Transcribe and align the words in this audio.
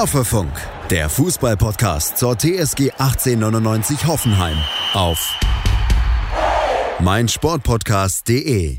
Hoffefunk, 0.00 0.50
der 0.88 1.10
Fußballpodcast 1.10 2.16
zur 2.16 2.34
TSG 2.34 2.90
1899 2.92 4.06
Hoffenheim 4.06 4.56
auf 4.94 5.38
meinsportpodcast.de. 7.00 8.78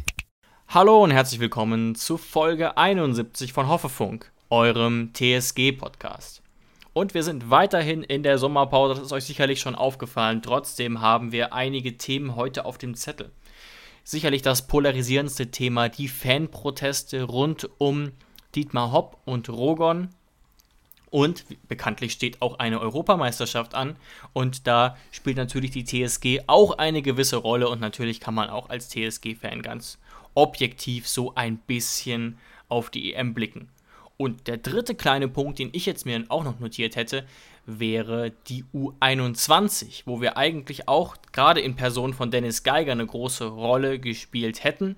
Hallo 0.69 1.03
und 1.03 1.11
herzlich 1.11 1.39
willkommen 1.39 1.93
zu 1.93 2.17
Folge 2.17 2.75
71 2.75 3.53
von 3.53 3.67
Hoffefunk, 3.67 4.31
eurem 4.49 5.11
TSG-Podcast. 5.13 6.41
Und 6.93 7.13
wir 7.13 7.21
sind 7.21 7.51
weiterhin 7.51 8.01
in 8.01 8.23
der 8.23 8.39
Sommerpause, 8.39 8.95
das 8.95 9.03
ist 9.03 9.13
euch 9.13 9.25
sicherlich 9.25 9.59
schon 9.59 9.75
aufgefallen. 9.75 10.41
Trotzdem 10.41 11.01
haben 11.01 11.31
wir 11.31 11.53
einige 11.53 11.97
Themen 11.97 12.35
heute 12.35 12.65
auf 12.65 12.79
dem 12.79 12.95
Zettel. 12.95 13.29
Sicherlich 14.03 14.41
das 14.41 14.65
polarisierendste 14.65 15.51
Thema, 15.51 15.87
die 15.87 16.07
Fanproteste 16.07 17.21
rund 17.21 17.69
um 17.77 18.11
Dietmar 18.55 18.91
Hopp 18.91 19.21
und 19.25 19.49
Rogon 19.49 20.09
und 21.11 21.45
bekanntlich 21.67 22.13
steht 22.13 22.41
auch 22.41 22.57
eine 22.57 22.79
Europameisterschaft 22.79 23.75
an. 23.75 23.97
Und 24.33 24.65
da 24.65 24.97
spielt 25.11 25.37
natürlich 25.37 25.71
die 25.71 25.83
TSG 25.83 26.45
auch 26.47 26.77
eine 26.77 27.01
gewisse 27.01 27.35
Rolle. 27.35 27.69
Und 27.69 27.81
natürlich 27.81 28.19
kann 28.21 28.33
man 28.33 28.49
auch 28.49 28.69
als 28.69 28.89
TSG-Fan 28.89 29.61
ganz 29.61 29.99
objektiv 30.33 31.07
so 31.07 31.35
ein 31.35 31.57
bisschen 31.57 32.37
auf 32.69 32.89
die 32.89 33.13
EM 33.13 33.33
blicken. 33.33 33.67
Und 34.15 34.47
der 34.47 34.57
dritte 34.57 34.95
kleine 34.95 35.27
Punkt, 35.27 35.59
den 35.59 35.69
ich 35.73 35.85
jetzt 35.85 36.05
mir 36.05 36.23
auch 36.29 36.45
noch 36.45 36.59
notiert 36.59 36.95
hätte, 36.95 37.25
wäre 37.65 38.31
die 38.47 38.63
U21, 38.73 40.03
wo 40.05 40.21
wir 40.21 40.37
eigentlich 40.37 40.87
auch 40.87 41.17
gerade 41.33 41.59
in 41.59 41.75
Person 41.75 42.13
von 42.13 42.31
Dennis 42.31 42.63
Geiger 42.63 42.93
eine 42.93 43.05
große 43.05 43.45
Rolle 43.45 43.99
gespielt 43.99 44.63
hätten 44.63 44.95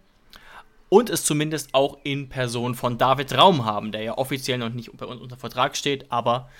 und 0.94 1.10
es 1.10 1.24
zumindest 1.24 1.74
auch 1.74 1.98
in 2.04 2.30
Person 2.30 2.76
von 2.76 3.00
David 3.00 3.36
Raum 3.36 3.66
haben, 3.66 3.92
der 3.92 4.04
ja 4.04 4.16
offiziell 4.16 4.60
noch 4.60 4.70
nicht 4.70 4.96
bei 4.96 5.08
uns 5.08 5.22
unter 5.22 5.38
Vertrag 5.38 5.76
steht, 5.76 6.12
aber 6.12 6.52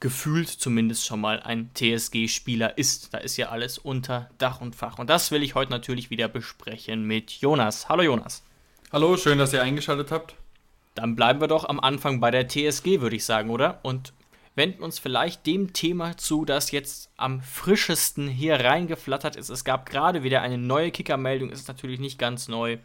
gefühlt 0.00 0.48
zumindest 0.48 1.06
schon 1.06 1.20
mal 1.20 1.38
ein 1.38 1.70
TSG-Spieler 1.72 2.76
ist. 2.76 3.14
Da 3.14 3.18
ist 3.18 3.36
ja 3.36 3.50
alles 3.50 3.78
unter 3.78 4.28
Dach 4.38 4.60
und 4.60 4.74
Fach. 4.74 4.98
Und 4.98 5.08
das 5.08 5.30
will 5.30 5.44
ich 5.44 5.54
heute 5.54 5.70
natürlich 5.70 6.10
wieder 6.10 6.26
besprechen 6.26 7.04
mit 7.04 7.30
Jonas. 7.30 7.88
Hallo 7.88 8.02
Jonas. 8.02 8.42
Hallo, 8.90 9.16
schön, 9.16 9.38
dass 9.38 9.52
ihr 9.52 9.62
eingeschaltet 9.62 10.10
habt. 10.10 10.34
Dann 10.96 11.14
bleiben 11.14 11.40
wir 11.40 11.46
doch 11.46 11.64
am 11.64 11.78
Anfang 11.78 12.18
bei 12.18 12.32
der 12.32 12.48
TSG, 12.48 13.02
würde 13.02 13.14
ich 13.14 13.24
sagen, 13.24 13.50
oder? 13.50 13.78
Und 13.84 14.14
wenden 14.56 14.82
uns 14.82 14.98
vielleicht 14.98 15.46
dem 15.46 15.72
Thema 15.72 16.16
zu, 16.16 16.44
das 16.44 16.72
jetzt 16.72 17.08
am 17.16 17.40
frischesten 17.40 18.26
hier 18.26 18.56
reingeflattert 18.56 19.36
ist. 19.36 19.48
Es 19.48 19.62
gab 19.62 19.88
gerade 19.88 20.24
wieder 20.24 20.42
eine 20.42 20.58
neue 20.58 20.90
Kickermeldung, 20.90 21.50
ist 21.50 21.68
natürlich 21.68 22.00
nicht 22.00 22.18
ganz 22.18 22.48
neu. 22.48 22.78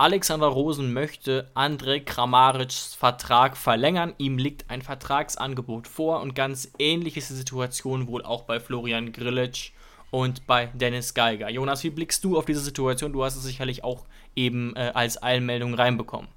Alexander 0.00 0.46
Rosen 0.46 0.92
möchte 0.92 1.50
Andrej 1.54 2.04
Kramaric's 2.04 2.94
Vertrag 2.94 3.56
verlängern. 3.56 4.14
Ihm 4.18 4.38
liegt 4.38 4.70
ein 4.70 4.80
Vertragsangebot 4.80 5.88
vor 5.88 6.20
und 6.20 6.36
ganz 6.36 6.70
ähnliche 6.78 7.18
ist 7.18 7.30
die 7.30 7.34
Situation 7.34 8.06
wohl 8.06 8.22
auch 8.22 8.44
bei 8.44 8.60
Florian 8.60 9.10
Grillitsch 9.10 9.72
und 10.12 10.46
bei 10.46 10.66
Dennis 10.66 11.14
Geiger. 11.14 11.50
Jonas, 11.50 11.82
wie 11.82 11.90
blickst 11.90 12.22
du 12.22 12.38
auf 12.38 12.44
diese 12.44 12.60
Situation? 12.60 13.12
Du 13.12 13.24
hast 13.24 13.34
es 13.34 13.42
sicherlich 13.42 13.82
auch 13.82 14.06
eben 14.36 14.76
äh, 14.76 14.92
als 14.94 15.20
Eilmeldung 15.20 15.74
reinbekommen. 15.74 16.28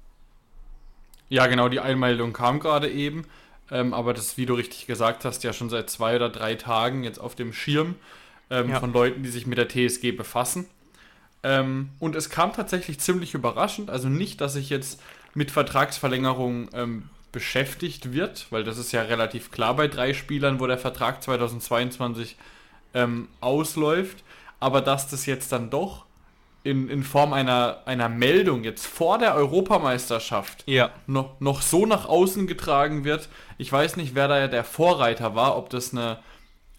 Ja, 1.28 1.46
genau, 1.46 1.68
die 1.68 1.78
Eilmeldung 1.78 2.32
kam 2.32 2.58
gerade 2.58 2.90
eben. 2.90 3.26
Ähm, 3.70 3.94
aber 3.94 4.12
das, 4.12 4.36
wie 4.36 4.44
du 4.44 4.54
richtig 4.54 4.88
gesagt 4.88 5.24
hast, 5.24 5.44
ja 5.44 5.52
schon 5.52 5.70
seit 5.70 5.88
zwei 5.88 6.16
oder 6.16 6.30
drei 6.30 6.56
Tagen 6.56 7.04
jetzt 7.04 7.20
auf 7.20 7.36
dem 7.36 7.52
Schirm 7.52 7.94
ähm, 8.50 8.70
ja. 8.70 8.80
von 8.80 8.92
Leuten, 8.92 9.22
die 9.22 9.30
sich 9.30 9.46
mit 9.46 9.56
der 9.56 9.68
TSG 9.68 10.10
befassen. 10.10 10.66
Ähm, 11.42 11.90
und 11.98 12.14
es 12.14 12.30
kam 12.30 12.52
tatsächlich 12.52 13.00
ziemlich 13.00 13.34
überraschend. 13.34 13.90
Also 13.90 14.08
nicht, 14.08 14.40
dass 14.40 14.54
sich 14.54 14.70
jetzt 14.70 15.00
mit 15.34 15.50
Vertragsverlängerung 15.50 16.68
ähm, 16.74 17.10
beschäftigt 17.32 18.12
wird, 18.12 18.46
weil 18.50 18.64
das 18.64 18.78
ist 18.78 18.92
ja 18.92 19.02
relativ 19.02 19.50
klar 19.50 19.74
bei 19.74 19.88
drei 19.88 20.12
Spielern, 20.12 20.60
wo 20.60 20.66
der 20.66 20.78
Vertrag 20.78 21.22
2022 21.22 22.36
ähm, 22.94 23.28
ausläuft. 23.40 24.22
Aber 24.60 24.80
dass 24.80 25.08
das 25.08 25.26
jetzt 25.26 25.50
dann 25.50 25.70
doch 25.70 26.04
in, 26.64 26.88
in 26.88 27.02
Form 27.02 27.32
einer, 27.32 27.78
einer 27.86 28.08
Meldung 28.08 28.62
jetzt 28.62 28.86
vor 28.86 29.18
der 29.18 29.34
Europameisterschaft 29.34 30.62
ja. 30.66 30.90
noch, 31.06 31.40
noch 31.40 31.60
so 31.62 31.86
nach 31.86 32.06
außen 32.06 32.46
getragen 32.46 33.04
wird. 33.04 33.28
Ich 33.58 33.72
weiß 33.72 33.96
nicht, 33.96 34.14
wer 34.14 34.28
da 34.28 34.46
der 34.46 34.62
Vorreiter 34.62 35.34
war, 35.34 35.56
ob 35.56 35.70
das 35.70 35.92
eine 35.92 36.18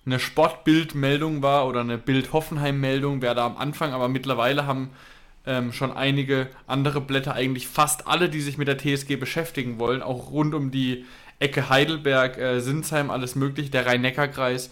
eine 0.05 0.19
Sportbildmeldung 0.19 1.41
war 1.41 1.67
oder 1.67 1.81
eine 1.81 1.97
Bild-Hoffenheim-Meldung, 1.97 3.21
wäre 3.21 3.35
da 3.35 3.45
am 3.45 3.57
Anfang, 3.57 3.93
aber 3.93 4.09
mittlerweile 4.09 4.65
haben 4.65 4.89
ähm, 5.45 5.71
schon 5.71 5.91
einige 5.91 6.49
andere 6.67 7.01
Blätter, 7.01 7.33
eigentlich 7.33 7.67
fast 7.67 8.07
alle, 8.07 8.29
die 8.29 8.41
sich 8.41 8.57
mit 8.57 8.67
der 8.67 8.77
TSG 8.77 9.15
beschäftigen 9.15 9.79
wollen, 9.79 10.01
auch 10.01 10.31
rund 10.31 10.53
um 10.53 10.71
die 10.71 11.05
Ecke 11.39 11.69
Heidelberg, 11.69 12.37
äh, 12.37 12.59
Sinsheim, 12.59 13.09
alles 13.09 13.35
mögliche, 13.35 13.69
der 13.69 13.85
Rhein-Neckar-Kreis, 13.85 14.69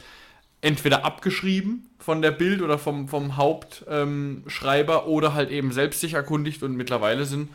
entweder 0.61 1.05
abgeschrieben 1.05 1.89
von 1.99 2.21
der 2.21 2.31
Bild 2.31 2.61
oder 2.61 2.77
vom, 2.77 3.07
vom 3.07 3.35
Hauptschreiber 3.35 5.03
ähm, 5.03 5.09
oder 5.09 5.33
halt 5.33 5.49
eben 5.49 5.71
selbst 5.71 6.01
sich 6.01 6.13
erkundigt 6.13 6.63
und 6.63 6.75
mittlerweile 6.75 7.25
sind 7.25 7.49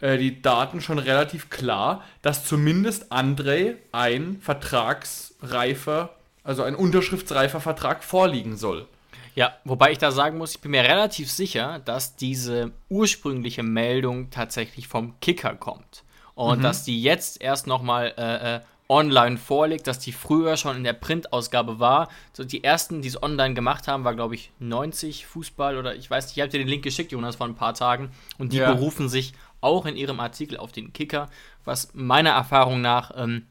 äh, 0.00 0.18
die 0.18 0.42
Daten 0.42 0.80
schon 0.80 0.98
relativ 0.98 1.48
klar, 1.48 2.04
dass 2.22 2.44
zumindest 2.44 3.12
André 3.12 3.76
ein 3.92 4.38
vertragsreifer 4.40 6.16
also 6.44 6.62
ein 6.62 6.74
unterschriftsreifer 6.74 7.60
Vertrag 7.60 8.02
vorliegen 8.04 8.56
soll. 8.56 8.86
Ja, 9.34 9.54
wobei 9.64 9.92
ich 9.92 9.98
da 9.98 10.10
sagen 10.10 10.38
muss, 10.38 10.52
ich 10.52 10.60
bin 10.60 10.72
mir 10.72 10.82
relativ 10.82 11.30
sicher, 11.30 11.80
dass 11.84 12.16
diese 12.16 12.72
ursprüngliche 12.88 13.62
Meldung 13.62 14.30
tatsächlich 14.30 14.88
vom 14.88 15.18
Kicker 15.20 15.54
kommt. 15.54 16.04
Und 16.34 16.58
mhm. 16.58 16.62
dass 16.62 16.84
die 16.84 17.02
jetzt 17.02 17.40
erst 17.40 17.66
nochmal 17.66 18.14
äh, 18.16 18.56
äh, 18.56 18.60
online 18.88 19.38
vorliegt, 19.38 19.86
dass 19.86 20.00
die 20.00 20.12
früher 20.12 20.56
schon 20.56 20.76
in 20.76 20.84
der 20.84 20.94
Printausgabe 20.94 21.78
war. 21.78 22.08
So 22.32 22.44
die 22.44 22.64
ersten, 22.64 23.02
die 23.02 23.08
es 23.08 23.22
online 23.22 23.54
gemacht 23.54 23.86
haben, 23.86 24.04
war 24.04 24.14
glaube 24.14 24.34
ich 24.34 24.50
90 24.58 25.26
Fußball 25.26 25.78
oder 25.78 25.94
ich 25.94 26.10
weiß 26.10 26.26
nicht, 26.26 26.36
ich 26.36 26.40
habe 26.42 26.50
dir 26.50 26.58
den 26.58 26.68
Link 26.68 26.82
geschickt, 26.82 27.12
Jonas, 27.12 27.36
vor 27.36 27.46
ein 27.46 27.54
paar 27.54 27.74
Tagen. 27.74 28.10
Und 28.36 28.52
die 28.52 28.58
ja. 28.58 28.72
berufen 28.72 29.08
sich 29.08 29.32
auch 29.60 29.86
in 29.86 29.96
ihrem 29.96 30.18
Artikel 30.18 30.56
auf 30.56 30.72
den 30.72 30.92
Kicker, 30.92 31.28
was 31.64 31.90
meiner 31.94 32.30
Erfahrung 32.30 32.80
nach 32.80 33.12
ähm, 33.16 33.46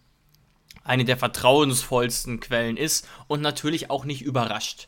eine 0.84 1.06
der 1.06 1.18
vertrauensvollsten 1.18 2.40
Quellen 2.40 2.78
ist 2.78 3.08
und 3.28 3.42
natürlich 3.42 3.90
auch 3.90 4.06
nicht 4.06 4.22
überrascht. 4.22 4.88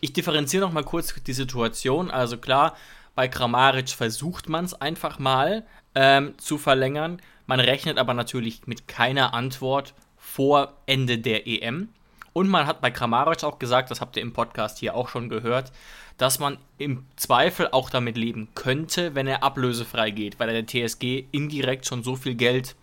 Ich 0.00 0.12
differenziere 0.12 0.64
noch 0.64 0.72
mal 0.72 0.84
kurz 0.84 1.14
die 1.14 1.32
Situation. 1.32 2.10
Also 2.10 2.36
klar, 2.36 2.76
bei 3.14 3.28
Kramaric 3.28 3.90
versucht 3.90 4.48
man 4.48 4.64
es 4.64 4.74
einfach 4.74 5.18
mal 5.18 5.64
ähm, 5.94 6.36
zu 6.38 6.58
verlängern. 6.58 7.20
Man 7.46 7.60
rechnet 7.60 7.98
aber 7.98 8.14
natürlich 8.14 8.66
mit 8.66 8.88
keiner 8.88 9.34
Antwort 9.34 9.94
vor 10.16 10.72
Ende 10.86 11.18
der 11.18 11.46
EM. 11.46 11.88
Und 12.32 12.48
man 12.48 12.66
hat 12.66 12.80
bei 12.80 12.90
Kramaric 12.90 13.44
auch 13.44 13.58
gesagt, 13.58 13.90
das 13.90 14.00
habt 14.00 14.16
ihr 14.16 14.22
im 14.22 14.32
Podcast 14.32 14.78
hier 14.78 14.94
auch 14.94 15.08
schon 15.08 15.28
gehört, 15.28 15.70
dass 16.16 16.38
man 16.38 16.58
im 16.78 17.04
Zweifel 17.16 17.68
auch 17.72 17.90
damit 17.90 18.16
leben 18.16 18.48
könnte, 18.54 19.14
wenn 19.14 19.26
er 19.26 19.42
ablösefrei 19.42 20.10
geht, 20.10 20.40
weil 20.40 20.48
er 20.48 20.62
der 20.62 20.66
TSG 20.66 21.24
indirekt 21.30 21.86
schon 21.86 22.02
so 22.02 22.16
viel 22.16 22.34
Geld 22.34 22.74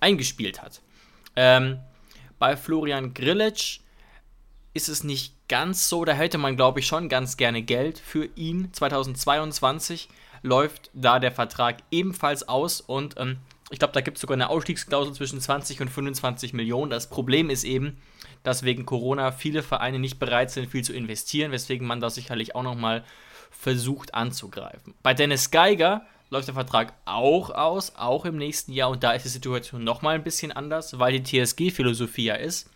eingespielt 0.00 0.60
hat. 0.60 0.80
Ähm, 1.36 1.78
bei 2.38 2.56
Florian 2.56 3.14
Grillitsch 3.14 3.80
ist 4.74 4.88
es 4.88 5.04
nicht 5.04 5.34
ganz 5.48 5.88
so. 5.88 6.04
Da 6.04 6.12
hätte 6.12 6.38
man, 6.38 6.56
glaube 6.56 6.80
ich, 6.80 6.86
schon 6.86 7.08
ganz 7.08 7.36
gerne 7.36 7.62
Geld 7.62 7.98
für 7.98 8.28
ihn. 8.36 8.72
2022 8.72 10.08
läuft 10.42 10.90
da 10.92 11.18
der 11.18 11.32
Vertrag 11.32 11.78
ebenfalls 11.90 12.48
aus 12.48 12.80
und 12.80 13.14
ähm, 13.18 13.38
ich 13.70 13.80
glaube, 13.80 13.94
da 13.94 14.00
gibt 14.00 14.16
es 14.16 14.20
sogar 14.20 14.36
eine 14.36 14.48
Ausstiegsklausel 14.48 15.12
zwischen 15.12 15.40
20 15.40 15.80
und 15.80 15.88
25 15.88 16.52
Millionen. 16.52 16.90
Das 16.90 17.10
Problem 17.10 17.50
ist 17.50 17.64
eben, 17.64 18.00
dass 18.44 18.62
wegen 18.62 18.86
Corona 18.86 19.32
viele 19.32 19.62
Vereine 19.64 19.98
nicht 19.98 20.20
bereit 20.20 20.52
sind, 20.52 20.70
viel 20.70 20.84
zu 20.84 20.92
investieren, 20.92 21.50
weswegen 21.50 21.86
man 21.86 22.00
da 22.00 22.08
sicherlich 22.08 22.54
auch 22.54 22.62
nochmal 22.62 23.04
versucht 23.50 24.14
anzugreifen. 24.14 24.94
Bei 25.02 25.14
Dennis 25.14 25.50
Geiger 25.50 26.06
läuft 26.30 26.48
der 26.48 26.54
Vertrag 26.54 26.94
auch 27.04 27.50
aus, 27.50 27.94
auch 27.96 28.24
im 28.24 28.36
nächsten 28.36 28.72
Jahr. 28.72 28.90
Und 28.90 29.02
da 29.02 29.12
ist 29.12 29.24
die 29.24 29.30
Situation 29.30 29.84
nochmal 29.84 30.16
ein 30.16 30.24
bisschen 30.24 30.52
anders, 30.52 30.98
weil 30.98 31.18
die 31.18 31.44
TSG-Philosophie 31.44 32.24
ja 32.24 32.34
ist, 32.34 32.70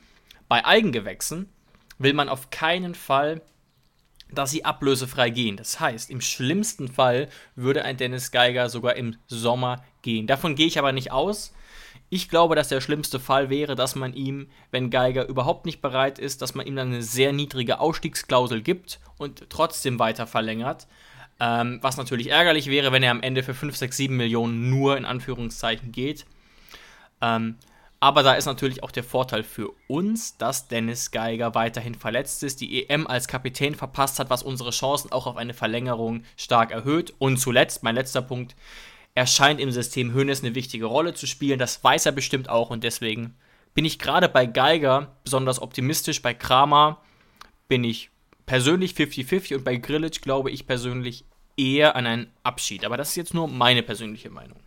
bei 0.48 0.64
Eigengewächsen 0.64 1.48
will 1.98 2.12
man 2.12 2.28
auf 2.28 2.50
keinen 2.50 2.94
Fall, 2.94 3.42
dass 4.32 4.50
sie 4.50 4.64
ablösefrei 4.64 5.30
gehen. 5.30 5.56
Das 5.56 5.80
heißt, 5.80 6.10
im 6.10 6.20
schlimmsten 6.20 6.88
Fall 6.88 7.28
würde 7.56 7.84
ein 7.84 7.96
Dennis 7.96 8.30
Geiger 8.30 8.68
sogar 8.68 8.96
im 8.96 9.16
Sommer 9.26 9.84
gehen. 10.02 10.26
Davon 10.26 10.54
gehe 10.54 10.66
ich 10.66 10.78
aber 10.78 10.92
nicht 10.92 11.12
aus. 11.12 11.52
Ich 12.08 12.28
glaube, 12.28 12.56
dass 12.56 12.68
der 12.68 12.80
schlimmste 12.80 13.20
Fall 13.20 13.50
wäre, 13.50 13.76
dass 13.76 13.94
man 13.94 14.14
ihm, 14.14 14.48
wenn 14.70 14.90
Geiger 14.90 15.26
überhaupt 15.28 15.66
nicht 15.66 15.80
bereit 15.80 16.18
ist, 16.18 16.42
dass 16.42 16.54
man 16.54 16.66
ihm 16.66 16.76
dann 16.76 16.88
eine 16.88 17.02
sehr 17.02 17.32
niedrige 17.32 17.78
Ausstiegsklausel 17.78 18.62
gibt 18.62 18.98
und 19.16 19.48
trotzdem 19.48 19.98
weiter 19.98 20.26
verlängert. 20.26 20.88
Ähm, 21.40 21.78
was 21.80 21.96
natürlich 21.96 22.28
ärgerlich 22.28 22.66
wäre, 22.66 22.92
wenn 22.92 23.02
er 23.02 23.10
am 23.10 23.22
Ende 23.22 23.42
für 23.42 23.54
5, 23.54 23.74
6, 23.74 23.96
7 23.96 24.16
Millionen 24.16 24.68
nur 24.68 24.96
in 24.96 25.06
Anführungszeichen 25.06 25.90
geht. 25.90 26.26
Ähm, 27.22 27.56
aber 27.98 28.22
da 28.22 28.32
ist 28.32 28.46
natürlich 28.46 28.82
auch 28.82 28.90
der 28.90 29.04
Vorteil 29.04 29.42
für 29.42 29.72
uns, 29.86 30.38
dass 30.38 30.68
Dennis 30.68 31.10
Geiger 31.10 31.54
weiterhin 31.54 31.94
verletzt 31.94 32.42
ist, 32.42 32.62
die 32.62 32.88
EM 32.88 33.06
als 33.06 33.28
Kapitän 33.28 33.74
verpasst 33.74 34.18
hat, 34.18 34.30
was 34.30 34.42
unsere 34.42 34.70
Chancen 34.70 35.12
auch 35.12 35.26
auf 35.26 35.36
eine 35.36 35.52
Verlängerung 35.52 36.24
stark 36.36 36.72
erhöht. 36.72 37.12
Und 37.18 37.36
zuletzt, 37.36 37.82
mein 37.82 37.94
letzter 37.94 38.22
Punkt, 38.22 38.56
er 39.14 39.26
scheint 39.26 39.60
im 39.60 39.70
System 39.70 40.14
Hönes 40.14 40.42
eine 40.42 40.54
wichtige 40.54 40.86
Rolle 40.86 41.12
zu 41.12 41.26
spielen. 41.26 41.58
Das 41.58 41.84
weiß 41.84 42.06
er 42.06 42.12
bestimmt 42.12 42.48
auch 42.48 42.70
und 42.70 42.84
deswegen 42.84 43.34
bin 43.74 43.84
ich 43.84 43.98
gerade 43.98 44.28
bei 44.30 44.46
Geiger 44.46 45.16
besonders 45.22 45.60
optimistisch. 45.60 46.22
Bei 46.22 46.32
Kramer 46.32 47.02
bin 47.68 47.84
ich 47.84 48.10
persönlich 48.46 48.92
50-50 48.94 49.56
und 49.56 49.64
bei 49.64 49.76
Grillitsch 49.76 50.22
glaube 50.22 50.50
ich 50.50 50.66
persönlich 50.66 51.26
eher 51.60 51.96
an 51.96 52.06
einen 52.06 52.26
Abschied. 52.42 52.84
Aber 52.84 52.96
das 52.96 53.10
ist 53.10 53.16
jetzt 53.16 53.34
nur 53.34 53.48
meine 53.48 53.82
persönliche 53.82 54.30
Meinung. 54.30 54.58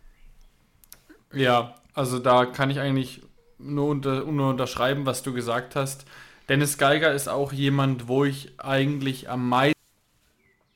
Ja, 1.32 1.74
also 1.94 2.18
da 2.18 2.46
kann 2.46 2.70
ich 2.70 2.78
eigentlich 2.80 3.22
nur, 3.58 3.88
unter, 3.88 4.24
nur 4.24 4.50
unterschreiben, 4.50 5.06
was 5.06 5.22
du 5.22 5.32
gesagt 5.32 5.76
hast. 5.76 6.06
Dennis 6.48 6.78
Geiger 6.78 7.12
ist 7.12 7.28
auch 7.28 7.52
jemand, 7.52 8.08
wo 8.08 8.24
ich 8.24 8.52
eigentlich 8.58 9.28
am 9.30 9.48
meisten 9.48 9.74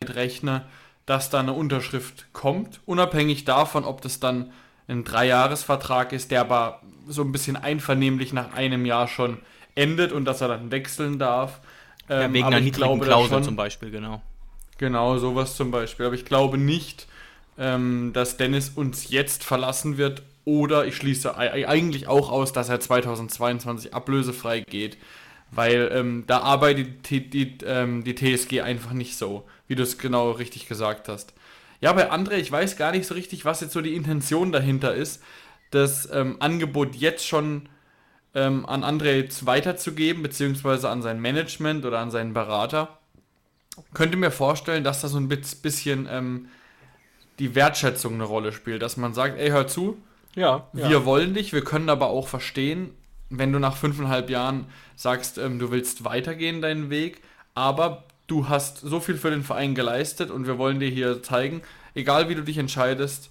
rechne, 0.05 0.65
dass 1.06 1.31
da 1.31 1.41
eine 1.41 1.53
Unterschrift 1.53 2.32
kommt. 2.32 2.81
Unabhängig 2.87 3.44
davon, 3.44 3.85
ob 3.85 4.00
das 4.00 4.20
dann 4.20 4.53
ein 4.88 5.05
Dreijahresvertrag 5.05 6.12
ist, 6.12 6.31
der 6.31 6.41
aber 6.41 6.81
so 7.06 7.23
ein 7.23 7.32
bisschen 7.32 7.56
einvernehmlich 7.56 8.32
nach 8.32 8.55
einem 8.55 8.87
Jahr 8.87 9.06
schon 9.06 9.38
endet 9.75 10.12
und 10.12 10.25
dass 10.25 10.41
er 10.41 10.49
dann 10.49 10.70
wechseln 10.70 11.19
darf. 11.19 11.61
Ja, 12.09 12.23
ähm, 12.23 12.32
wegen 12.32 12.47
einer 12.47 12.61
niedrigen 12.61 13.00
Klausel 13.00 13.31
schon, 13.31 13.44
zum 13.44 13.56
Beispiel, 13.56 13.91
genau. 13.91 14.23
Genau, 14.79 15.19
sowas 15.19 15.57
zum 15.57 15.71
Beispiel. 15.71 16.07
Aber 16.07 16.15
ich 16.15 16.25
glaube 16.25 16.57
nicht, 16.57 17.07
ähm, 17.59 18.13
dass 18.15 18.37
Dennis 18.37 18.71
uns 18.71 19.11
jetzt 19.11 19.45
verlassen 19.45 19.99
wird 19.99 20.23
oder 20.45 20.87
ich 20.87 20.97
schließe 20.97 21.37
eigentlich 21.37 22.09
auch 22.09 22.31
aus, 22.31 22.53
dass 22.53 22.69
er 22.71 22.81
2022 22.81 23.93
ablösefrei 23.93 24.61
geht, 24.61 24.97
weil 25.51 25.91
ähm, 25.93 26.25
da 26.27 26.39
arbeitet 26.41 27.11
die, 27.11 27.29
die, 27.29 27.59
ähm, 27.67 28.05
die 28.05 28.15
TSG 28.15 28.63
einfach 28.63 28.93
nicht 28.93 29.17
so, 29.17 29.47
wie 29.67 29.75
du 29.75 29.83
es 29.83 29.99
genau 29.99 30.31
richtig 30.31 30.69
gesagt 30.69 31.09
hast. 31.09 31.35
Ja, 31.81 31.93
bei 31.93 32.11
André, 32.11 32.37
ich 32.37 32.51
weiß 32.51 32.77
gar 32.77 32.93
nicht 32.93 33.07
so 33.07 33.15
richtig, 33.15 33.45
was 33.45 33.61
jetzt 33.61 33.73
so 33.73 33.81
die 33.83 33.95
Intention 33.95 34.53
dahinter 34.53 34.95
ist, 34.95 35.23
das 35.71 36.09
ähm, 36.11 36.37
Angebot 36.41 36.95
jetzt 36.97 37.27
schon 37.27 37.69
ähm, 38.35 38.65
an 38.67 38.85
André 38.85 39.29
weiterzugeben, 39.45 40.23
beziehungsweise 40.23 40.89
an 40.89 41.03
sein 41.03 41.21
Management 41.21 41.85
oder 41.85 41.99
an 41.99 42.11
seinen 42.11 42.33
Berater. 42.33 42.98
Könnte 43.95 44.17
mir 44.17 44.31
vorstellen, 44.31 44.85
dass 44.85 45.01
da 45.01 45.09
so 45.09 45.19
ein 45.19 45.29
bisschen 45.29 46.09
ähm, 46.11 46.49
die 47.39 47.55
Wertschätzung 47.55 48.15
eine 48.15 48.25
Rolle 48.25 48.53
spielt, 48.53 48.83
dass 48.83 48.97
man 48.97 49.15
sagt, 49.15 49.39
ey, 49.39 49.51
hör 49.51 49.67
zu, 49.67 49.97
ja, 50.35 50.69
wir 50.73 50.91
ja. 50.91 51.05
wollen 51.05 51.35
dich, 51.35 51.53
wir 51.53 51.65
können 51.65 51.89
aber 51.89 52.09
auch 52.09 52.29
verstehen, 52.29 52.91
wenn 53.31 53.53
du 53.53 53.59
nach 53.59 53.77
fünfeinhalb 53.77 54.31
Jahren 54.31 54.67
sagst, 54.97 55.39
ähm, 55.39 55.59
du 55.59 55.71
willst 55.71 56.05
weitergehen 56.05 56.63
deinen 56.63 56.91
Weg, 56.91 57.23
aber 57.55 58.05
du 58.27 58.49
hast 58.49 58.79
so 58.79 59.01
viel 59.01 59.17
für 59.17 59.31
den 59.31 59.43
Verein 59.43 59.75
geleistet 59.75 60.31
und 60.31 60.47
wir 60.47 60.59
wollen 60.59 60.81
dir 60.81 60.89
hier 60.89 61.23
zeigen, 61.23 61.63
egal 61.95 62.29
wie 62.29 62.35
du 62.35 62.43
dich 62.43 62.59
entscheidest, 62.59 63.31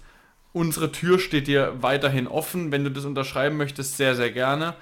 unsere 0.52 0.92
Tür 0.92 1.18
steht 1.18 1.46
dir 1.46 1.74
weiterhin 1.80 2.26
offen. 2.26 2.72
Wenn 2.72 2.84
du 2.84 2.90
das 2.90 3.04
unterschreiben 3.04 3.56
möchtest, 3.56 3.96
sehr, 3.96 4.14
sehr 4.14 4.30
gerne. 4.30 4.74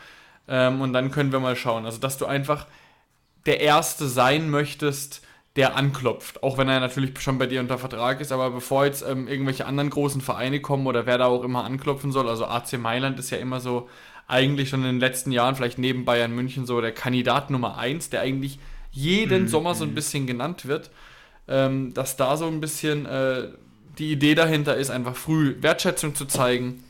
Ähm, 0.49 0.81
und 0.81 0.93
dann 0.93 1.11
können 1.11 1.33
wir 1.33 1.41
mal 1.41 1.57
schauen. 1.57 1.85
Also, 1.85 1.99
dass 1.99 2.19
du 2.19 2.27
einfach 2.27 2.67
der 3.47 3.61
Erste 3.61 4.09
sein 4.09 4.51
möchtest, 4.51 5.23
der 5.57 5.75
anklopft. 5.75 6.43
Auch 6.43 6.59
wenn 6.59 6.69
er 6.69 6.81
natürlich 6.81 7.19
schon 7.21 7.39
bei 7.39 7.47
dir 7.47 7.61
unter 7.61 7.79
Vertrag 7.79 8.21
ist, 8.21 8.31
aber 8.31 8.51
bevor 8.51 8.85
jetzt 8.85 9.03
ähm, 9.03 9.27
irgendwelche 9.27 9.67
anderen 9.67 9.91
großen 9.91 10.21
Vereine 10.21 10.61
kommen 10.61 10.87
oder 10.87 11.07
wer 11.07 11.19
da 11.19 11.27
auch 11.27 11.43
immer 11.43 11.65
anklopfen 11.65 12.13
soll, 12.13 12.29
also 12.29 12.47
AC 12.47 12.79
Mailand 12.79 13.19
ist 13.19 13.31
ja 13.31 13.39
immer 13.39 13.61
so 13.61 13.89
eigentlich 14.29 14.69
schon 14.69 14.81
in 14.81 14.87
den 14.87 15.01
letzten 15.01 15.33
Jahren, 15.33 15.55
vielleicht 15.55 15.79
neben 15.79 16.05
Bayern 16.05 16.35
München, 16.35 16.67
so 16.67 16.81
der 16.81 16.93
Kandidat 16.93 17.51
Nummer 17.51 17.79
1, 17.79 18.11
der 18.11 18.21
eigentlich 18.21 18.59
jeden 18.91 19.43
mhm. 19.43 19.49
Sommer 19.49 19.75
so 19.75 19.85
ein 19.85 19.91
mhm. 19.91 19.95
bisschen 19.95 20.27
genannt 20.27 20.67
wird, 20.67 20.91
ähm, 21.49 21.95
dass 21.95 22.17
da 22.17 22.37
so 22.37 22.47
ein 22.47 22.61
bisschen 22.61 23.07
äh, 23.07 23.49
die 23.99 24.13
Idee 24.13 24.35
dahinter 24.35 24.77
ist, 24.77 24.91
einfach 24.91 25.17
früh 25.17 25.57
Wertschätzung 25.61 26.15
zu 26.15 26.27
zeigen. 26.27 26.85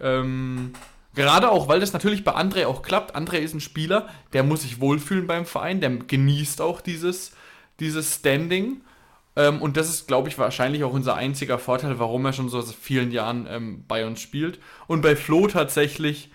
Ähm, 0.00 0.72
gerade 1.14 1.50
auch, 1.50 1.68
weil 1.68 1.80
das 1.80 1.92
natürlich 1.92 2.24
bei 2.24 2.34
André 2.34 2.66
auch 2.66 2.82
klappt. 2.82 3.14
André 3.14 3.38
ist 3.38 3.54
ein 3.54 3.60
Spieler, 3.60 4.08
der 4.32 4.42
muss 4.42 4.62
sich 4.62 4.80
wohlfühlen 4.80 5.26
beim 5.26 5.44
Verein, 5.44 5.80
der 5.80 5.90
genießt 5.90 6.60
auch 6.60 6.80
dieses, 6.80 7.32
dieses 7.80 8.16
Standing. 8.16 8.82
Ähm, 9.36 9.60
und 9.60 9.76
das 9.76 9.88
ist, 9.88 10.06
glaube 10.06 10.28
ich, 10.28 10.38
wahrscheinlich 10.38 10.84
auch 10.84 10.92
unser 10.92 11.14
einziger 11.14 11.58
Vorteil, 11.58 11.98
warum 11.98 12.24
er 12.24 12.32
schon 12.32 12.48
so 12.48 12.60
seit 12.60 12.76
vielen 12.76 13.10
Jahren 13.10 13.46
ähm, 13.48 13.84
bei 13.88 14.06
uns 14.06 14.20
spielt. 14.20 14.58
Und 14.86 15.02
bei 15.02 15.16
Flo 15.16 15.46
tatsächlich 15.46 16.30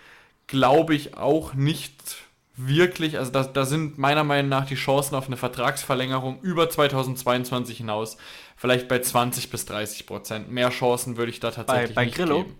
glaube 0.47 0.95
ich 0.95 1.15
auch 1.15 1.53
nicht 1.53 2.17
wirklich, 2.55 3.17
also 3.17 3.31
da, 3.31 3.43
da 3.43 3.63
sind 3.65 3.97
meiner 3.97 4.25
Meinung 4.25 4.49
nach 4.49 4.65
die 4.65 4.75
Chancen 4.75 5.15
auf 5.15 5.27
eine 5.27 5.37
Vertragsverlängerung 5.37 6.41
über 6.41 6.69
2022 6.69 7.77
hinaus 7.77 8.17
vielleicht 8.57 8.89
bei 8.89 8.99
20 8.99 9.49
bis 9.49 9.65
30 9.65 10.05
Prozent. 10.05 10.51
Mehr 10.51 10.69
Chancen 10.69 11.15
würde 11.15 11.31
ich 11.31 11.39
da 11.39 11.51
tatsächlich 11.51 11.95
bei, 11.95 12.01
bei 12.01 12.05
nicht 12.05 12.17
Grillo? 12.17 12.43
geben. 12.43 12.57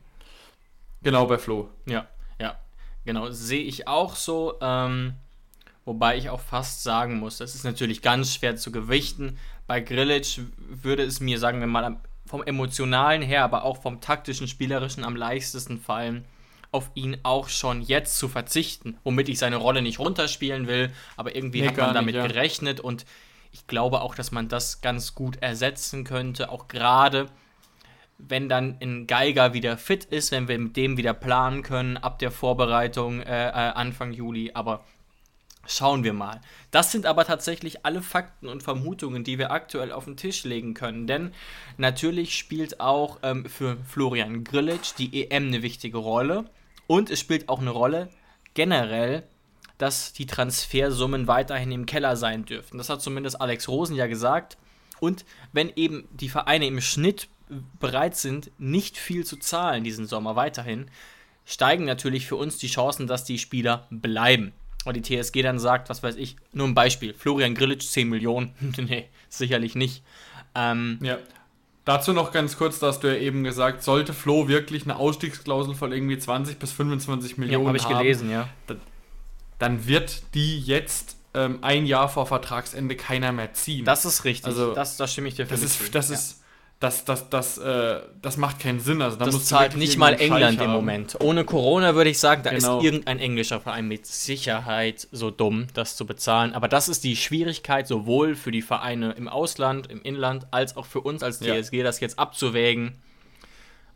Genau, 1.03 1.25
bei 1.25 1.37
Flo. 1.37 1.69
Ja, 1.85 2.07
ja, 2.39 2.57
genau. 3.03 3.29
Sehe 3.31 3.63
ich 3.63 3.87
auch 3.87 4.15
so. 4.15 4.55
Ähm, 4.61 5.15
wobei 5.85 6.17
ich 6.17 6.29
auch 6.29 6.39
fast 6.39 6.83
sagen 6.83 7.19
muss, 7.19 7.37
das 7.37 7.55
ist 7.55 7.63
natürlich 7.63 8.01
ganz 8.01 8.33
schwer 8.33 8.55
zu 8.55 8.71
gewichten. 8.71 9.37
Bei 9.67 9.79
Grillitsch 9.81 10.39
würde 10.57 11.03
es 11.03 11.19
mir, 11.19 11.39
sagen 11.39 11.59
wir 11.59 11.67
mal, 11.67 11.97
vom 12.25 12.43
emotionalen 12.43 13.21
her, 13.21 13.43
aber 13.43 13.63
auch 13.63 13.81
vom 13.81 14.01
taktischen, 14.01 14.47
spielerischen 14.47 15.03
am 15.03 15.15
leichtesten 15.15 15.79
fallen, 15.79 16.25
auf 16.71 16.91
ihn 16.93 17.17
auch 17.23 17.49
schon 17.49 17.81
jetzt 17.81 18.19
zu 18.19 18.27
verzichten, 18.27 18.97
womit 19.03 19.29
ich 19.29 19.39
seine 19.39 19.55
Rolle 19.55 19.81
nicht 19.81 19.97
runterspielen 19.97 20.67
will, 20.67 20.91
aber 21.17 21.35
irgendwie 21.35 21.61
nee, 21.61 21.67
hat 21.67 21.77
man 21.77 21.93
damit 21.95 22.13
nicht, 22.13 22.21
ja. 22.21 22.27
gerechnet 22.27 22.79
und 22.79 23.05
ich 23.51 23.65
glaube 23.65 24.01
auch, 24.01 24.13
dass 24.13 24.31
man 24.31 24.47
das 24.47 24.81
ganz 24.81 25.15
gut 25.15 25.37
ersetzen 25.37 26.03
könnte, 26.03 26.51
auch 26.51 26.67
gerade 26.67 27.27
wenn 28.19 28.49
dann 28.49 28.77
ein 28.81 29.07
Geiger 29.07 29.53
wieder 29.53 29.77
fit 29.77 30.05
ist, 30.05 30.31
wenn 30.31 30.47
wir 30.47 30.59
mit 30.59 30.75
dem 30.75 30.97
wieder 30.97 31.13
planen 31.13 31.63
können 31.63 31.97
ab 31.97 32.19
der 32.19 32.31
Vorbereitung 32.31 33.21
äh, 33.21 33.47
äh, 33.47 33.51
Anfang 33.51 34.11
Juli. 34.11 34.51
Aber 34.53 34.83
schauen 35.65 36.03
wir 36.03 36.13
mal. 36.13 36.41
Das 36.71 36.91
sind 36.91 37.05
aber 37.05 37.25
tatsächlich 37.25 37.85
alle 37.85 38.01
Fakten 38.01 38.47
und 38.47 38.63
Vermutungen, 38.63 39.23
die 39.23 39.37
wir 39.37 39.51
aktuell 39.51 39.91
auf 39.91 40.05
den 40.05 40.17
Tisch 40.17 40.43
legen 40.43 40.73
können. 40.73 41.07
Denn 41.07 41.33
natürlich 41.77 42.37
spielt 42.37 42.79
auch 42.79 43.19
ähm, 43.23 43.45
für 43.45 43.77
Florian 43.87 44.43
Grillitsch 44.43 44.93
die 44.97 45.23
EM 45.29 45.47
eine 45.47 45.61
wichtige 45.61 45.97
Rolle. 45.97 46.45
Und 46.87 47.09
es 47.09 47.19
spielt 47.19 47.49
auch 47.49 47.59
eine 47.59 47.69
Rolle 47.69 48.09
generell 48.53 49.23
dass 49.79 50.11
die 50.11 50.27
Transfersummen 50.27 51.27
weiterhin 51.27 51.71
im 51.71 51.85
Keller 51.87 52.17
sein 52.17 52.45
dürften. 52.45 52.77
Das 52.77 52.89
hat 52.89 53.01
zumindest 53.01 53.41
Alex 53.41 53.67
Rosen 53.69 53.95
ja 53.95 54.07
gesagt. 54.07 54.57
Und 54.99 55.25
wenn 55.53 55.71
eben 55.75 56.07
die 56.11 56.29
Vereine 56.29 56.67
im 56.67 56.81
Schnitt 56.81 57.29
bereit 57.79 58.15
sind, 58.15 58.51
nicht 58.59 58.97
viel 58.97 59.25
zu 59.25 59.37
zahlen 59.37 59.85
diesen 59.85 60.05
Sommer 60.05 60.35
weiterhin, 60.35 60.91
steigen 61.45 61.85
natürlich 61.85 62.27
für 62.27 62.35
uns 62.35 62.57
die 62.57 62.67
Chancen, 62.67 63.07
dass 63.07 63.23
die 63.23 63.39
Spieler 63.39 63.87
bleiben. 63.89 64.51
Und 64.85 64.95
die 64.95 65.01
TSG 65.01 65.41
dann 65.41 65.59
sagt, 65.59 65.89
was 65.89 66.03
weiß 66.03 66.15
ich, 66.15 66.37
nur 66.53 66.67
ein 66.67 66.73
Beispiel, 66.73 67.13
Florian 67.13 67.53
Grillitsch 67.53 67.87
10 67.87 68.07
Millionen. 68.07 68.53
nee, 68.77 69.09
sicherlich 69.27 69.75
nicht. 69.75 70.03
Ähm, 70.55 70.99
ja. 71.01 71.17
Dazu 71.85 72.13
noch 72.13 72.31
ganz 72.31 72.57
kurz, 72.57 72.79
dass 72.79 72.99
du 72.99 73.07
ja 73.07 73.19
eben 73.19 73.43
gesagt, 73.43 73.83
sollte 73.83 74.13
Flo 74.13 74.47
wirklich 74.47 74.83
eine 74.83 74.97
Ausstiegsklausel 74.97 75.75
von 75.75 75.91
irgendwie 75.91 76.17
20 76.17 76.59
bis 76.59 76.71
25 76.71 77.37
Millionen 77.37 77.63
ja, 77.63 77.69
hab 77.69 77.75
ich 77.75 77.85
haben, 77.85 77.97
gelesen, 77.97 78.29
ja 78.29 78.47
dann 79.59 79.85
wird 79.85 80.33
die 80.33 80.59
jetzt 80.59 81.17
ähm, 81.35 81.59
ein 81.61 81.85
Jahr 81.85 82.09
vor 82.09 82.25
Vertragsende 82.25 82.95
keiner 82.95 83.31
mehr 83.31 83.53
ziehen. 83.53 83.85
Das 83.85 84.05
ist 84.05 84.23
richtig. 84.23 84.47
Also, 84.47 84.73
das, 84.73 84.97
das 84.97 85.11
stimme 85.11 85.27
ich 85.27 85.35
dir 85.35 85.45
für 85.45 85.51
Das 85.51 85.61
ist, 85.61 85.93
das 85.93 86.09
ja. 86.09 86.15
ist, 86.15 86.41
das, 86.79 87.03
das, 87.03 87.29
das, 87.29 87.57
äh, 87.57 87.99
das 88.21 88.37
macht 88.37 88.61
keinen 88.61 88.79
Sinn. 88.79 89.01
Also, 89.01 89.17
da 89.17 89.25
das 89.25 89.45
zahlt 89.45 89.75
nicht 89.75 89.97
mal 89.97 90.13
England 90.13 90.61
im 90.61 90.71
Moment. 90.71 91.17
Ohne 91.19 91.43
Corona 91.43 91.93
würde 91.93 92.09
ich 92.09 92.19
sagen, 92.19 92.41
da 92.43 92.51
genau. 92.51 92.79
ist 92.79 92.85
irgendein 92.85 93.19
englischer 93.19 93.59
Verein 93.59 93.87
mit 93.89 94.05
Sicherheit 94.05 95.07
so 95.11 95.29
dumm, 95.29 95.67
das 95.73 95.97
zu 95.97 96.05
bezahlen. 96.05 96.53
Aber 96.53 96.69
das 96.69 96.87
ist 96.87 97.03
die 97.03 97.17
Schwierigkeit, 97.17 97.85
sowohl 97.85 98.35
für 98.35 98.51
die 98.51 98.61
Vereine 98.61 99.11
im 99.11 99.27
Ausland, 99.27 99.87
im 99.91 100.01
Inland, 100.03 100.47
als 100.51 100.77
auch 100.77 100.85
für 100.85 101.01
uns 101.01 101.21
als 101.21 101.39
TSG, 101.39 101.73
ja. 101.77 101.83
das 101.83 101.99
jetzt 101.99 102.17
abzuwägen. 102.17 102.93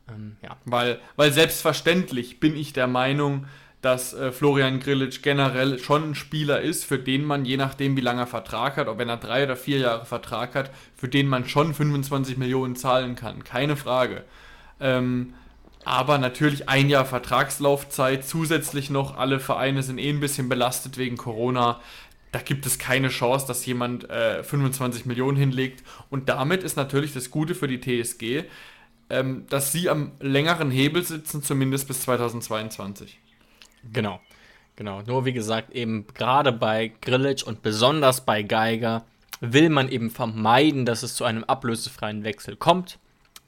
Ähm, 0.10 0.36
ja. 0.42 0.58
weil, 0.66 1.00
weil 1.16 1.32
selbstverständlich 1.32 2.42
bin 2.42 2.58
ich 2.58 2.74
der 2.74 2.88
Meinung, 2.88 3.46
dass 3.84 4.14
äh, 4.14 4.32
Florian 4.32 4.80
Grillitsch 4.80 5.22
generell 5.22 5.78
schon 5.78 6.12
ein 6.12 6.16
Spieler 6.16 6.62
ist, 6.62 6.86
für 6.86 6.98
den 6.98 7.26
man, 7.26 7.44
je 7.44 7.58
nachdem 7.58 7.98
wie 7.98 8.02
lange 8.02 8.22
er 8.22 8.28
Vertrag 8.28 8.78
hat, 8.78 8.88
ob 8.88 8.98
er 8.98 9.18
drei 9.18 9.44
oder 9.44 9.58
vier 9.58 9.80
Jahre 9.80 10.06
Vertrag 10.06 10.56
hat, 10.56 10.72
für 10.96 11.10
den 11.10 11.28
man 11.28 11.46
schon 11.50 11.74
25 11.74 12.38
Millionen 12.38 12.78
zahlen 12.78 13.16
kann. 13.16 13.44
Keine 13.44 13.76
Frage. 13.76 14.24
Ähm, 14.80 15.34
aber 15.84 16.18
natürlich 16.18 16.70
ein 16.70 16.90
Jahr 16.90 17.04
Vertragslaufzeit, 17.04 18.26
zusätzlich 18.26 18.90
noch, 18.90 19.18
alle 19.18 19.42
Vereine 19.42 19.84
sind 19.84 19.98
eh 19.98 20.10
ein 20.10 20.22
bisschen 20.22 20.48
belastet 20.48 20.98
wegen 20.98 21.18
Corona. 21.18 21.82
Da 22.32 22.40
gibt 22.40 22.66
es 22.66 22.80
keine 22.80 23.10
Chance, 23.10 23.48
dass 23.48 23.66
jemand 23.66 24.10
äh, 24.10 24.44
25 24.44 25.06
Millionen 25.06 25.36
hinlegt. 25.36 25.84
Und 26.10 26.30
damit 26.30 26.64
ist 26.64 26.78
natürlich 26.78 27.12
das 27.12 27.32
Gute 27.32 27.54
für 27.54 27.68
die 27.68 27.82
TSG, 27.82 28.46
ähm, 29.10 29.46
dass 29.50 29.74
sie 29.74 29.90
am 29.90 30.14
längeren 30.22 30.72
Hebel 30.72 31.04
sitzen, 31.04 31.44
zumindest 31.44 31.90
bis 31.90 32.04
2022. 32.04 33.20
Genau. 33.92 34.20
Genau. 34.76 35.02
Nur 35.04 35.26
wie 35.26 35.34
gesagt, 35.34 35.72
eben 35.72 36.08
gerade 36.14 36.52
bei 36.52 36.92
Grillage 37.02 37.44
und 37.46 37.62
besonders 37.62 38.22
bei 38.22 38.42
Geiger 38.44 39.06
will 39.40 39.70
man 39.70 39.90
eben 39.90 40.10
vermeiden, 40.10 40.86
dass 40.86 41.04
es 41.04 41.16
zu 41.16 41.26
einem 41.26 41.44
ablösefreien 41.44 42.24
Wechsel 42.24 42.56
kommt. 42.56 42.98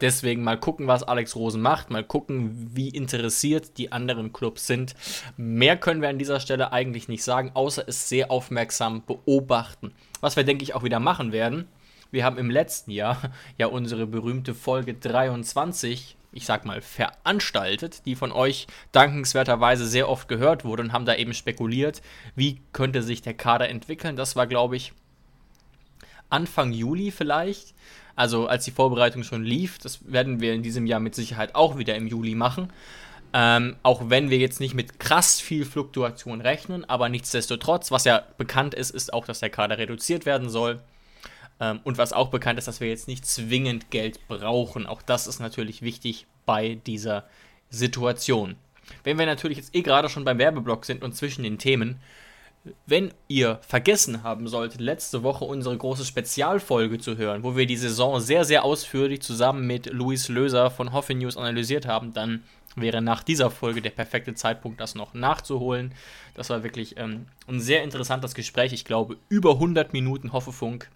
Deswegen 0.01 0.43
mal 0.43 0.59
gucken, 0.59 0.87
was 0.87 1.03
Alex 1.03 1.37
Rosen 1.37 1.61
macht, 1.61 1.89
mal 1.89 2.03
gucken, 2.03 2.69
wie 2.73 2.89
interessiert 2.89 3.77
die 3.77 3.93
anderen 3.93 4.33
Clubs 4.33 4.67
sind. 4.67 4.93
Mehr 5.37 5.77
können 5.77 6.01
wir 6.01 6.09
an 6.09 6.19
dieser 6.19 6.41
Stelle 6.41 6.73
eigentlich 6.73 7.07
nicht 7.07 7.23
sagen, 7.23 7.51
außer 7.53 7.85
es 7.87 8.09
sehr 8.09 8.29
aufmerksam 8.29 9.03
beobachten. 9.05 9.93
Was 10.19 10.35
wir, 10.35 10.43
denke 10.43 10.63
ich, 10.63 10.75
auch 10.75 10.83
wieder 10.83 10.99
machen 10.99 11.31
werden. 11.31 11.69
Wir 12.11 12.25
haben 12.25 12.37
im 12.37 12.49
letzten 12.49 12.91
Jahr 12.91 13.21
ja 13.57 13.67
unsere 13.67 14.05
berühmte 14.05 14.53
Folge 14.53 14.95
23, 14.95 16.17
ich 16.35 16.45
sag 16.45 16.65
mal, 16.65 16.81
veranstaltet, 16.81 18.05
die 18.05 18.15
von 18.15 18.31
euch 18.31 18.67
dankenswerterweise 18.91 19.87
sehr 19.87 20.07
oft 20.07 20.27
gehört 20.27 20.63
wurde 20.63 20.83
und 20.83 20.93
haben 20.93 21.05
da 21.05 21.15
eben 21.15 21.33
spekuliert, 21.33 22.01
wie 22.35 22.61
könnte 22.73 23.01
sich 23.01 23.23
der 23.23 23.33
Kader 23.33 23.69
entwickeln. 23.69 24.15
Das 24.15 24.35
war, 24.35 24.45
glaube 24.45 24.75
ich, 24.75 24.93
Anfang 26.29 26.71
Juli 26.71 27.11
vielleicht 27.11 27.73
also 28.15 28.47
als 28.47 28.65
die 28.65 28.71
Vorbereitung 28.71 29.23
schon 29.23 29.43
lief. 29.43 29.77
Das 29.77 29.99
werden 30.11 30.39
wir 30.39 30.53
in 30.53 30.63
diesem 30.63 30.85
Jahr 30.85 30.99
mit 30.99 31.15
Sicherheit 31.15 31.55
auch 31.55 31.77
wieder 31.77 31.95
im 31.95 32.07
Juli 32.07 32.35
machen. 32.35 32.71
Ähm, 33.33 33.75
auch 33.83 34.09
wenn 34.09 34.29
wir 34.29 34.37
jetzt 34.37 34.61
nicht 34.61 34.73
mit 34.73 34.99
krass 34.99 35.41
viel 35.41 35.65
Fluktuation 35.65 36.39
rechnen, 36.39 36.85
aber 36.85 37.09
nichtsdestotrotz, 37.09 37.91
was 37.91 38.05
ja 38.05 38.23
bekannt 38.37 38.73
ist, 38.73 38.91
ist 38.91 39.11
auch, 39.11 39.25
dass 39.25 39.41
der 39.41 39.49
Kader 39.49 39.77
reduziert 39.77 40.25
werden 40.25 40.49
soll. 40.49 40.79
Ähm, 41.59 41.79
und 41.83 41.97
was 41.97 42.13
auch 42.13 42.29
bekannt 42.29 42.59
ist, 42.59 42.67
dass 42.67 42.79
wir 42.79 42.89
jetzt 42.89 43.07
nicht 43.07 43.25
zwingend 43.25 43.91
Geld 43.91 44.27
brauchen. 44.27 44.85
Auch 44.85 45.01
das 45.01 45.27
ist 45.27 45.39
natürlich 45.39 45.81
wichtig 45.81 46.25
bei 46.45 46.75
dieser 46.85 47.25
Situation. 47.69 48.55
Wenn 49.03 49.17
wir 49.17 49.25
natürlich 49.25 49.57
jetzt 49.57 49.75
eh 49.75 49.81
gerade 49.81 50.09
schon 50.09 50.25
beim 50.25 50.37
Werbeblock 50.37 50.85
sind 50.85 51.03
und 51.03 51.15
zwischen 51.15 51.43
den 51.43 51.57
Themen, 51.57 51.99
wenn 52.87 53.13
ihr 53.27 53.59
vergessen 53.67 54.23
haben 54.23 54.47
solltet, 54.47 54.81
letzte 54.81 55.23
Woche 55.23 55.45
unsere 55.45 55.77
große 55.77 56.05
Spezialfolge 56.05 56.97
zu 56.97 57.17
hören, 57.17 57.43
wo 57.43 57.55
wir 57.55 57.67
die 57.67 57.77
Saison 57.77 58.19
sehr, 58.19 58.43
sehr 58.43 58.63
ausführlich 58.63 59.21
zusammen 59.21 59.67
mit 59.67 59.87
Luis 59.87 60.29
Löser 60.29 60.71
von 60.71 60.91
Hoffe 60.91 61.13
News 61.13 61.37
analysiert 61.37 61.85
haben, 61.85 62.13
dann 62.13 62.43
wäre 62.75 63.01
nach 63.01 63.23
dieser 63.23 63.51
Folge 63.51 63.81
der 63.81 63.91
perfekte 63.91 64.33
Zeitpunkt, 64.33 64.81
das 64.81 64.95
noch 64.95 65.13
nachzuholen. 65.13 65.93
Das 66.33 66.49
war 66.49 66.63
wirklich 66.63 66.97
ähm, 66.97 67.27
ein 67.47 67.61
sehr 67.61 67.83
interessantes 67.83 68.33
Gespräch. 68.33 68.73
Ich 68.73 68.83
glaube, 68.83 69.17
über 69.29 69.51
100 69.51 69.93
Minuten 69.93 70.33
Hoffefunk 70.33 70.89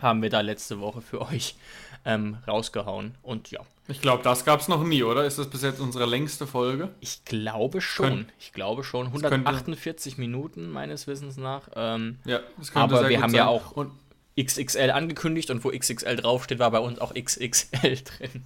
haben 0.00 0.22
wir 0.22 0.30
da 0.30 0.40
letzte 0.40 0.80
Woche 0.80 1.00
für 1.00 1.20
euch 1.22 1.56
ähm, 2.04 2.38
rausgehauen. 2.46 3.14
Und 3.22 3.50
ja. 3.50 3.60
Ich 3.88 4.00
glaube, 4.02 4.22
das 4.22 4.44
gab 4.44 4.60
es 4.60 4.68
noch 4.68 4.84
nie, 4.84 5.02
oder? 5.02 5.24
Ist 5.24 5.38
das 5.38 5.48
bis 5.48 5.62
jetzt 5.62 5.80
unsere 5.80 6.04
längste 6.04 6.46
Folge? 6.46 6.90
Ich 7.00 7.24
glaube 7.24 7.80
schon. 7.80 8.08
Können, 8.08 8.32
ich 8.38 8.52
glaube 8.52 8.84
schon. 8.84 9.06
148 9.06 10.16
könnte, 10.16 10.20
Minuten 10.20 10.70
meines 10.70 11.06
Wissens 11.06 11.38
nach. 11.38 11.68
Ähm, 11.74 12.18
ja, 12.24 12.40
das 12.58 12.72
könnte 12.72 12.96
Aber 12.96 13.08
wir 13.08 13.22
haben 13.22 13.30
sein. 13.30 13.38
ja 13.38 13.46
auch 13.46 13.72
und 13.72 13.90
XXL 14.38 14.90
angekündigt 14.90 15.50
und 15.50 15.64
wo 15.64 15.70
XXL 15.70 16.16
draufsteht, 16.16 16.58
war 16.58 16.70
bei 16.70 16.78
uns 16.78 17.00
auch 17.00 17.14
XXL 17.14 17.68
drin. 18.18 18.44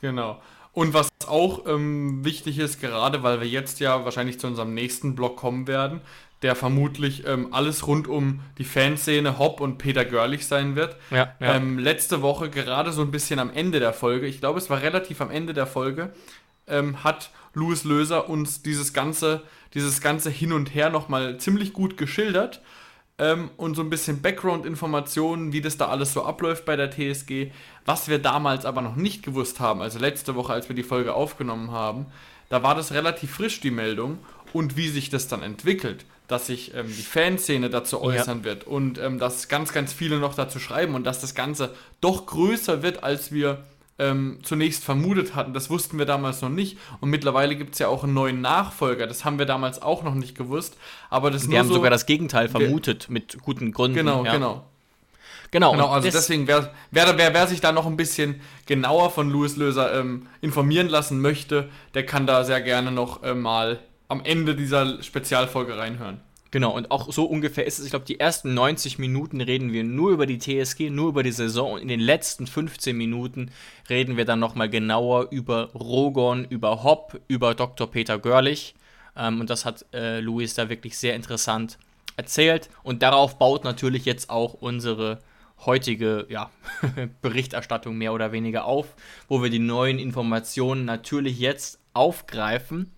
Genau. 0.00 0.40
Und 0.72 0.94
was 0.94 1.08
auch 1.26 1.66
ähm, 1.66 2.24
wichtig 2.24 2.58
ist, 2.58 2.80
gerade 2.80 3.22
weil 3.22 3.40
wir 3.40 3.48
jetzt 3.48 3.80
ja 3.80 4.04
wahrscheinlich 4.04 4.38
zu 4.38 4.46
unserem 4.46 4.74
nächsten 4.74 5.14
Blog 5.14 5.36
kommen 5.36 5.66
werden, 5.66 6.00
der 6.42 6.56
vermutlich 6.56 7.26
ähm, 7.26 7.52
alles 7.52 7.86
rund 7.86 8.08
um 8.08 8.40
die 8.58 8.64
Fanszene 8.64 9.38
Hopp 9.38 9.60
und 9.60 9.78
Peter 9.78 10.04
Görlich 10.04 10.46
sein 10.46 10.74
wird. 10.74 10.96
Ja, 11.10 11.34
ja. 11.38 11.56
Ähm, 11.56 11.78
letzte 11.78 12.22
Woche, 12.22 12.48
gerade 12.48 12.92
so 12.92 13.02
ein 13.02 13.10
bisschen 13.10 13.38
am 13.38 13.50
Ende 13.50 13.78
der 13.78 13.92
Folge, 13.92 14.26
ich 14.26 14.40
glaube, 14.40 14.58
es 14.58 14.70
war 14.70 14.80
relativ 14.80 15.20
am 15.20 15.30
Ende 15.30 15.52
der 15.52 15.66
Folge, 15.66 16.12
ähm, 16.66 17.04
hat 17.04 17.30
Louis 17.52 17.84
Löser 17.84 18.28
uns 18.28 18.62
dieses 18.62 18.92
ganze, 18.92 19.42
dieses 19.74 20.00
ganze 20.00 20.30
Hin 20.30 20.52
und 20.52 20.74
Her 20.74 20.88
nochmal 20.88 21.36
ziemlich 21.38 21.72
gut 21.72 21.96
geschildert 21.96 22.62
ähm, 23.18 23.50
und 23.58 23.74
so 23.74 23.82
ein 23.82 23.90
bisschen 23.90 24.22
Background-Informationen, 24.22 25.52
wie 25.52 25.60
das 25.60 25.76
da 25.76 25.88
alles 25.88 26.14
so 26.14 26.24
abläuft 26.24 26.64
bei 26.64 26.76
der 26.76 26.90
TSG. 26.90 27.50
Was 27.84 28.08
wir 28.08 28.18
damals 28.18 28.64
aber 28.64 28.80
noch 28.80 28.96
nicht 28.96 29.22
gewusst 29.22 29.60
haben, 29.60 29.82
also 29.82 29.98
letzte 29.98 30.34
Woche, 30.36 30.54
als 30.54 30.68
wir 30.68 30.76
die 30.76 30.82
Folge 30.82 31.12
aufgenommen 31.12 31.70
haben, 31.70 32.06
da 32.48 32.62
war 32.62 32.74
das 32.74 32.92
relativ 32.92 33.32
frisch, 33.34 33.60
die 33.60 33.70
Meldung. 33.70 34.18
Und 34.52 34.76
wie 34.76 34.88
sich 34.88 35.10
das 35.10 35.28
dann 35.28 35.42
entwickelt, 35.42 36.04
dass 36.30 36.46
sich 36.46 36.74
ähm, 36.74 36.86
die 36.86 37.02
Fanszene 37.02 37.70
dazu 37.70 38.00
äußern 38.00 38.38
ja. 38.38 38.44
wird 38.44 38.64
und 38.64 38.98
ähm, 38.98 39.18
dass 39.18 39.48
ganz, 39.48 39.72
ganz 39.72 39.92
viele 39.92 40.18
noch 40.18 40.34
dazu 40.34 40.58
schreiben 40.58 40.94
und 40.94 41.04
dass 41.04 41.20
das 41.20 41.34
Ganze 41.34 41.74
doch 42.00 42.26
größer 42.26 42.82
wird, 42.82 43.02
als 43.02 43.32
wir 43.32 43.64
ähm, 44.00 44.38
zunächst 44.42 44.82
vermutet 44.82 45.34
hatten. 45.34 45.52
Das 45.52 45.68
wussten 45.68 45.98
wir 45.98 46.06
damals 46.06 46.40
noch 46.40 46.48
nicht. 46.48 46.78
Und 47.00 47.10
mittlerweile 47.10 47.54
gibt 47.54 47.74
es 47.74 47.78
ja 47.78 47.88
auch 47.88 48.02
einen 48.02 48.14
neuen 48.14 48.40
Nachfolger. 48.40 49.06
Das 49.06 49.24
haben 49.24 49.38
wir 49.38 49.46
damals 49.46 49.82
auch 49.82 50.02
noch 50.02 50.14
nicht 50.14 50.36
gewusst. 50.36 50.76
Aber 51.10 51.30
das 51.30 51.48
wir 51.48 51.58
haben 51.58 51.68
so, 51.68 51.74
sogar 51.74 51.90
das 51.90 52.06
Gegenteil 52.06 52.48
vermutet, 52.48 53.08
wir, 53.08 53.14
mit 53.14 53.38
guten 53.42 53.72
Gründen. 53.72 53.98
Genau, 53.98 54.24
ja. 54.24 54.32
genau. 54.32 54.64
Genau, 55.52 55.72
genau 55.72 55.88
also 55.88 56.08
deswegen, 56.08 56.46
wer, 56.46 56.72
wer, 56.92 57.18
wer, 57.18 57.34
wer, 57.34 57.46
sich 57.48 57.60
da 57.60 57.72
noch 57.72 57.86
ein 57.86 57.96
bisschen 57.96 58.40
genauer 58.66 59.10
von 59.10 59.30
Louis 59.30 59.56
Löser 59.56 59.98
ähm, 59.98 60.28
informieren 60.40 60.88
lassen 60.88 61.20
möchte, 61.20 61.68
der 61.94 62.06
kann 62.06 62.24
da 62.24 62.44
sehr 62.44 62.60
gerne 62.60 62.92
noch 62.92 63.24
äh, 63.24 63.34
mal 63.34 63.80
am 64.10 64.24
Ende 64.24 64.56
dieser 64.56 65.02
Spezialfolge 65.02 65.78
reinhören. 65.78 66.20
Genau, 66.50 66.72
und 66.72 66.90
auch 66.90 67.12
so 67.12 67.26
ungefähr 67.26 67.64
ist 67.64 67.78
es. 67.78 67.84
Ich 67.84 67.90
glaube, 67.90 68.06
die 68.06 68.18
ersten 68.18 68.54
90 68.54 68.98
Minuten 68.98 69.40
reden 69.40 69.72
wir 69.72 69.84
nur 69.84 70.10
über 70.10 70.26
die 70.26 70.38
TSG, 70.38 70.90
nur 70.90 71.10
über 71.10 71.22
die 71.22 71.30
Saison. 71.30 71.74
Und 71.74 71.80
in 71.80 71.86
den 71.86 72.00
letzten 72.00 72.48
15 72.48 72.96
Minuten 72.96 73.52
reden 73.88 74.16
wir 74.16 74.24
dann 74.24 74.40
nochmal 74.40 74.68
genauer 74.68 75.28
über 75.30 75.70
Rogon, 75.74 76.44
über 76.44 76.82
Hopp, 76.82 77.20
über 77.28 77.54
Dr. 77.54 77.88
Peter 77.88 78.18
Görlich. 78.18 78.74
Ähm, 79.16 79.40
und 79.40 79.48
das 79.48 79.64
hat 79.64 79.86
äh, 79.92 80.18
Luis 80.18 80.54
da 80.54 80.68
wirklich 80.68 80.98
sehr 80.98 81.14
interessant 81.14 81.78
erzählt. 82.16 82.68
Und 82.82 83.04
darauf 83.04 83.38
baut 83.38 83.62
natürlich 83.62 84.04
jetzt 84.04 84.28
auch 84.28 84.54
unsere 84.54 85.20
heutige 85.64 86.26
ja, 86.28 86.50
Berichterstattung 87.22 87.96
mehr 87.96 88.12
oder 88.12 88.32
weniger 88.32 88.64
auf, 88.64 88.96
wo 89.28 89.40
wir 89.40 89.50
die 89.50 89.60
neuen 89.60 90.00
Informationen 90.00 90.84
natürlich 90.84 91.38
jetzt 91.38 91.78
aufgreifen 91.92 92.90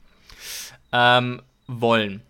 ähm, 0.92 1.42
wollen. 1.66 2.22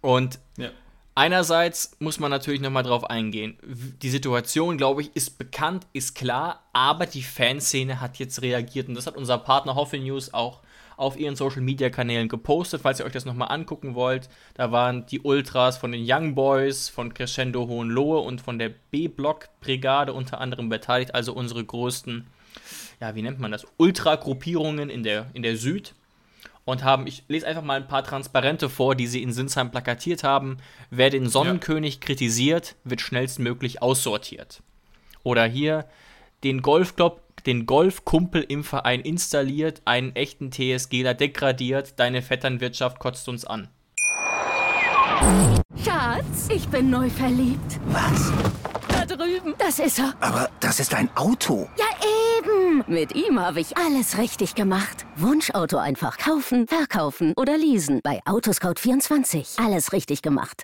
Und 0.00 0.38
ja. 0.56 0.70
einerseits 1.14 1.96
muss 1.98 2.20
man 2.20 2.30
natürlich 2.30 2.60
nochmal 2.60 2.82
drauf 2.82 3.08
eingehen. 3.08 3.58
Die 4.02 4.10
Situation, 4.10 4.76
glaube 4.76 5.02
ich, 5.02 5.14
ist 5.14 5.38
bekannt, 5.38 5.86
ist 5.92 6.14
klar, 6.14 6.64
aber 6.72 7.06
die 7.06 7.22
Fanszene 7.22 8.00
hat 8.00 8.18
jetzt 8.18 8.42
reagiert 8.42 8.88
und 8.88 8.94
das 8.94 9.06
hat 9.06 9.16
unser 9.16 9.38
Partner 9.38 9.74
Hoffe 9.74 9.98
News 9.98 10.32
auch 10.32 10.60
auf 10.96 11.18
ihren 11.18 11.36
Social 11.36 11.60
Media 11.60 11.90
Kanälen 11.90 12.28
gepostet, 12.28 12.82
falls 12.82 13.00
ihr 13.00 13.06
euch 13.06 13.12
das 13.12 13.24
nochmal 13.24 13.50
angucken 13.50 13.94
wollt. 13.94 14.28
Da 14.54 14.72
waren 14.72 15.06
die 15.06 15.20
Ultras 15.20 15.76
von 15.76 15.92
den 15.92 16.04
Young 16.06 16.34
Boys, 16.34 16.88
von 16.88 17.12
Crescendo 17.12 17.66
Hohenlohe 17.66 18.20
und 18.20 18.40
von 18.40 18.58
der 18.58 18.70
B-Block 18.90 19.48
Brigade 19.60 20.12
unter 20.12 20.40
anderem 20.40 20.68
beteiligt, 20.68 21.14
also 21.14 21.34
unsere 21.34 21.64
größten, 21.64 22.26
ja, 23.00 23.14
wie 23.14 23.22
nennt 23.22 23.40
man 23.40 23.52
das, 23.52 23.66
Ultra-Gruppierungen 23.76 24.88
in 24.88 25.02
der, 25.02 25.26
in 25.34 25.42
der 25.42 25.56
Süd 25.56 25.94
und 26.66 26.84
haben, 26.84 27.06
ich 27.06 27.24
lese 27.28 27.46
einfach 27.46 27.62
mal 27.62 27.80
ein 27.80 27.88
paar 27.88 28.04
Transparente 28.04 28.68
vor, 28.68 28.94
die 28.94 29.06
sie 29.06 29.22
in 29.22 29.32
Sinsheim 29.32 29.70
plakatiert 29.70 30.24
haben. 30.24 30.58
Wer 30.90 31.08
den 31.08 31.28
Sonnenkönig 31.28 31.94
ja. 31.94 32.00
kritisiert, 32.00 32.74
wird 32.84 33.00
schnellstmöglich 33.00 33.80
aussortiert. 33.80 34.62
Oder 35.22 35.46
hier, 35.46 35.86
den 36.44 36.62
Golfclub, 36.62 37.22
den 37.46 37.66
Golfkumpel 37.66 38.42
im 38.42 38.64
Verein 38.64 39.00
installiert, 39.00 39.80
einen 39.84 40.14
echten 40.16 40.50
TSGler 40.50 41.14
degradiert, 41.14 41.98
deine 42.00 42.20
Vetternwirtschaft 42.20 42.98
kotzt 42.98 43.28
uns 43.28 43.44
an. 43.44 43.68
Schatz, 45.84 46.48
ich 46.52 46.66
bin 46.68 46.90
neu 46.90 47.08
verliebt. 47.08 47.78
Was? 47.86 48.32
Das 49.66 49.80
ist 49.80 49.98
er. 49.98 50.14
Aber 50.20 50.48
das 50.60 50.78
ist 50.78 50.94
ein 50.94 51.10
Auto. 51.16 51.68
Ja, 51.76 51.86
eben. 52.38 52.84
Mit 52.86 53.16
ihm 53.16 53.40
habe 53.40 53.58
ich 53.58 53.76
alles 53.76 54.16
richtig 54.16 54.54
gemacht. 54.54 55.04
Wunschauto 55.16 55.76
einfach 55.76 56.18
kaufen, 56.18 56.68
verkaufen 56.68 57.32
oder 57.36 57.58
leasen. 57.58 57.98
Bei 58.04 58.20
Autoscout24. 58.26 59.60
Alles 59.60 59.92
richtig 59.92 60.22
gemacht. 60.22 60.62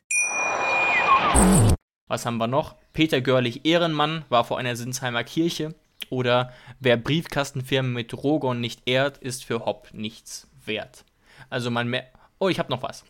Was 2.06 2.24
haben 2.24 2.36
wir 2.36 2.46
noch? 2.46 2.76
Peter 2.92 3.20
Görlich 3.20 3.66
Ehrenmann 3.66 4.24
war 4.28 4.44
vor 4.44 4.58
einer 4.58 4.76
Sinsheimer 4.76 5.24
Kirche. 5.24 5.74
Oder 6.08 6.52
wer 6.78 6.96
Briefkastenfirmen 6.96 7.92
mit 7.92 8.14
Rogon 8.14 8.60
nicht 8.60 8.82
ehrt, 8.86 9.18
ist 9.18 9.44
für 9.44 9.64
Hopp 9.66 9.88
nichts 9.92 10.46
wert. 10.64 11.04
Also 11.50 11.72
man 11.72 11.88
mehr. 11.88 12.06
Oh, 12.38 12.48
ich 12.48 12.60
habe 12.60 12.70
noch 12.70 12.84
was. 12.84 13.02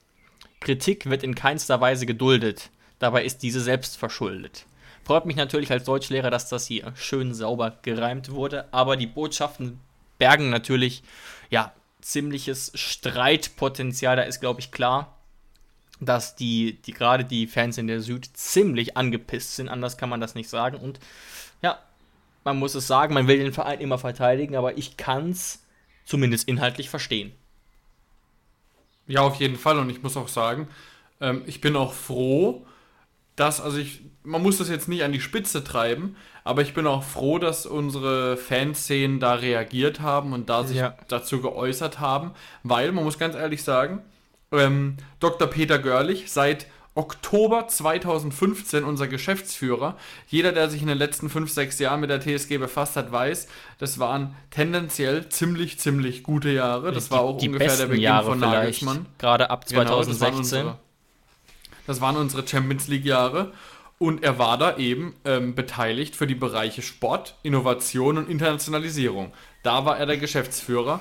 Kritik 0.61 1.11
wird 1.11 1.23
in 1.23 1.35
keinster 1.35 1.83
Weise 1.83 2.07
geduldet. 2.07 2.71
Dabei 2.99 3.27
ist 3.27 3.43
diese 3.43 3.61
selbst 3.61 3.99
verschuldet. 3.99 4.65
Freut 5.05 5.27
mich 5.27 5.37
natürlich 5.37 5.71
als 5.73 5.85
Deutschlehrer, 5.85 6.31
dass 6.31 6.49
das 6.49 6.67
hier 6.67 6.93
schön 6.95 7.35
sauber 7.35 7.79
gereimt 7.83 8.31
wurde, 8.31 8.73
aber 8.73 8.97
die 8.97 9.07
Botschaften 9.07 9.81
bergen 10.19 10.51
natürlich, 10.51 11.03
ja, 11.51 11.73
ziemliches 12.01 12.73
Streitpotenzial. 12.75 14.17
Da 14.17 14.23
ist, 14.23 14.41
glaube 14.41 14.61
ich, 14.61 14.71
klar, 14.71 15.17
dass 16.01 16.37
die, 16.37 16.81
die 16.83 16.93
gerade 16.93 17.25
die 17.25 17.47
Fans 17.47 17.79
in 17.79 17.87
der 17.87 18.01
Süd 18.01 18.29
ziemlich 18.35 18.97
angepisst 18.97 19.57
sind. 19.57 19.69
Anders 19.69 19.97
kann 19.97 20.09
man 20.09 20.21
das 20.21 20.35
nicht 20.35 20.49
sagen. 20.49 20.77
Und 20.77 21.01
ja, 21.63 21.79
man 22.45 22.59
muss 22.59 22.75
es 22.75 22.87
sagen, 22.87 23.15
man 23.15 23.29
will 23.29 23.39
den 23.39 23.53
Verein 23.53 23.81
immer 23.81 23.99
verteidigen, 23.99 24.57
aber 24.57 24.77
ich 24.77 24.97
kann 24.97 25.31
es 25.31 25.65
zumindest 26.05 26.49
inhaltlich 26.49 26.91
verstehen. 26.91 27.33
Ja, 29.07 29.23
auf 29.23 29.37
jeden 29.37 29.57
Fall. 29.57 29.79
Und 29.79 29.91
ich 29.91 30.03
muss 30.03 30.17
auch 30.17 30.29
sagen, 30.29 30.69
ähm, 31.21 31.43
ich 31.47 31.61
bin 31.61 31.77
auch 31.77 31.93
froh, 31.93 32.67
das, 33.37 33.61
also 33.61 33.79
ich, 33.79 34.03
man 34.25 34.43
muss 34.43 34.59
das 34.59 34.69
jetzt 34.69 34.89
nicht 34.89 35.03
an 35.05 35.13
die 35.13 35.21
Spitze 35.21 35.65
treiben, 35.65 36.17
aber 36.45 36.63
ich 36.63 36.75
bin 36.75 36.87
auch 36.87 37.03
froh, 37.05 37.39
dass 37.39 37.67
unsere 37.67 38.37
Fanszenen 38.37 39.21
da 39.21 39.35
reagiert 39.35 40.01
haben 40.01 40.33
und 40.33 40.49
da 40.49 40.65
sich 40.65 40.77
Ja. 40.79 40.95
dazu 41.09 41.41
geäußert 41.41 42.01
haben, 42.01 42.33
weil 42.63 42.93
man 42.93 43.05
muss 43.05 43.19
ganz 43.19 43.35
ehrlich 43.35 43.63
sagen, 43.63 44.03
ähm, 44.53 44.97
Dr. 45.21 45.49
Peter 45.49 45.79
Görlich 45.79 46.31
seit 46.31 46.67
Oktober 46.95 47.69
2015 47.69 48.85
unser 48.85 49.09
Geschäftsführer. 49.09 49.97
Jeder, 50.29 50.53
der 50.53 50.69
sich 50.69 50.83
in 50.83 50.89
den 50.89 50.99
letzten 50.99 51.31
5, 51.31 51.51
6 51.51 51.79
Jahren 51.79 52.01
mit 52.01 52.11
der 52.11 52.21
TSG 52.21 52.59
befasst 52.59 52.97
hat, 52.97 53.11
weiß, 53.11 53.49
das 53.79 53.99
waren 53.99 54.37
tendenziell 54.51 55.27
ziemlich, 55.31 55.79
ziemlich 55.79 56.23
gute 56.23 56.51
Jahre. 56.51 56.93
Das 56.93 57.11
war 57.11 57.21
auch 57.21 57.39
die 57.39 57.47
ungefähr 57.49 57.69
der 57.69 57.73
besten 57.75 57.89
Beginn 57.89 58.03
Jahre 58.05 58.27
von 58.33 58.41
Nagelsmann. 58.41 59.07
gerade 59.19 59.49
ab 59.49 59.65
Genau, 59.67 59.81
das 59.85 59.89
waren 59.91 60.05
2016. 60.19 60.37
unsere- 60.67 60.79
Das 61.87 62.01
waren 62.01 62.17
unsere 62.17 62.47
Champions 62.47 62.89
League 62.89 63.05
Jahre. 63.05 63.53
Und 63.99 64.25
er 64.25 64.39
war 64.39 64.59
da 64.59 64.79
eben 64.79 65.15
ähm, 65.25 65.55
beteiligt 65.55 66.17
für 66.17 66.27
die 66.27 66.35
Bereiche 66.35 66.83
Sport, 66.83 67.37
Innovation 67.45 68.19
und 68.19 68.29
Internationalisierung. 68.29 69.33
Da 69.63 69.85
war 69.85 69.97
er 69.97 70.07
der 70.07 70.17
Geschäftsführer. 70.17 71.01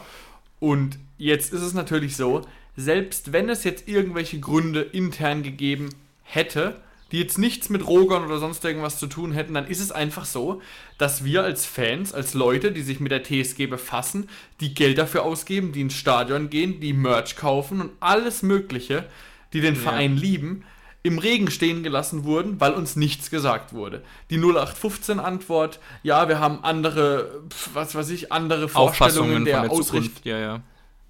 Und 0.59 0.99
jetzt 1.17 1.51
ist 1.51 1.63
es 1.63 1.73
natürlich 1.73 2.15
so, 2.15 2.43
selbst 2.77 3.33
wenn 3.33 3.49
es 3.49 3.63
jetzt 3.63 3.87
irgendwelche 3.87 4.39
Gründe 4.39 4.81
intern 4.81 5.41
gegeben 5.41 5.89
hätte, 6.21 6.79
die 7.11 7.19
jetzt 7.19 7.37
nichts 7.37 7.69
mit 7.69 7.85
Rogon 7.85 8.23
oder 8.23 8.39
sonst 8.39 8.63
irgendwas 8.63 8.97
zu 8.97 9.07
tun 9.07 9.33
hätten, 9.33 9.53
dann 9.53 9.67
ist 9.67 9.81
es 9.81 9.91
einfach 9.91 10.25
so, 10.25 10.61
dass 10.97 11.25
wir 11.25 11.43
als 11.43 11.65
Fans, 11.65 12.13
als 12.13 12.33
Leute, 12.33 12.71
die 12.71 12.81
sich 12.81 12.99
mit 12.99 13.11
der 13.11 13.23
TSG 13.23 13.65
befassen, 13.65 14.29
die 14.61 14.73
Geld 14.73 14.97
dafür 14.97 15.23
ausgeben, 15.23 15.73
die 15.73 15.81
ins 15.81 15.95
Stadion 15.95 16.49
gehen, 16.49 16.79
die 16.79 16.93
Merch 16.93 17.35
kaufen 17.35 17.81
und 17.81 17.91
alles 17.99 18.43
Mögliche, 18.43 19.05
die 19.51 19.59
den 19.59 19.75
Verein 19.75 20.15
lieben, 20.15 20.63
im 21.03 21.17
Regen 21.17 21.49
stehen 21.49 21.81
gelassen 21.83 22.23
wurden, 22.25 22.59
weil 22.59 22.73
uns 22.73 22.95
nichts 22.95 23.29
gesagt 23.31 23.73
wurde. 23.73 24.03
Die 24.29 24.37
0815-Antwort, 24.37 25.79
ja, 26.03 26.27
wir 26.27 26.39
haben 26.39 26.63
andere, 26.63 27.41
was 27.73 27.95
weiß 27.95 28.09
ich, 28.09 28.31
andere 28.31 28.69
Vorstellungen 28.69 29.45
der, 29.45 29.61
der 29.63 29.71
Ausrichtung. 29.71 30.21
Ja, 30.23 30.37
ja. 30.37 30.61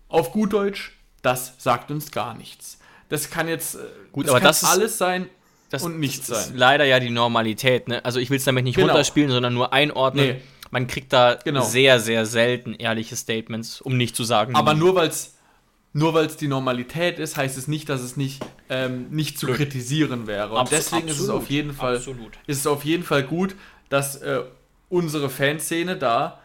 Auf 0.07 0.31
gut 0.31 0.53
Deutsch, 0.53 0.93
das 1.21 1.53
sagt 1.57 1.91
uns 1.91 2.11
gar 2.11 2.35
nichts. 2.35 2.79
Das 3.09 3.29
kann 3.29 3.47
jetzt 3.47 3.75
äh, 3.75 3.79
Gut, 4.11 4.25
das 4.27 4.31
aber 4.31 4.39
das 4.39 4.63
ist- 4.63 4.69
alles 4.69 4.97
sein 4.97 5.27
Das 5.69 5.83
und 5.83 5.99
nichts 5.99 6.29
ist 6.29 6.45
sein. 6.47 6.57
leider 6.57 6.85
ja 6.85 6.99
die 6.99 7.09
Normalität. 7.09 7.87
Ne? 7.87 8.03
Also 8.05 8.19
ich 8.19 8.29
will 8.29 8.37
es 8.37 8.45
damit 8.45 8.63
nicht 8.63 8.75
Genau. 8.75 8.87
runterspielen, 8.87 9.29
sondern 9.31 9.53
nur 9.53 9.73
einordnen. 9.73 10.25
Nee. 10.37 10.41
Man 10.69 10.87
kriegt 10.87 11.11
da 11.11 11.35
Genau. 11.35 11.63
sehr, 11.63 11.99
sehr 11.99 12.25
selten 12.25 12.73
ehrliche 12.75 13.17
Statements, 13.17 13.81
um 13.81 13.97
nicht 13.97 14.15
zu 14.15 14.23
sagen. 14.23 14.55
Aber 14.55 14.73
nur 14.73 14.95
weil 14.95 15.09
es 15.09 15.33
nur 15.93 16.13
weil's 16.13 16.37
die 16.37 16.47
Normalität 16.47 17.19
ist, 17.19 17.35
heißt 17.37 17.57
es 17.57 17.67
nicht, 17.67 17.89
dass 17.89 18.01
es 18.01 18.15
nicht, 18.17 18.43
ähm, 18.69 19.09
nicht 19.09 19.37
zu 19.37 19.47
Nö. 19.47 19.53
kritisieren 19.55 20.27
wäre. 20.27 20.51
Und 20.51 20.67
Abso- 20.67 20.69
deswegen 20.71 21.07
ist 21.07 21.15
es 21.15 21.21
absolut, 21.23 21.41
auf 21.43 21.49
jeden 21.49 21.73
Fall 21.73 21.95
absolut. 21.97 22.31
ist 22.47 22.59
es 22.59 22.67
auf 22.67 22.85
jeden 22.85 23.03
Fall 23.03 23.23
gut, 23.23 23.55
dass 23.89 24.15
äh, 24.17 24.41
unsere 24.89 25.29
Fanszene 25.29 25.97
da 25.97 26.39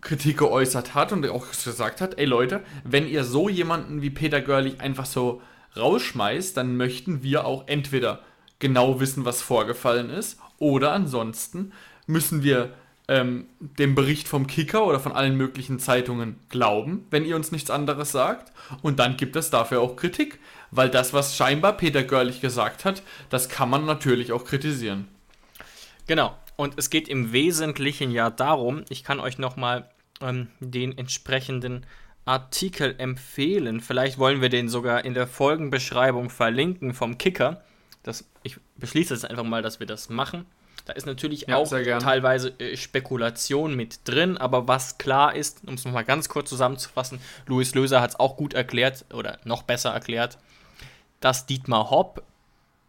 Kritik 0.00 0.38
geäußert 0.38 0.94
hat 0.94 1.12
und 1.12 1.28
auch 1.28 1.46
gesagt 1.64 2.00
hat, 2.00 2.18
ey 2.18 2.24
Leute, 2.24 2.60
wenn 2.84 3.08
ihr 3.08 3.24
so 3.24 3.48
jemanden 3.48 4.00
wie 4.02 4.10
Peter 4.10 4.40
Görlich 4.40 4.80
einfach 4.80 5.06
so 5.06 5.42
rausschmeißt, 5.76 6.56
dann 6.56 6.76
möchten 6.76 7.22
wir 7.22 7.44
auch 7.46 7.66
entweder 7.66 8.20
genau 8.58 9.00
wissen, 9.00 9.24
was 9.24 9.42
vorgefallen 9.42 10.10
ist, 10.10 10.38
oder 10.58 10.92
ansonsten 10.92 11.72
müssen 12.06 12.42
wir 12.42 12.74
ähm, 13.08 13.46
dem 13.58 13.94
Bericht 13.94 14.28
vom 14.28 14.46
Kicker 14.46 14.86
oder 14.86 15.00
von 15.00 15.12
allen 15.12 15.36
möglichen 15.36 15.78
Zeitungen 15.78 16.38
glauben, 16.50 17.06
wenn 17.10 17.24
ihr 17.24 17.36
uns 17.36 17.50
nichts 17.50 17.70
anderes 17.70 18.12
sagt. 18.12 18.52
Und 18.82 18.98
dann 18.98 19.16
gibt 19.16 19.34
es 19.34 19.50
dafür 19.50 19.80
auch 19.80 19.96
Kritik, 19.96 20.38
weil 20.70 20.90
das, 20.90 21.14
was 21.14 21.34
scheinbar 21.34 21.76
Peter 21.76 22.04
Görlich 22.04 22.40
gesagt 22.40 22.84
hat, 22.84 23.02
das 23.30 23.48
kann 23.48 23.70
man 23.70 23.86
natürlich 23.86 24.32
auch 24.32 24.44
kritisieren. 24.44 25.08
Genau. 26.06 26.36
Und 26.56 26.74
es 26.76 26.90
geht 26.90 27.08
im 27.08 27.32
Wesentlichen 27.32 28.10
ja 28.10 28.30
darum, 28.30 28.84
ich 28.88 29.04
kann 29.04 29.20
euch 29.20 29.38
nochmal 29.38 29.88
ähm, 30.20 30.48
den 30.60 30.96
entsprechenden 30.98 31.86
Artikel 32.24 32.94
empfehlen. 32.98 33.80
Vielleicht 33.80 34.18
wollen 34.18 34.42
wir 34.42 34.50
den 34.50 34.68
sogar 34.68 35.04
in 35.04 35.14
der 35.14 35.26
Folgenbeschreibung 35.26 36.28
verlinken 36.28 36.92
vom 36.92 37.16
Kicker. 37.16 37.62
Das, 38.02 38.28
ich 38.42 38.58
beschließe 38.76 39.14
jetzt 39.14 39.24
einfach 39.24 39.44
mal, 39.44 39.62
dass 39.62 39.80
wir 39.80 39.86
das 39.86 40.10
machen. 40.10 40.44
Da 40.88 40.94
ist 40.94 41.04
natürlich 41.04 41.48
Ja, 41.48 41.58
auch 41.58 41.68
teilweise 41.68 42.58
äh, 42.58 42.74
Spekulation 42.74 43.76
mit 43.76 44.00
drin, 44.08 44.38
aber 44.38 44.68
was 44.68 44.96
klar 44.96 45.34
ist, 45.34 45.60
um 45.68 45.74
es 45.74 45.84
nochmal 45.84 46.04
ganz 46.04 46.30
kurz 46.30 46.48
zusammenzufassen, 46.48 47.20
Louis 47.46 47.74
Löser 47.74 48.00
hat 48.00 48.10
es 48.10 48.18
auch 48.18 48.38
gut 48.38 48.54
erklärt 48.54 49.04
oder 49.12 49.38
noch 49.44 49.64
besser 49.64 49.90
erklärt, 49.90 50.38
dass 51.20 51.44
Dietmar 51.44 51.90
Hopp 51.90 52.22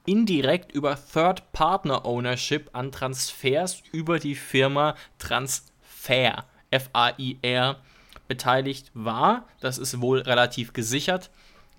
indirekt 0.05 0.71
über 0.71 0.97
Third 1.11 1.51
Partner 1.51 2.05
Ownership 2.05 2.69
an 2.71 2.93
Transfers 2.93 3.83
über 3.91 4.17
die 4.17 4.35
Firma 4.35 4.95
Transfer, 5.17 6.45
F-A-I-R, 6.71 7.81
beteiligt 8.29 8.91
war. 8.93 9.43
Das 9.59 9.77
ist 9.77 9.99
wohl 9.99 10.19
relativ 10.21 10.71
gesichert. 10.71 11.31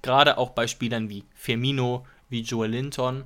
Gerade 0.02 0.37
auch 0.37 0.50
bei 0.50 0.66
Spielern 0.66 1.09
wie 1.09 1.24
Firmino, 1.35 2.04
wie 2.28 2.42
Joel 2.42 2.72
Linton. 2.72 3.24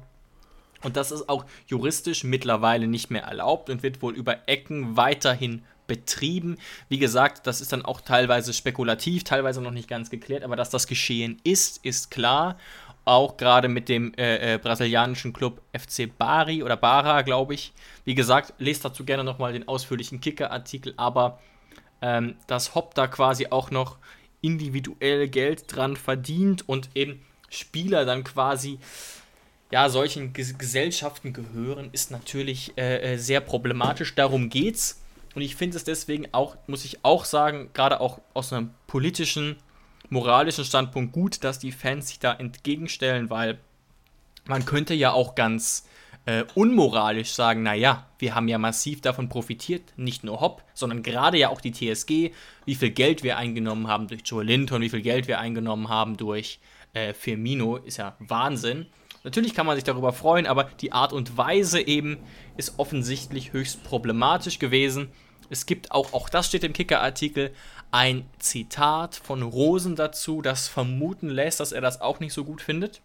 Und 0.85 0.97
das 0.97 1.11
ist 1.11 1.29
auch 1.29 1.45
juristisch 1.67 2.25
mittlerweile 2.25 2.87
nicht 2.87 3.11
mehr 3.11 3.23
erlaubt 3.23 3.71
und 3.71 3.83
wird 3.83 4.03
wohl 4.03 4.15
über 4.15 4.49
Ecken 4.49 4.97
weiterhin 4.97 5.63
betrieben. 5.87 6.57
Wie 6.89 6.99
gesagt, 6.99 7.47
das 7.47 7.61
ist 7.61 7.73
dann 7.73 7.85
auch 7.85 8.01
teilweise 8.01 8.53
spekulativ, 8.53 9.25
teilweise 9.25 9.61
noch 9.61 9.71
nicht 9.71 9.89
ganz 9.89 10.11
geklärt, 10.11 10.45
aber 10.45 10.57
dass 10.57 10.71
das 10.71 10.87
geschehen 10.87 11.41
ist, 11.45 11.85
ist 11.85 12.11
klar. 12.11 12.57
Auch 13.07 13.37
gerade 13.37 13.69
mit 13.69 13.91
dem 13.91 14.15
äh, 14.15 14.55
äh, 14.55 14.59
brasilianischen 14.59 15.35
Club 15.35 15.61
FC 15.79 16.09
Bari 16.17 16.63
oder 16.63 16.77
Bara, 16.77 17.21
glaube 17.21 17.53
ich. 17.53 17.75
Wie 18.07 18.15
gesagt, 18.15 18.55
lest 18.59 18.83
dazu 18.83 19.05
gerne 19.05 19.25
nochmal 19.25 19.53
den 19.53 19.69
ausführlichen 19.69 20.23
Kicker-Artikel, 20.23 20.95
aber 20.97 21.39
ähm, 22.01 22.37
dass 22.47 22.75
Hopp 22.75 22.95
da 22.95 23.07
quasi 23.07 23.49
auch 23.51 23.71
noch 23.71 23.99
individuell 24.41 25.29
Geld 25.29 25.65
dran 25.75 25.97
verdient 25.97 26.67
und 26.67 26.91
eben 26.95 27.21
Spieler 27.51 28.05
dann 28.07 28.25
quasi 28.25 28.79
ja, 29.71 29.89
solchen 29.89 30.33
Ges 30.33 30.59
Gesellschaften 30.59 31.33
gehören, 31.33 31.89
ist 31.93 32.11
natürlich 32.11 32.77
äh, 32.77 33.15
äh, 33.15 33.17
sehr 33.19 33.41
problematisch. 33.41 34.15
Darum 34.15 34.49
geht's. 34.49 35.01
Und 35.35 35.43
ich 35.43 35.57
finde 35.57 35.77
es 35.77 35.85
deswegen 35.85 36.29
auch, 36.33 36.57
muss 36.67 36.85
ich 36.85 37.05
auch 37.05 37.25
sagen, 37.25 37.71
gerade 37.73 38.01
auch 38.01 38.21
aus 38.35 38.53
einem 38.53 38.71
politischen, 38.87 39.57
moralischen 40.09 40.65
Standpunkt 40.65 41.13
gut, 41.13 41.43
dass 41.43 41.59
die 41.59 41.73
Fans 41.73 42.09
sich 42.09 42.21
da 42.21 42.33
entgegenstellen, 42.33 43.31
weil 43.31 43.59
man 44.47 44.65
könnte 44.65 44.95
ja 44.95 45.13
auch 45.13 45.35
ganz 45.35 45.89
äh, 46.27 46.45
unmoralisch 46.55 47.33
sagen, 47.33 47.63
naja, 47.63 48.07
wir 48.19 48.35
haben 48.35 48.49
ja 48.49 48.59
massiv 48.59 49.01
davon 49.01 49.29
profitiert, 49.29 49.93
nicht 49.97 50.25
nur 50.25 50.41
Hopp, 50.41 50.63
sondern 50.73 51.03
gerade 51.03 51.39
ja 51.39 51.51
auch 51.51 51.61
die 51.61 51.73
TSG, 51.73 52.33
wie 52.65 52.75
viel 52.75 52.91
Geld 52.91 53.23
wir 53.23 53.37
eingenommen 53.37 53.89
haben 53.89 54.09
durch 54.09 54.23
Joe 54.25 54.45
Linton, 54.45 54.83
wie 54.83 54.89
viel 54.89 55.03
Geld 55.03 55.29
wir 55.29 55.39
eingenommen 55.39 55.89
haben 55.89 56.17
durch 56.17 56.61
äh, 56.95 57.13
Firmino, 57.13 57.77
ist 57.77 57.99
ja 57.99 58.17
Wahnsinn. 58.21 58.87
Natürlich 59.25 59.55
kann 59.55 59.65
man 59.65 59.75
sich 59.77 59.85
darüber 59.85 60.13
freuen, 60.13 60.47
aber 60.47 60.65
die 60.81 60.93
Art 60.93 61.15
und 61.15 61.39
Weise 61.39 61.81
eben 61.81 62.19
ist 62.59 62.75
offensichtlich 62.79 63.55
höchst 63.55 63.83
problematisch 63.83 64.59
gewesen. 64.59 65.09
Es 65.49 65.65
gibt 65.65 65.93
auch, 65.93 66.13
auch 66.13 66.29
das 66.29 66.47
steht 66.47 66.63
im 66.63 66.75
Kicker-Artikel, 66.75 67.53
ein 67.91 68.27
Zitat 68.39 69.15
von 69.15 69.43
Rosen 69.43 69.97
dazu, 69.97 70.43
das 70.43 70.69
vermuten 70.69 71.31
lässt, 71.31 71.61
dass 71.61 71.73
er 71.73 71.81
das 71.81 72.03
auch 72.03 72.21
nicht 72.21 72.35
so 72.35 72.45
gut 72.45 72.61
findet. 72.61 73.01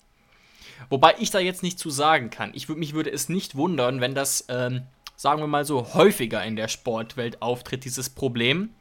Wobei 0.90 1.16
ich 1.20 1.32
da 1.32 1.40
jetzt 1.40 1.64
nicht 1.64 1.80
zu 1.80 1.90
sagen 1.90 2.30
kann. 2.30 2.52
Ich, 2.54 2.66
wür- 2.66 2.76
mich 2.76 2.94
würde 2.94 3.12
es 3.12 3.30
nicht 3.30 3.56
wundern, 3.56 4.02
wenn 4.02 4.14
das, 4.16 4.46
ähm, 4.50 4.84
sagen 5.16 5.42
wir 5.42 5.48
mal 5.48 5.66
so, 5.66 5.94
häufiger 5.94 6.44
in 6.44 6.56
der 6.56 6.68
Sportwelt 6.68 7.42
auftritt, 7.42 7.86
dieses 7.86 8.10
Problem. 8.10 8.72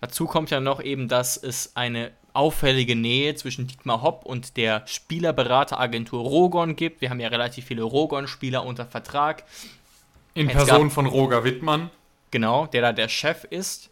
Dazu 0.00 0.26
kommt 0.26 0.50
ja 0.50 0.60
noch 0.60 0.80
eben, 0.82 1.08
dass 1.08 1.36
es 1.36 1.74
eine 1.74 2.12
auffällige 2.32 2.94
Nähe 2.94 3.34
zwischen 3.34 3.66
Dietmar 3.66 4.02
Hopp 4.02 4.24
und 4.24 4.56
der 4.56 4.86
Spielerberateragentur 4.86 6.20
Rogon 6.22 6.76
gibt. 6.76 7.00
Wir 7.00 7.10
haben 7.10 7.20
ja 7.20 7.28
relativ 7.28 7.66
viele 7.66 7.82
Rogon-Spieler 7.82 8.64
unter 8.64 8.86
Vertrag. 8.86 9.44
In 10.34 10.48
Es 10.48 10.54
Person 10.54 10.84
gab- 10.84 10.92
von 10.92 11.06
Roger 11.06 11.42
Wittmann. 11.44 11.90
Genau, 12.30 12.66
der 12.66 12.82
da 12.82 12.92
der 12.92 13.08
Chef 13.08 13.44
ist. 13.44 13.90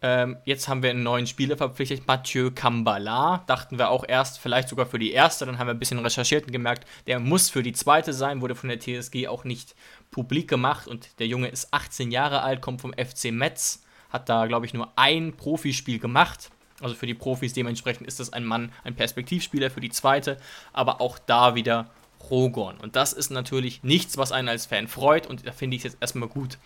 Ähm, 0.00 0.36
jetzt 0.44 0.68
haben 0.68 0.82
wir 0.82 0.90
einen 0.90 1.02
neuen 1.02 1.26
Spieler 1.26 1.56
verpflichtet, 1.56 2.06
Mathieu 2.06 2.50
Kambala. 2.54 3.42
Dachten 3.46 3.78
wir 3.78 3.90
auch 3.90 4.04
erst, 4.06 4.38
vielleicht 4.38 4.68
sogar 4.68 4.86
für 4.86 4.98
die 4.98 5.10
erste. 5.12 5.44
Dann 5.46 5.58
haben 5.58 5.66
wir 5.66 5.74
ein 5.74 5.78
bisschen 5.78 5.98
recherchiert 5.98 6.46
und 6.46 6.52
gemerkt, 6.52 6.86
der 7.06 7.18
muss 7.18 7.50
für 7.50 7.62
die 7.64 7.72
zweite 7.72 8.12
sein, 8.12 8.40
wurde 8.40 8.54
von 8.54 8.68
der 8.68 8.78
TSG 8.78 9.26
auch 9.28 9.44
nicht 9.44 9.74
publik 10.10 10.48
gemacht. 10.48 10.86
Und 10.86 11.18
der 11.18 11.26
Junge 11.26 11.48
ist 11.48 11.72
18 11.72 12.10
Jahre 12.12 12.42
alt, 12.42 12.60
kommt 12.60 12.80
vom 12.80 12.92
FC 12.92 13.32
Metz, 13.32 13.82
hat 14.10 14.28
da, 14.28 14.46
glaube 14.46 14.66
ich, 14.66 14.74
nur 14.74 14.90
ein 14.96 15.34
Profispiel 15.36 15.98
gemacht. 15.98 16.50
Also 16.80 16.94
für 16.94 17.06
die 17.06 17.14
Profis 17.14 17.52
dementsprechend 17.52 18.06
ist 18.06 18.20
das 18.20 18.32
ein 18.32 18.44
Mann, 18.44 18.72
ein 18.84 18.94
Perspektivspieler 18.94 19.70
für 19.70 19.80
die 19.80 19.90
zweite. 19.90 20.36
Aber 20.72 21.00
auch 21.00 21.18
da 21.18 21.54
wieder 21.54 21.90
Rogon. 22.30 22.76
Und 22.78 22.96
das 22.96 23.12
ist 23.12 23.30
natürlich 23.30 23.82
nichts, 23.82 24.16
was 24.16 24.32
einen 24.32 24.48
als 24.48 24.66
Fan 24.66 24.88
freut. 24.88 25.26
Und 25.26 25.46
da 25.46 25.52
finde 25.52 25.76
ich 25.76 25.84
es 25.84 25.92
jetzt 25.92 26.02
erstmal 26.02 26.28
gut, 26.28 26.58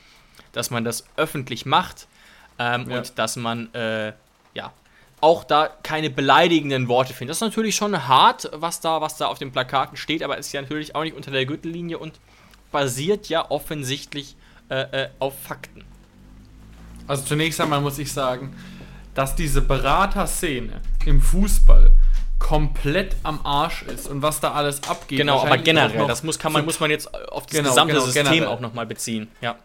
dass 0.52 0.70
man 0.70 0.84
das 0.84 1.06
öffentlich 1.16 1.66
macht 1.66 2.06
ähm, 2.58 2.90
Ja. 2.90 2.98
und 2.98 3.18
dass 3.18 3.36
man 3.36 3.72
äh, 3.74 4.12
ja, 4.54 4.72
auch 5.20 5.44
da 5.44 5.68
keine 5.82 6.10
beleidigenden 6.10 6.88
Worte 6.88 7.14
finden. 7.14 7.28
Das 7.28 7.38
ist 7.38 7.42
natürlich 7.42 7.76
schon 7.76 8.06
hart, 8.08 8.50
was 8.52 8.80
da, 8.80 9.00
was 9.00 9.16
da 9.16 9.26
auf 9.26 9.38
den 9.38 9.52
Plakaten 9.52 9.96
steht, 9.96 10.22
aber 10.22 10.36
ist 10.36 10.52
ja 10.52 10.60
natürlich 10.60 10.94
auch 10.94 11.02
nicht 11.02 11.16
unter 11.16 11.30
der 11.30 11.46
Gürtellinie 11.46 11.98
und 11.98 12.18
basiert 12.70 13.28
ja 13.28 13.50
offensichtlich 13.50 14.36
äh, 14.68 15.04
äh, 15.04 15.08
auf 15.18 15.38
Fakten. 15.40 15.84
Also 17.06 17.24
zunächst 17.24 17.60
einmal 17.60 17.80
muss 17.80 17.98
ich 17.98 18.12
sagen, 18.12 18.54
dass 19.14 19.34
diese 19.34 19.60
Beraterszene 19.62 20.80
im 21.04 21.20
Fußball 21.20 21.90
komplett 22.38 23.16
am 23.22 23.40
Arsch 23.44 23.82
ist 23.82 24.08
und 24.08 24.22
was 24.22 24.40
da 24.40 24.52
alles 24.52 24.82
abgeht. 24.88 25.18
Genau, 25.18 25.42
aber 25.42 25.58
generell, 25.58 26.06
das 26.06 26.22
muss, 26.22 26.38
kann 26.38 26.52
man, 26.52 26.64
muss 26.64 26.80
man 26.80 26.90
jetzt 26.90 27.12
auf 27.30 27.46
das 27.46 27.56
Genau, 27.56 27.68
gesamte 27.70 27.94
genau, 27.94 28.04
System 28.04 28.24
generell. 28.26 28.48
auch 28.48 28.60
nochmal 28.60 28.86
beziehen. 28.86 29.28
Ja. 29.40 29.56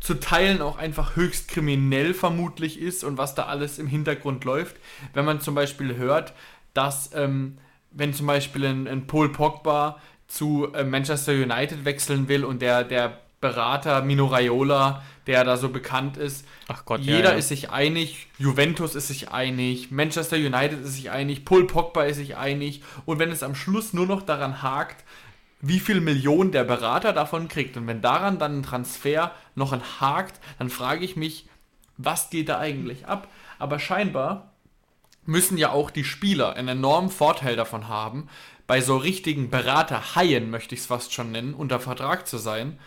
zu 0.00 0.14
Teilen 0.14 0.60
auch 0.62 0.76
einfach 0.78 1.16
höchst 1.16 1.48
kriminell 1.48 2.12
vermutlich 2.14 2.78
ist 2.78 3.04
und 3.04 3.16
was 3.18 3.34
da 3.34 3.46
alles 3.46 3.78
im 3.78 3.86
Hintergrund 3.86 4.44
läuft. 4.44 4.76
Wenn 5.14 5.24
man 5.24 5.40
zum 5.40 5.54
Beispiel 5.54 5.96
hört, 5.96 6.34
dass 6.74 7.10
ähm, 7.14 7.58
wenn 7.90 8.12
zum 8.12 8.26
Beispiel 8.26 8.64
ein, 8.66 8.86
ein 8.86 9.06
Paul 9.06 9.30
Pogba 9.32 9.98
zu 10.28 10.72
äh, 10.74 10.84
Manchester 10.84 11.32
United 11.32 11.84
wechseln 11.84 12.28
will 12.28 12.44
und 12.44 12.60
der, 12.62 12.84
der 12.84 13.18
Berater 13.44 14.00
Mino 14.00 14.24
Raiola, 14.24 15.02
der 15.26 15.44
da 15.44 15.58
so 15.58 15.68
bekannt 15.68 16.16
ist, 16.16 16.46
Ach 16.66 16.86
Gott, 16.86 17.02
ja, 17.02 17.16
jeder 17.16 17.32
ja. 17.32 17.36
ist 17.36 17.48
sich 17.48 17.68
einig, 17.68 18.28
Juventus 18.38 18.94
ist 18.94 19.08
sich 19.08 19.32
einig, 19.32 19.90
Manchester 19.90 20.36
United 20.36 20.80
ist 20.80 20.94
sich 20.94 21.10
einig, 21.10 21.44
Paul 21.44 21.66
Pogba 21.66 22.04
ist 22.04 22.16
sich 22.16 22.38
einig 22.38 22.82
und 23.04 23.18
wenn 23.18 23.30
es 23.30 23.42
am 23.42 23.54
Schluss 23.54 23.92
nur 23.92 24.06
noch 24.06 24.22
daran 24.22 24.62
hakt, 24.62 25.04
wie 25.60 25.78
viel 25.78 26.00
Millionen 26.00 26.52
der 26.52 26.64
Berater 26.64 27.12
davon 27.12 27.48
kriegt 27.48 27.76
und 27.76 27.86
wenn 27.86 28.00
daran 28.00 28.38
dann 28.38 28.60
ein 28.60 28.62
Transfer 28.62 29.32
noch 29.54 29.72
ein 29.72 29.82
hakt, 30.00 30.40
dann 30.58 30.70
frage 30.70 31.04
ich 31.04 31.14
mich, 31.14 31.46
was 31.98 32.30
geht 32.30 32.48
da 32.48 32.58
eigentlich 32.58 33.06
ab? 33.06 33.28
Aber 33.58 33.78
scheinbar 33.78 34.54
müssen 35.26 35.58
ja 35.58 35.70
auch 35.70 35.90
die 35.90 36.04
Spieler 36.04 36.54
einen 36.54 36.68
enormen 36.68 37.10
Vorteil 37.10 37.56
davon 37.56 37.88
haben, 37.88 38.28
bei 38.66 38.80
so 38.80 38.96
richtigen 38.96 39.50
Beraterhaien, 39.50 40.48
möchte 40.48 40.74
ich 40.74 40.80
es 40.80 40.86
fast 40.86 41.12
schon 41.12 41.30
nennen, 41.30 41.52
unter 41.52 41.80
Vertrag 41.80 42.26
zu 42.26 42.38
sein, 42.38 42.78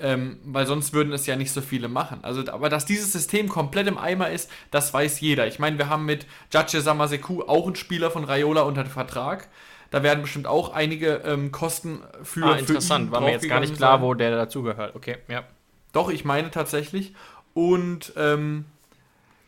ähm, 0.00 0.38
weil 0.44 0.66
sonst 0.66 0.92
würden 0.92 1.12
es 1.12 1.26
ja 1.26 1.36
nicht 1.36 1.52
so 1.52 1.60
viele 1.60 1.88
machen. 1.88 2.20
Also, 2.22 2.40
aber 2.52 2.68
dass 2.68 2.86
dieses 2.86 3.12
System 3.12 3.48
komplett 3.48 3.86
im 3.86 3.98
Eimer 3.98 4.30
ist, 4.30 4.50
das 4.70 4.92
weiß 4.92 5.20
jeder. 5.20 5.46
Ich 5.46 5.58
meine, 5.58 5.78
wir 5.78 5.88
haben 5.88 6.04
mit 6.04 6.26
Judge 6.52 6.80
Samaseku 6.80 7.42
auch 7.42 7.66
einen 7.66 7.76
Spieler 7.76 8.10
von 8.10 8.24
Raiola 8.24 8.62
unter 8.62 8.84
Vertrag. 8.86 9.48
Da 9.90 10.02
werden 10.02 10.22
bestimmt 10.22 10.46
auch 10.46 10.72
einige 10.72 11.22
ähm, 11.24 11.50
Kosten 11.52 12.00
für. 12.22 12.44
Ah, 12.44 12.54
für 12.54 12.60
interessant. 12.60 13.08
ihn 13.08 13.12
War 13.12 13.20
mir 13.20 13.32
jetzt 13.32 13.48
gar 13.48 13.60
nicht 13.60 13.76
klar, 13.76 13.98
sein. 13.98 14.02
wo 14.02 14.14
der 14.14 14.30
dazugehört. 14.30 14.94
Okay, 14.94 15.18
ja. 15.28 15.44
Doch, 15.92 16.10
ich 16.10 16.24
meine 16.24 16.50
tatsächlich. 16.50 17.14
Und 17.54 18.12
ähm, 18.16 18.66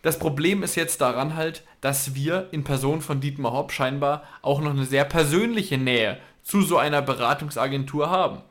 das 0.02 0.18
Problem 0.18 0.64
ist 0.64 0.74
jetzt 0.74 1.00
daran 1.00 1.36
halt, 1.36 1.62
dass 1.80 2.14
wir 2.14 2.48
in 2.50 2.64
Person 2.64 3.00
von 3.00 3.20
Dietmar 3.20 3.52
Hopp 3.52 3.72
scheinbar 3.72 4.24
auch 4.42 4.60
noch 4.60 4.70
eine 4.70 4.84
sehr 4.84 5.04
persönliche 5.04 5.78
Nähe 5.78 6.18
zu 6.42 6.62
so 6.62 6.76
einer 6.76 7.02
Beratungsagentur 7.02 8.10
haben. 8.10 8.42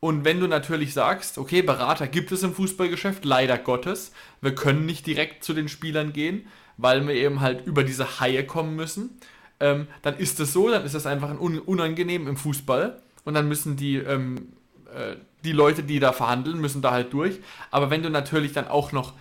Und 0.00 0.24
wenn 0.24 0.40
du 0.40 0.46
natürlich 0.46 0.94
sagst, 0.94 1.36
okay, 1.36 1.60
Berater 1.60 2.06
gibt 2.08 2.32
es 2.32 2.42
im 2.42 2.54
Fußballgeschäft, 2.54 3.24
leider 3.26 3.58
Gottes, 3.58 4.12
wir 4.40 4.54
können 4.54 4.86
nicht 4.86 5.06
direkt 5.06 5.44
zu 5.44 5.52
den 5.52 5.68
Spielern 5.68 6.14
gehen, 6.14 6.46
weil 6.78 7.06
wir 7.06 7.14
eben 7.14 7.40
halt 7.40 7.66
über 7.66 7.84
diese 7.84 8.18
Haie 8.18 8.44
kommen 8.46 8.74
müssen, 8.74 9.20
ähm, 9.60 9.88
dann 10.00 10.16
ist 10.16 10.40
es 10.40 10.54
so, 10.54 10.70
dann 10.70 10.86
ist 10.86 10.94
es 10.94 11.04
einfach 11.04 11.28
ein 11.28 11.38
un 11.38 11.58
unangenehm 11.58 12.26
im 12.26 12.38
Fußball 12.38 12.98
und 13.26 13.34
dann 13.34 13.46
müssen 13.46 13.76
die, 13.76 13.96
ähm, 13.96 14.54
äh, 14.94 15.16
die 15.44 15.52
Leute, 15.52 15.82
die 15.82 16.00
da 16.00 16.14
verhandeln, 16.14 16.58
müssen 16.58 16.80
da 16.80 16.92
halt 16.92 17.12
durch. 17.12 17.38
Aber 17.70 17.90
wenn 17.90 18.02
du 18.02 18.08
natürlich 18.08 18.54
dann 18.54 18.68
auch 18.68 18.92
noch, 18.92 19.12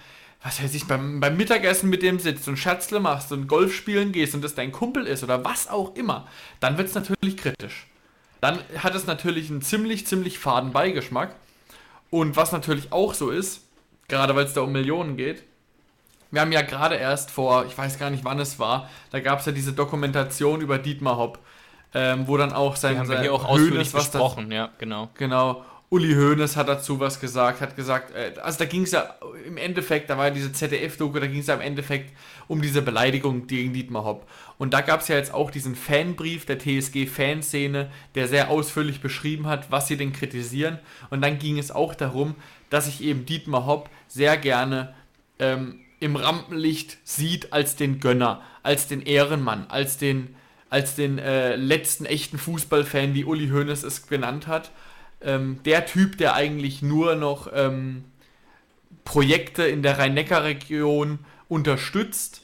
was 0.42 0.64
weiß 0.64 0.74
ich, 0.76 0.88
beim, 0.88 1.20
beim 1.20 1.36
Mittagessen 1.36 1.90
mit 1.90 2.04
dem 2.04 2.20
sitzt 2.20 2.48
und 2.48 2.56
Scherzle 2.56 3.02
machst 3.02 3.34
und 3.34 3.50
Golf 3.50 3.76
spielen 3.76 4.14
gehst 4.14 4.34
und 4.34 4.42
das 4.42 4.56
dein 4.56 4.72
Kumpel 4.72 5.06
ist 5.08 5.26
oder 5.26 5.44
was 5.44 5.68
auch 5.68 5.96
immer, 5.96 6.26
dann 6.62 6.78
wird 6.78 6.88
es 6.88 6.96
natürlich 6.96 7.36
kritisch 7.36 7.89
dann 8.42 8.60
hat 8.78 8.96
es 8.96 9.06
natürlich 9.08 9.50
einen 9.50 9.62
ziemlich, 9.62 10.08
ziemlich 10.08 10.40
faden 10.40 10.72
Beigeschmack. 10.72 11.36
Und 12.10 12.36
was 12.36 12.52
natürlich 12.52 12.92
auch 12.92 13.14
so 13.14 13.30
ist, 13.30 13.62
gerade 14.08 14.36
weil 14.36 14.46
es 14.46 14.54
da 14.54 14.62
um 14.62 14.72
Millionen 14.72 15.18
geht, 15.18 15.44
wir 16.32 16.42
haben 16.42 16.52
ja 16.52 16.62
gerade 16.62 16.96
erst 16.96 17.32
vor, 17.32 17.66
ich 17.66 17.78
weiß 17.78 17.98
gar 18.00 18.10
nicht 18.10 18.24
wann 18.24 18.40
es 18.40 18.60
war, 18.60 18.90
da 19.12 19.20
gab 19.20 19.40
es 19.40 19.46
ja 19.46 19.52
diese 19.52 19.74
Dokumentation 19.74 20.62
über 20.62 20.78
Dietmar 20.78 21.18
Hopp, 21.18 21.40
ähm, 21.94 22.28
wo 22.28 22.38
dann 22.38 22.54
auch 22.54 22.76
sein, 22.76 23.04
sein 23.06 23.22
hier 23.22 23.34
auch 23.34 23.48
Hoeneß 23.48 23.94
was 23.94 24.12
da- 24.12 24.20
besprochen, 24.20 24.52
ja, 24.52 24.70
genau. 24.78 25.10
Genau. 25.16 25.66
Uli 25.92 26.14
Hoeneß 26.14 26.56
hat 26.56 26.70
dazu 26.70 27.00
was 27.00 27.20
gesagt, 27.20 27.62
hat 27.62 27.76
gesagt, 27.76 28.14
äh, 28.14 28.34
also 28.44 28.60
da 28.60 28.66
ging 28.66 28.84
es 28.84 28.92
ja 28.92 29.16
im 29.44 29.58
Endeffekt, 29.58 30.08
da 30.12 30.20
war 30.20 30.26
ja 30.26 30.32
diese 30.32 30.52
ZDF-Doku, 30.54 31.20
da 31.20 31.26
ging 31.26 31.40
es 31.40 31.48
ja 31.48 31.56
im 31.56 31.62
Endeffekt 31.62 32.16
um 32.48 32.62
diese 32.62 32.84
Beleidigung 32.84 33.48
gegen 33.48 33.74
Dietmar 33.74 34.04
Hopp. 34.04 34.28
Und 34.60 34.74
da 34.74 34.82
gab 34.82 35.00
es 35.00 35.08
ja 35.08 35.16
jetzt 35.16 35.34
auch 35.34 35.52
diesen 35.52 35.74
Fanbrief 35.74 36.46
der 36.46 36.60
TSG-Fanszene, 36.60 37.90
der 38.14 38.28
sehr 38.28 38.50
ausführlich 38.50 39.00
beschrieben 39.00 39.48
hat, 39.48 39.72
was 39.72 39.88
sie 39.88 39.96
denn 39.96 40.12
kritisieren. 40.12 40.80
Und 41.10 41.22
dann 41.22 41.40
ging 41.40 41.58
es 41.58 41.72
auch 41.72 41.96
darum, 41.96 42.36
dass 42.70 42.86
sich 42.86 43.02
eben 43.02 43.26
Dietmar 43.26 43.66
Hopp 43.66 43.90
sehr 44.10 44.36
gerne 44.36 44.94
ähm, 45.40 45.80
im 46.02 46.18
Rampenlicht 46.18 46.98
sieht 47.06 47.54
als 47.54 47.78
den 47.78 48.02
Gönner, 48.02 48.42
als 48.62 48.88
den 48.88 49.02
Ehrenmann, 49.02 49.66
als 49.70 49.98
den, 49.98 50.36
als 50.70 50.94
den 50.94 51.20
äh, 51.20 51.56
letzten 51.56 52.06
echten 52.06 52.38
Fußballfan, 52.38 53.14
wie 53.14 53.24
Uli 53.24 53.48
Hoeneß 53.48 53.84
es 53.84 54.08
genannt 54.08 54.48
hat. 54.48 54.72
Ähm, 55.22 55.62
der 55.64 55.86
Typ, 55.86 56.18
der 56.18 56.34
eigentlich 56.34 56.82
nur 56.82 57.16
noch 57.16 57.50
ähm, 57.54 58.04
Projekte 59.06 59.64
in 59.64 59.84
der 59.84 60.00
Rhein-Neckar-Region 60.00 61.20
unterstützt 61.48 62.42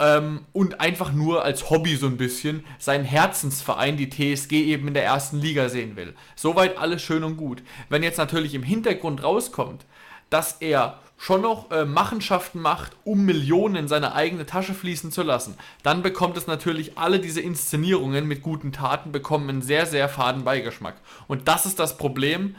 ähm, 0.00 0.46
und 0.52 0.80
einfach 0.80 1.12
nur 1.12 1.44
als 1.44 1.70
Hobby 1.70 1.96
so 1.96 2.06
ein 2.06 2.16
bisschen 2.16 2.64
seinen 2.78 3.04
Herzensverein, 3.04 3.96
die 3.96 4.10
TSG, 4.10 4.52
eben 4.52 4.88
in 4.88 4.94
der 4.94 5.04
ersten 5.04 5.40
Liga 5.40 5.68
sehen 5.68 5.96
will. 5.96 6.14
Soweit 6.36 6.78
alles 6.78 7.02
schön 7.02 7.24
und 7.24 7.36
gut. 7.36 7.62
Wenn 7.88 8.02
jetzt 8.02 8.18
natürlich 8.18 8.54
im 8.54 8.62
Hintergrund 8.62 9.22
rauskommt, 9.22 9.84
dass 10.30 10.58
er 10.60 11.00
schon 11.16 11.42
noch 11.42 11.70
äh, 11.72 11.84
Machenschaften 11.84 12.60
macht, 12.60 12.92
um 13.02 13.24
Millionen 13.24 13.74
in 13.74 13.88
seine 13.88 14.14
eigene 14.14 14.46
Tasche 14.46 14.72
fließen 14.72 15.10
zu 15.10 15.22
lassen, 15.22 15.56
dann 15.82 16.02
bekommt 16.02 16.36
es 16.36 16.46
natürlich 16.46 16.96
alle 16.96 17.18
diese 17.18 17.40
Inszenierungen 17.40 18.26
mit 18.26 18.42
guten 18.42 18.70
Taten 18.70 19.10
bekommen 19.10 19.48
einen 19.48 19.62
sehr, 19.62 19.84
sehr 19.84 20.08
faden 20.08 20.44
Beigeschmack. 20.44 20.94
Und 21.26 21.48
das 21.48 21.66
ist 21.66 21.80
das 21.80 21.98
Problem, 21.98 22.54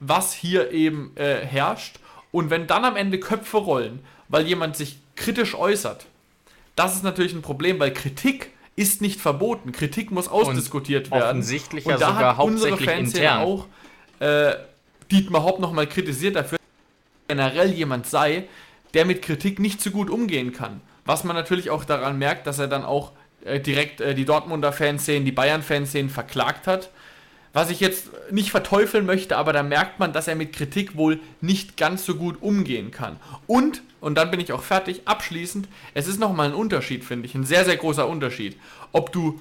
was 0.00 0.32
hier 0.32 0.72
eben 0.72 1.12
äh, 1.14 1.46
herrscht. 1.46 2.00
Und 2.32 2.50
wenn 2.50 2.66
dann 2.66 2.84
am 2.84 2.96
Ende 2.96 3.20
Köpfe 3.20 3.58
rollen, 3.58 4.00
weil 4.28 4.48
jemand 4.48 4.76
sich 4.76 4.98
kritisch 5.14 5.54
äußert, 5.54 6.06
das 6.82 6.96
ist 6.96 7.04
natürlich 7.04 7.32
ein 7.32 7.42
Problem, 7.42 7.78
weil 7.78 7.92
Kritik 7.92 8.50
ist 8.76 9.02
nicht 9.02 9.20
verboten. 9.20 9.72
Kritik 9.72 10.10
muss 10.10 10.28
ausdiskutiert 10.28 11.10
werden. 11.10 11.22
offensichtlich 11.22 11.86
Und 11.86 11.92
ja 11.92 11.98
da 11.98 12.08
sogar 12.08 12.36
hat 12.36 12.44
unsere 12.44 12.76
Fanszene 12.76 13.24
intern. 13.24 13.42
auch 13.42 13.66
äh, 14.18 14.54
Dietmar 15.10 15.44
Hopp 15.44 15.60
nochmal 15.60 15.86
kritisiert 15.86 16.36
dafür, 16.36 16.58
dass 16.58 17.28
er 17.28 17.34
generell 17.36 17.72
jemand 17.72 18.06
sei, 18.06 18.48
der 18.94 19.04
mit 19.04 19.22
Kritik 19.22 19.58
nicht 19.58 19.80
so 19.80 19.90
gut 19.90 20.10
umgehen 20.10 20.52
kann. 20.52 20.80
Was 21.04 21.24
man 21.24 21.36
natürlich 21.36 21.70
auch 21.70 21.84
daran 21.84 22.18
merkt, 22.18 22.46
dass 22.46 22.58
er 22.58 22.68
dann 22.68 22.84
auch 22.84 23.12
äh, 23.44 23.60
direkt 23.60 24.00
äh, 24.00 24.14
die 24.14 24.24
Dortmunder 24.24 24.72
Fanszenen, 24.72 25.24
die 25.24 25.32
Bayern-Fanszenen 25.32 26.10
verklagt 26.10 26.66
hat. 26.66 26.90
Was 27.52 27.70
ich 27.70 27.80
jetzt 27.80 28.08
nicht 28.30 28.50
verteufeln 28.50 29.04
möchte, 29.04 29.36
aber 29.36 29.52
da 29.52 29.62
merkt 29.62 29.98
man, 29.98 30.12
dass 30.14 30.26
er 30.26 30.36
mit 30.36 30.54
Kritik 30.54 30.96
wohl 30.96 31.20
nicht 31.42 31.76
ganz 31.76 32.06
so 32.06 32.14
gut 32.14 32.40
umgehen 32.40 32.90
kann. 32.90 33.16
Und, 33.46 33.82
und 34.02 34.16
dann 34.16 34.30
bin 34.30 34.40
ich 34.40 34.52
auch 34.52 34.62
fertig, 34.62 35.02
abschließend, 35.04 35.68
es 35.94 36.08
ist 36.08 36.18
nochmal 36.18 36.48
ein 36.48 36.54
Unterschied, 36.54 37.04
finde 37.04 37.26
ich, 37.26 37.34
ein 37.34 37.44
sehr, 37.44 37.64
sehr 37.64 37.76
großer 37.76 38.06
Unterschied. 38.08 38.56
Ob 38.90 39.12
du 39.12 39.40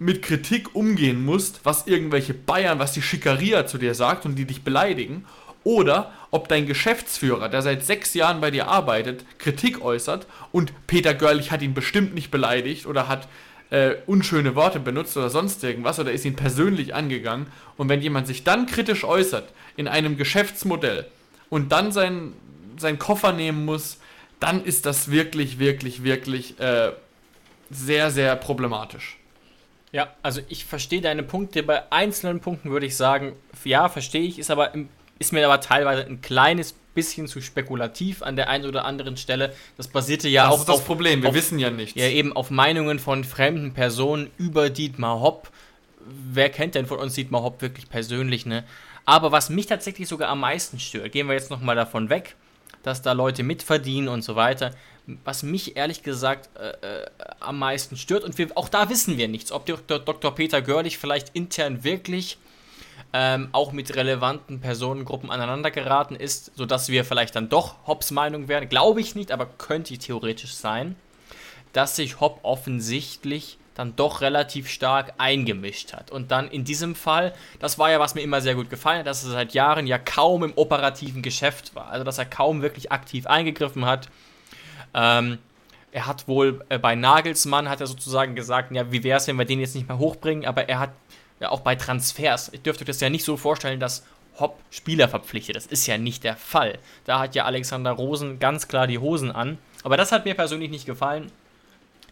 mit 0.00 0.20
Kritik 0.20 0.74
umgehen 0.74 1.24
musst, 1.24 1.60
was 1.62 1.86
irgendwelche 1.86 2.34
Bayern, 2.34 2.80
was 2.80 2.92
die 2.92 3.02
Schickeria 3.02 3.66
zu 3.66 3.78
dir 3.78 3.94
sagt 3.94 4.26
und 4.26 4.34
die 4.34 4.46
dich 4.46 4.62
beleidigen, 4.62 5.24
oder 5.62 6.12
ob 6.32 6.48
dein 6.48 6.66
Geschäftsführer, 6.66 7.48
der 7.48 7.62
seit 7.62 7.84
sechs 7.84 8.14
Jahren 8.14 8.40
bei 8.40 8.50
dir 8.50 8.66
arbeitet, 8.66 9.24
Kritik 9.38 9.80
äußert 9.80 10.26
und 10.50 10.72
Peter 10.88 11.14
Görlich 11.14 11.52
hat 11.52 11.62
ihn 11.62 11.72
bestimmt 11.72 12.14
nicht 12.14 12.32
beleidigt 12.32 12.86
oder 12.86 13.06
hat 13.06 13.28
äh, 13.70 13.94
unschöne 14.06 14.56
Worte 14.56 14.80
benutzt 14.80 15.16
oder 15.16 15.30
sonst 15.30 15.62
irgendwas 15.62 16.00
oder 16.00 16.10
ist 16.10 16.24
ihn 16.24 16.36
persönlich 16.36 16.96
angegangen. 16.96 17.46
Und 17.76 17.88
wenn 17.88 18.02
jemand 18.02 18.26
sich 18.26 18.42
dann 18.42 18.66
kritisch 18.66 19.04
äußert 19.04 19.48
in 19.76 19.86
einem 19.86 20.16
Geschäftsmodell 20.16 21.06
und 21.48 21.70
dann 21.70 21.92
seinen 21.92 22.34
seinen 22.78 22.98
Koffer 22.98 23.32
nehmen 23.32 23.64
muss, 23.64 23.98
dann 24.40 24.64
ist 24.64 24.86
das 24.86 25.10
wirklich, 25.10 25.58
wirklich, 25.58 26.02
wirklich 26.04 26.58
äh, 26.60 26.92
sehr, 27.70 28.10
sehr 28.10 28.36
problematisch. 28.36 29.16
Ja, 29.92 30.12
also 30.22 30.40
ich 30.48 30.64
verstehe 30.64 31.00
deine 31.00 31.22
Punkte. 31.22 31.62
Bei 31.62 31.90
einzelnen 31.92 32.40
Punkten 32.40 32.70
würde 32.70 32.86
ich 32.86 32.96
sagen, 32.96 33.34
ja, 33.64 33.88
verstehe 33.88 34.22
ich, 34.22 34.38
ist 34.38 34.50
aber 34.50 34.74
im, 34.74 34.88
ist 35.18 35.32
mir 35.32 35.44
aber 35.46 35.60
teilweise 35.60 36.04
ein 36.04 36.20
kleines 36.20 36.74
bisschen 36.94 37.26
zu 37.28 37.40
spekulativ 37.40 38.22
an 38.22 38.36
der 38.36 38.48
einen 38.48 38.66
oder 38.66 38.84
anderen 38.84 39.16
Stelle. 39.16 39.54
Das 39.76 39.88
basierte 39.88 40.28
ja 40.28 40.44
Das 40.44 40.54
auch 40.54 40.60
ist 40.60 40.68
das 40.68 40.76
auf, 40.76 40.86
Problem, 40.86 41.22
wir 41.22 41.30
auf, 41.30 41.34
wissen 41.34 41.58
ja 41.58 41.70
nichts. 41.70 41.94
ja 42.00 42.08
eben 42.08 42.32
auf 42.32 42.50
Meinungen 42.50 42.98
von 42.98 43.24
fremden 43.24 43.72
Personen 43.72 44.30
über 44.36 44.70
Dietmar 44.70 45.20
Hopp. 45.20 45.50
Wer 46.06 46.50
kennt 46.50 46.74
denn 46.74 46.86
von 46.86 46.98
uns 46.98 47.14
Dietmar 47.14 47.42
Hopp 47.42 47.62
wirklich 47.62 47.88
persönlich, 47.88 48.46
ne? 48.46 48.64
Aber 49.06 49.32
was 49.32 49.50
mich 49.50 49.66
tatsächlich 49.66 50.08
sogar 50.08 50.28
am 50.28 50.40
meisten 50.40 50.78
stört, 50.78 51.12
gehen 51.12 51.26
wir 51.28 51.34
jetzt 51.34 51.50
nochmal 51.50 51.76
davon 51.76 52.08
weg, 52.10 52.36
dass 52.84 53.02
da 53.02 53.12
Leute 53.12 53.42
mitverdienen 53.42 54.08
und 54.08 54.22
so 54.22 54.36
weiter. 54.36 54.70
Was 55.24 55.42
mich 55.42 55.76
ehrlich 55.76 56.02
gesagt 56.02 56.48
äh, 56.56 57.02
äh, 57.02 57.06
am 57.40 57.58
meisten 57.58 57.96
stört, 57.96 58.24
und 58.24 58.38
wir, 58.38 58.48
auch 58.54 58.68
da 58.68 58.88
wissen 58.88 59.18
wir 59.18 59.26
nichts, 59.28 59.50
ob 59.50 59.66
Dr. 59.66 59.98
Dr. 59.98 60.34
Peter 60.34 60.62
Görlich 60.62 60.98
vielleicht 60.98 61.30
intern 61.34 61.82
wirklich 61.82 62.38
ähm, 63.12 63.48
auch 63.52 63.72
mit 63.72 63.94
relevanten 63.96 64.60
Personengruppen 64.60 65.30
aneinander 65.30 65.70
geraten 65.70 66.16
ist, 66.16 66.52
sodass 66.56 66.88
wir 66.88 67.04
vielleicht 67.04 67.36
dann 67.36 67.48
doch 67.48 67.86
Hobbs 67.86 68.10
Meinung 68.10 68.48
werden. 68.48 68.68
Glaube 68.68 69.00
ich 69.00 69.14
nicht, 69.14 69.32
aber 69.32 69.46
könnte 69.46 69.96
theoretisch 69.98 70.54
sein, 70.54 70.96
dass 71.72 71.96
sich 71.96 72.20
Hopp 72.20 72.40
offensichtlich 72.42 73.58
dann 73.74 73.96
doch 73.96 74.20
relativ 74.20 74.68
stark 74.68 75.14
eingemischt 75.18 75.92
hat. 75.92 76.10
Und 76.10 76.30
dann 76.30 76.48
in 76.48 76.64
diesem 76.64 76.94
Fall, 76.94 77.34
das 77.58 77.78
war 77.78 77.90
ja, 77.90 77.98
was 77.98 78.14
mir 78.14 78.22
immer 78.22 78.40
sehr 78.40 78.54
gut 78.54 78.70
gefallen 78.70 79.00
hat, 79.00 79.06
dass 79.06 79.24
er 79.24 79.30
seit 79.30 79.52
Jahren 79.52 79.86
ja 79.86 79.98
kaum 79.98 80.44
im 80.44 80.52
operativen 80.56 81.22
Geschäft 81.22 81.74
war. 81.74 81.88
Also, 81.88 82.04
dass 82.04 82.18
er 82.18 82.24
kaum 82.24 82.62
wirklich 82.62 82.92
aktiv 82.92 83.26
eingegriffen 83.26 83.84
hat. 83.84 84.08
Ähm, 84.94 85.38
er 85.90 86.06
hat 86.06 86.28
wohl 86.28 86.64
äh, 86.68 86.78
bei 86.78 86.94
Nagelsmann, 86.94 87.68
hat 87.68 87.80
er 87.80 87.86
sozusagen 87.86 88.34
gesagt, 88.34 88.72
ja, 88.72 88.90
wie 88.90 89.02
wäre 89.02 89.18
es, 89.18 89.26
wenn 89.26 89.36
wir 89.36 89.44
den 89.44 89.60
jetzt 89.60 89.74
nicht 89.74 89.88
mehr 89.88 89.98
hochbringen, 89.98 90.46
aber 90.46 90.68
er 90.68 90.78
hat 90.78 90.90
ja 91.40 91.50
auch 91.50 91.60
bei 91.60 91.74
Transfers, 91.74 92.50
ich 92.52 92.62
dürfte 92.62 92.84
das 92.84 93.00
ja 93.00 93.10
nicht 93.10 93.24
so 93.24 93.36
vorstellen, 93.36 93.80
dass 93.80 94.04
Hopp 94.38 94.58
Spieler 94.70 95.08
verpflichtet. 95.08 95.54
Das 95.54 95.66
ist 95.66 95.86
ja 95.86 95.96
nicht 95.96 96.24
der 96.24 96.36
Fall. 96.36 96.78
Da 97.04 97.20
hat 97.20 97.36
ja 97.36 97.44
Alexander 97.44 97.92
Rosen 97.92 98.40
ganz 98.40 98.66
klar 98.66 98.88
die 98.88 98.98
Hosen 98.98 99.30
an. 99.30 99.58
Aber 99.84 99.96
das 99.96 100.10
hat 100.10 100.24
mir 100.24 100.34
persönlich 100.34 100.70
nicht 100.70 100.86
gefallen 100.86 101.30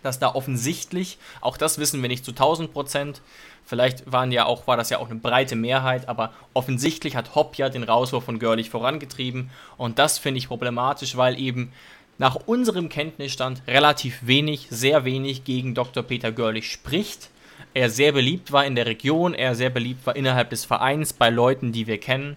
dass 0.03 0.19
da 0.19 0.35
offensichtlich, 0.35 1.19
auch 1.41 1.57
das 1.57 1.79
wissen 1.79 2.03
wir 2.03 2.09
nicht 2.09 2.25
zu 2.25 2.33
1000 2.33 2.73
Prozent, 2.73 3.21
vielleicht 3.65 4.11
waren 4.11 4.33
ja 4.33 4.47
auch, 4.47 4.67
war 4.67 4.77
das 4.77 4.91
ja 4.91 4.99
auch 4.99 5.11
eine 5.11 5.19
breite 5.19 5.57
Mehrheit, 5.57 6.09
aber 6.09 6.33
offensichtlich 6.55 7.17
hat 7.17 7.35
Hopp 7.35 7.57
ja 7.57 7.69
den 7.69 7.85
Rauswurf 7.85 8.25
von 8.25 8.39
Görlich 8.39 8.71
vorangetrieben 8.71 9.51
und 9.77 9.99
das 9.99 10.19
finde 10.19 10.39
ich 10.39 10.49
problematisch, 10.49 11.17
weil 11.17 11.39
eben 11.39 11.73
nach 12.19 12.37
unserem 12.47 12.89
Kenntnisstand 12.89 13.63
relativ 13.67 14.21
wenig, 14.23 14.69
sehr 14.71 15.05
wenig 15.05 15.45
gegen 15.45 15.75
Dr. 15.75 16.03
Peter 16.03 16.31
Görlich 16.31 16.71
spricht. 16.71 17.31
Er 17.75 17.91
sehr 17.91 18.13
beliebt 18.13 18.53
war 18.53 18.67
in 18.67 18.75
der 18.75 18.87
Region, 18.87 19.35
er 19.35 19.55
sehr 19.55 19.71
beliebt 19.71 20.07
war 20.07 20.15
innerhalb 20.15 20.51
des 20.51 20.65
Vereins 20.65 21.13
bei 21.13 21.31
Leuten, 21.31 21.73
die 21.73 21.87
wir 21.87 21.99
kennen. 21.99 22.37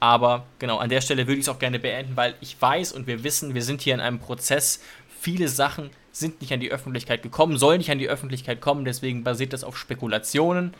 Aber 0.00 0.46
genau, 0.58 0.76
an 0.78 0.90
der 0.90 1.00
Stelle 1.00 1.26
würde 1.26 1.40
ich 1.40 1.46
es 1.46 1.48
auch 1.48 1.58
gerne 1.58 1.78
beenden, 1.78 2.16
weil 2.16 2.34
ich 2.40 2.60
weiß 2.60 2.92
und 2.92 3.06
wir 3.06 3.24
wissen, 3.24 3.54
wir 3.54 3.62
sind 3.62 3.80
hier 3.80 3.94
in 3.94 4.00
einem 4.00 4.18
Prozess. 4.18 4.80
Viele 5.20 5.48
Sachen 5.48 5.90
sind 6.18 6.40
nicht 6.40 6.52
an 6.52 6.60
die 6.60 6.70
Öffentlichkeit 6.70 7.22
gekommen, 7.22 7.58
sollen 7.58 7.78
nicht 7.78 7.90
an 7.90 7.98
die 7.98 8.08
Öffentlichkeit 8.08 8.60
kommen, 8.60 8.84
deswegen 8.84 9.24
basiert 9.24 9.52
das 9.52 9.64
auf 9.64 9.76
Spekulationen, 9.76 10.74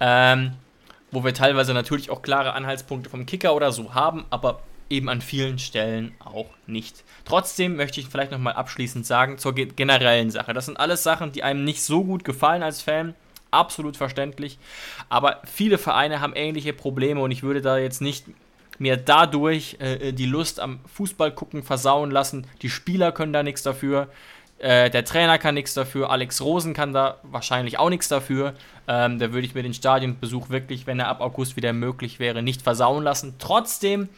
ähm, 0.00 0.52
wo 1.10 1.24
wir 1.24 1.34
teilweise 1.34 1.74
natürlich 1.74 2.10
auch 2.10 2.22
klare 2.22 2.52
Anhaltspunkte 2.54 3.10
vom 3.10 3.26
Kicker 3.26 3.54
oder 3.54 3.72
so 3.72 3.94
haben, 3.94 4.24
aber 4.30 4.60
eben 4.88 5.08
an 5.08 5.20
vielen 5.20 5.58
Stellen 5.58 6.12
auch 6.18 6.50
nicht. 6.66 7.04
Trotzdem 7.24 7.76
möchte 7.76 8.00
ich 8.00 8.08
vielleicht 8.08 8.32
nochmal 8.32 8.54
abschließend 8.54 9.06
sagen 9.06 9.38
zur 9.38 9.54
generellen 9.54 10.30
Sache. 10.30 10.52
Das 10.52 10.66
sind 10.66 10.78
alles 10.78 11.02
Sachen, 11.02 11.32
die 11.32 11.44
einem 11.44 11.64
nicht 11.64 11.82
so 11.82 12.04
gut 12.04 12.24
gefallen 12.24 12.62
als 12.62 12.82
Fan. 12.82 13.14
Absolut 13.52 13.96
verständlich. 13.96 14.58
Aber 15.08 15.40
viele 15.44 15.78
Vereine 15.78 16.20
haben 16.20 16.34
ähnliche 16.34 16.72
Probleme 16.72 17.20
und 17.20 17.30
ich 17.30 17.42
würde 17.42 17.62
da 17.62 17.78
jetzt 17.78 18.00
nicht 18.00 18.26
mir 18.78 18.96
dadurch 18.96 19.76
äh, 19.78 20.12
die 20.12 20.26
Lust 20.26 20.58
am 20.58 20.80
Fußball 20.94 21.32
gucken 21.32 21.62
versauen 21.62 22.10
lassen. 22.10 22.46
Die 22.62 22.70
Spieler 22.70 23.12
können 23.12 23.32
da 23.32 23.42
nichts 23.42 23.62
dafür. 23.62 24.08
Äh, 24.60 24.90
der 24.90 25.06
Trainer 25.06 25.38
kann 25.38 25.54
nichts 25.54 25.72
dafür, 25.72 26.10
Alex 26.10 26.42
Rosen 26.42 26.74
kann 26.74 26.92
da 26.92 27.18
wahrscheinlich 27.22 27.78
auch 27.78 27.88
nichts 27.88 28.08
dafür. 28.08 28.52
Ähm, 28.86 29.18
da 29.18 29.32
würde 29.32 29.46
ich 29.46 29.54
mir 29.54 29.62
den 29.62 29.72
Stadionbesuch 29.72 30.50
wirklich, 30.50 30.86
wenn 30.86 31.00
er 31.00 31.08
ab 31.08 31.22
August 31.22 31.56
wieder 31.56 31.72
möglich 31.72 32.18
wäre, 32.18 32.42
nicht 32.42 32.60
versauen 32.60 33.02
lassen. 33.02 33.36
Trotzdem 33.38 34.10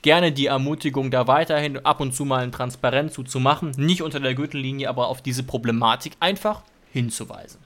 gerne 0.00 0.30
die 0.30 0.46
Ermutigung, 0.46 1.10
da 1.10 1.26
weiterhin 1.26 1.84
ab 1.84 2.00
und 2.00 2.14
zu 2.14 2.24
mal 2.24 2.44
ein 2.44 2.52
Transparenz 2.52 3.18
zu 3.24 3.40
machen. 3.40 3.72
Nicht 3.76 4.02
unter 4.02 4.20
der 4.20 4.34
Gürtellinie, 4.34 4.88
aber 4.88 5.08
auf 5.08 5.20
diese 5.20 5.42
Problematik 5.42 6.12
einfach 6.20 6.62
hinzuweisen. 6.92 7.60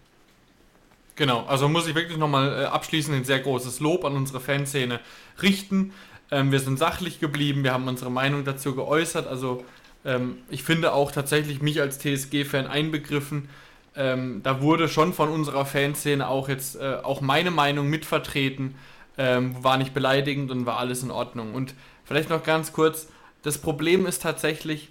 Genau, 1.16 1.44
also 1.46 1.68
muss 1.68 1.86
ich 1.86 1.94
wirklich 1.94 2.16
nochmal 2.16 2.62
äh, 2.62 2.64
abschließend 2.64 3.14
ein 3.14 3.24
sehr 3.24 3.40
großes 3.40 3.80
Lob 3.80 4.06
an 4.06 4.16
unsere 4.16 4.40
Fanszene 4.40 5.00
richten. 5.42 5.92
Ähm, 6.30 6.50
wir 6.50 6.60
sind 6.60 6.78
sachlich 6.78 7.20
geblieben, 7.20 7.62
wir 7.62 7.74
haben 7.74 7.88
unsere 7.88 8.10
Meinung 8.10 8.44
dazu 8.44 8.74
geäußert. 8.74 9.26
Also 9.26 9.64
ähm, 10.06 10.38
ich 10.48 10.62
finde 10.62 10.92
auch 10.92 11.12
tatsächlich 11.12 11.60
mich 11.60 11.80
als 11.80 11.98
TSG-Fan 11.98 12.66
einbegriffen. 12.66 13.48
Ähm, 13.96 14.40
da 14.42 14.62
wurde 14.62 14.88
schon 14.88 15.12
von 15.12 15.28
unserer 15.28 15.66
Fanszene 15.66 16.28
auch 16.28 16.48
jetzt 16.48 16.76
äh, 16.76 16.98
auch 17.02 17.20
meine 17.20 17.50
Meinung 17.50 17.90
mitvertreten. 17.90 18.76
Ähm, 19.18 19.62
war 19.62 19.78
nicht 19.78 19.94
beleidigend 19.94 20.50
und 20.50 20.66
war 20.66 20.78
alles 20.78 21.02
in 21.02 21.10
Ordnung. 21.10 21.54
Und 21.54 21.74
vielleicht 22.04 22.30
noch 22.30 22.44
ganz 22.44 22.72
kurz, 22.72 23.08
das 23.42 23.58
Problem 23.58 24.06
ist 24.06 24.22
tatsächlich, 24.22 24.90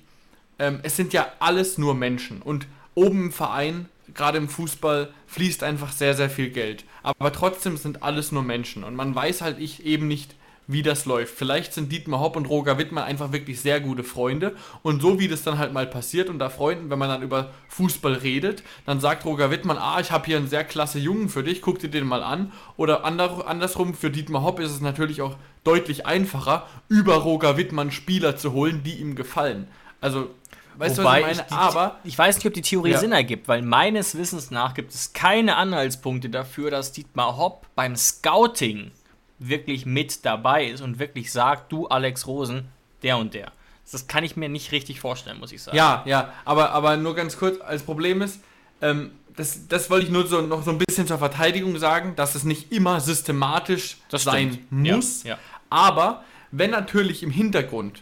ähm, 0.60 0.80
es 0.84 0.96
sind 0.96 1.14
ja 1.14 1.28
alles 1.40 1.78
nur 1.78 1.94
Menschen. 1.94 2.42
Und 2.42 2.68
oben 2.96 3.26
im 3.26 3.32
Verein, 3.32 3.88
gerade 4.14 4.38
im 4.38 4.50
Fußball, 4.50 5.10
fließt 5.28 5.64
einfach 5.64 5.92
sehr, 5.92 6.16
sehr 6.16 6.30
viel 6.30 6.50
Geld. 6.50 6.86
Aber 7.04 7.32
trotzdem 7.32 7.78
sind 7.78 8.04
alles 8.04 8.32
nur 8.32 8.44
Menschen. 8.44 8.84
Und 8.84 8.96
man 8.96 9.14
weiß 9.14 9.42
halt 9.42 9.60
ich 9.60 9.86
eben 9.86 10.08
nicht, 10.08 10.36
wie 10.68 10.82
das 10.82 11.06
läuft. 11.06 11.36
Vielleicht 11.36 11.74
sind 11.74 11.92
Dietmar 11.92 12.20
Hopp 12.20 12.36
und 12.36 12.48
Roger 12.48 12.78
Wittmann 12.78 13.04
einfach 13.04 13.32
wirklich 13.32 13.62
sehr 13.62 13.80
gute 13.80 14.04
Freunde 14.04 14.56
und 14.84 15.02
so 15.02 15.20
wie 15.20 15.28
das 15.28 15.44
dann 15.44 15.58
halt 15.58 15.74
mal 15.74 15.86
passiert 15.86 16.30
unter 16.30 16.50
Freunden, 16.50 16.90
wenn 16.90 17.00
man 17.00 17.10
dann 17.10 17.22
über 17.22 17.52
Fußball 17.70 18.14
redet, 18.14 18.64
dann 18.86 19.00
sagt 19.00 19.26
Roger 19.26 19.52
Wittmann, 19.52 19.78
ah, 19.78 20.00
ich 20.00 20.12
habe 20.12 20.26
hier 20.26 20.38
einen 20.38 20.48
sehr 20.48 20.64
klasse 20.64 21.00
Jungen 21.00 21.30
für 21.30 21.44
dich, 21.44 21.62
guck 21.62 21.80
dir 21.80 21.90
den 21.90 22.06
mal 22.06 22.24
an. 22.24 22.52
Oder 22.78 23.06
andersrum, 23.06 23.94
für 23.94 24.10
Dietmar 24.10 24.44
Hopp 24.44 24.60
ist 24.60 24.72
es 24.72 24.82
natürlich 24.82 25.22
auch 25.22 25.36
deutlich 25.64 26.06
einfacher, 26.06 26.68
über 26.90 27.16
Roger 27.16 27.58
Wittmann 27.58 27.92
Spieler 27.92 28.38
zu 28.38 28.54
holen, 28.54 28.82
die 28.84 28.96
ihm 28.96 29.16
gefallen. 29.16 29.68
Also 30.02 30.30
Weißt 30.78 30.98
Wobei 30.98 31.22
du, 31.22 31.28
was 31.28 31.32
ich 31.32 31.38
meine? 31.38 31.48
Ich, 31.48 31.56
Aber 31.56 32.00
ich 32.04 32.18
weiß 32.18 32.36
nicht, 32.36 32.48
ob 32.48 32.54
die 32.54 32.62
Theorie 32.62 32.92
ja. 32.92 32.98
Sinn 32.98 33.12
ergibt, 33.12 33.48
weil 33.48 33.62
meines 33.62 34.18
Wissens 34.18 34.52
nach 34.52 34.74
gibt 34.74 34.94
es 34.94 35.14
keine 35.14 35.56
Anhaltspunkte 35.56 36.30
dafür, 36.30 36.70
dass 36.70 36.92
Dietmar 36.92 37.38
Hopp 37.38 37.68
beim 37.76 37.96
Scouting 37.96 38.92
wirklich 39.40 39.86
mit 39.86 40.26
dabei 40.26 40.66
ist 40.66 40.82
und 40.82 41.00
wirklich 41.00 41.32
sagt, 41.32 41.72
du 41.72 41.88
Alex 41.88 42.28
Rosen, 42.28 42.70
der 43.04 43.18
und 43.18 43.34
der. 43.34 43.52
Das 43.92 44.08
kann 44.08 44.24
ich 44.24 44.36
mir 44.36 44.50
nicht 44.50 44.72
richtig 44.72 45.00
vorstellen, 45.00 45.40
muss 45.40 45.52
ich 45.52 45.62
sagen. 45.62 45.78
Ja, 45.78 46.04
ja, 46.06 46.34
aber, 46.44 46.72
aber 46.72 46.98
nur 46.98 47.16
ganz 47.16 47.38
kurz, 47.38 47.62
als 47.62 47.84
Problem 47.84 48.22
ist, 48.22 48.40
ähm, 48.82 49.12
das, 49.36 49.68
das 49.68 49.90
wollte 49.90 50.06
ich 50.06 50.12
nur 50.12 50.26
so, 50.28 50.42
noch 50.42 50.64
so 50.64 50.72
ein 50.72 50.78
bisschen 50.78 51.08
zur 51.08 51.18
Verteidigung 51.18 51.78
sagen, 51.78 52.16
dass 52.16 52.36
es 52.36 52.44
nicht 52.44 52.72
immer 52.72 53.00
systematisch 53.00 53.98
das 54.10 54.24
sein 54.24 54.66
muss. 54.70 55.24
Ja, 55.24 55.32
ja. 55.32 55.40
Aber 55.70 56.24
wenn 56.52 56.72
natürlich 56.72 57.22
im 57.22 57.32
Hintergrund, 57.32 58.02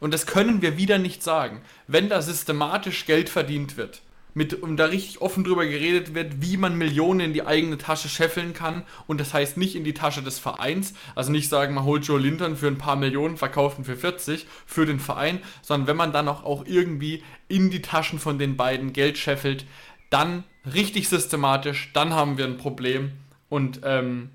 und 0.00 0.12
das 0.12 0.26
können 0.26 0.60
wir 0.60 0.76
wieder 0.76 0.98
nicht 0.98 1.22
sagen, 1.22 1.62
wenn 1.86 2.08
da 2.08 2.20
systematisch 2.20 3.06
Geld 3.06 3.28
verdient 3.28 3.76
wird, 3.76 4.02
mit, 4.34 4.54
und 4.54 4.76
da 4.76 4.86
richtig 4.86 5.20
offen 5.20 5.44
drüber 5.44 5.66
geredet 5.66 6.14
wird, 6.14 6.40
wie 6.40 6.56
man 6.56 6.76
Millionen 6.76 7.20
in 7.20 7.32
die 7.32 7.46
eigene 7.46 7.78
Tasche 7.78 8.08
scheffeln 8.08 8.54
kann. 8.54 8.82
Und 9.06 9.20
das 9.20 9.34
heißt 9.34 9.56
nicht 9.56 9.76
in 9.76 9.84
die 9.84 9.94
Tasche 9.94 10.22
des 10.22 10.38
Vereins. 10.38 10.94
Also 11.14 11.30
nicht 11.32 11.48
sagen, 11.48 11.74
man 11.74 11.84
holt 11.84 12.06
Joe 12.06 12.20
Linton 12.20 12.56
für 12.56 12.68
ein 12.68 12.78
paar 12.78 12.96
Millionen, 12.96 13.36
verkauft 13.36 13.78
ihn 13.78 13.84
für 13.84 13.96
40 13.96 14.46
für 14.66 14.86
den 14.86 15.00
Verein, 15.00 15.40
sondern 15.62 15.88
wenn 15.88 15.96
man 15.96 16.12
dann 16.12 16.28
auch, 16.28 16.44
auch 16.44 16.64
irgendwie 16.66 17.22
in 17.48 17.70
die 17.70 17.82
Taschen 17.82 18.18
von 18.18 18.38
den 18.38 18.56
beiden 18.56 18.92
Geld 18.92 19.18
scheffelt, 19.18 19.66
dann 20.10 20.44
richtig 20.72 21.08
systematisch, 21.08 21.90
dann 21.92 22.12
haben 22.12 22.38
wir 22.38 22.44
ein 22.44 22.58
Problem. 22.58 23.12
Und 23.48 23.80
ähm, 23.84 24.30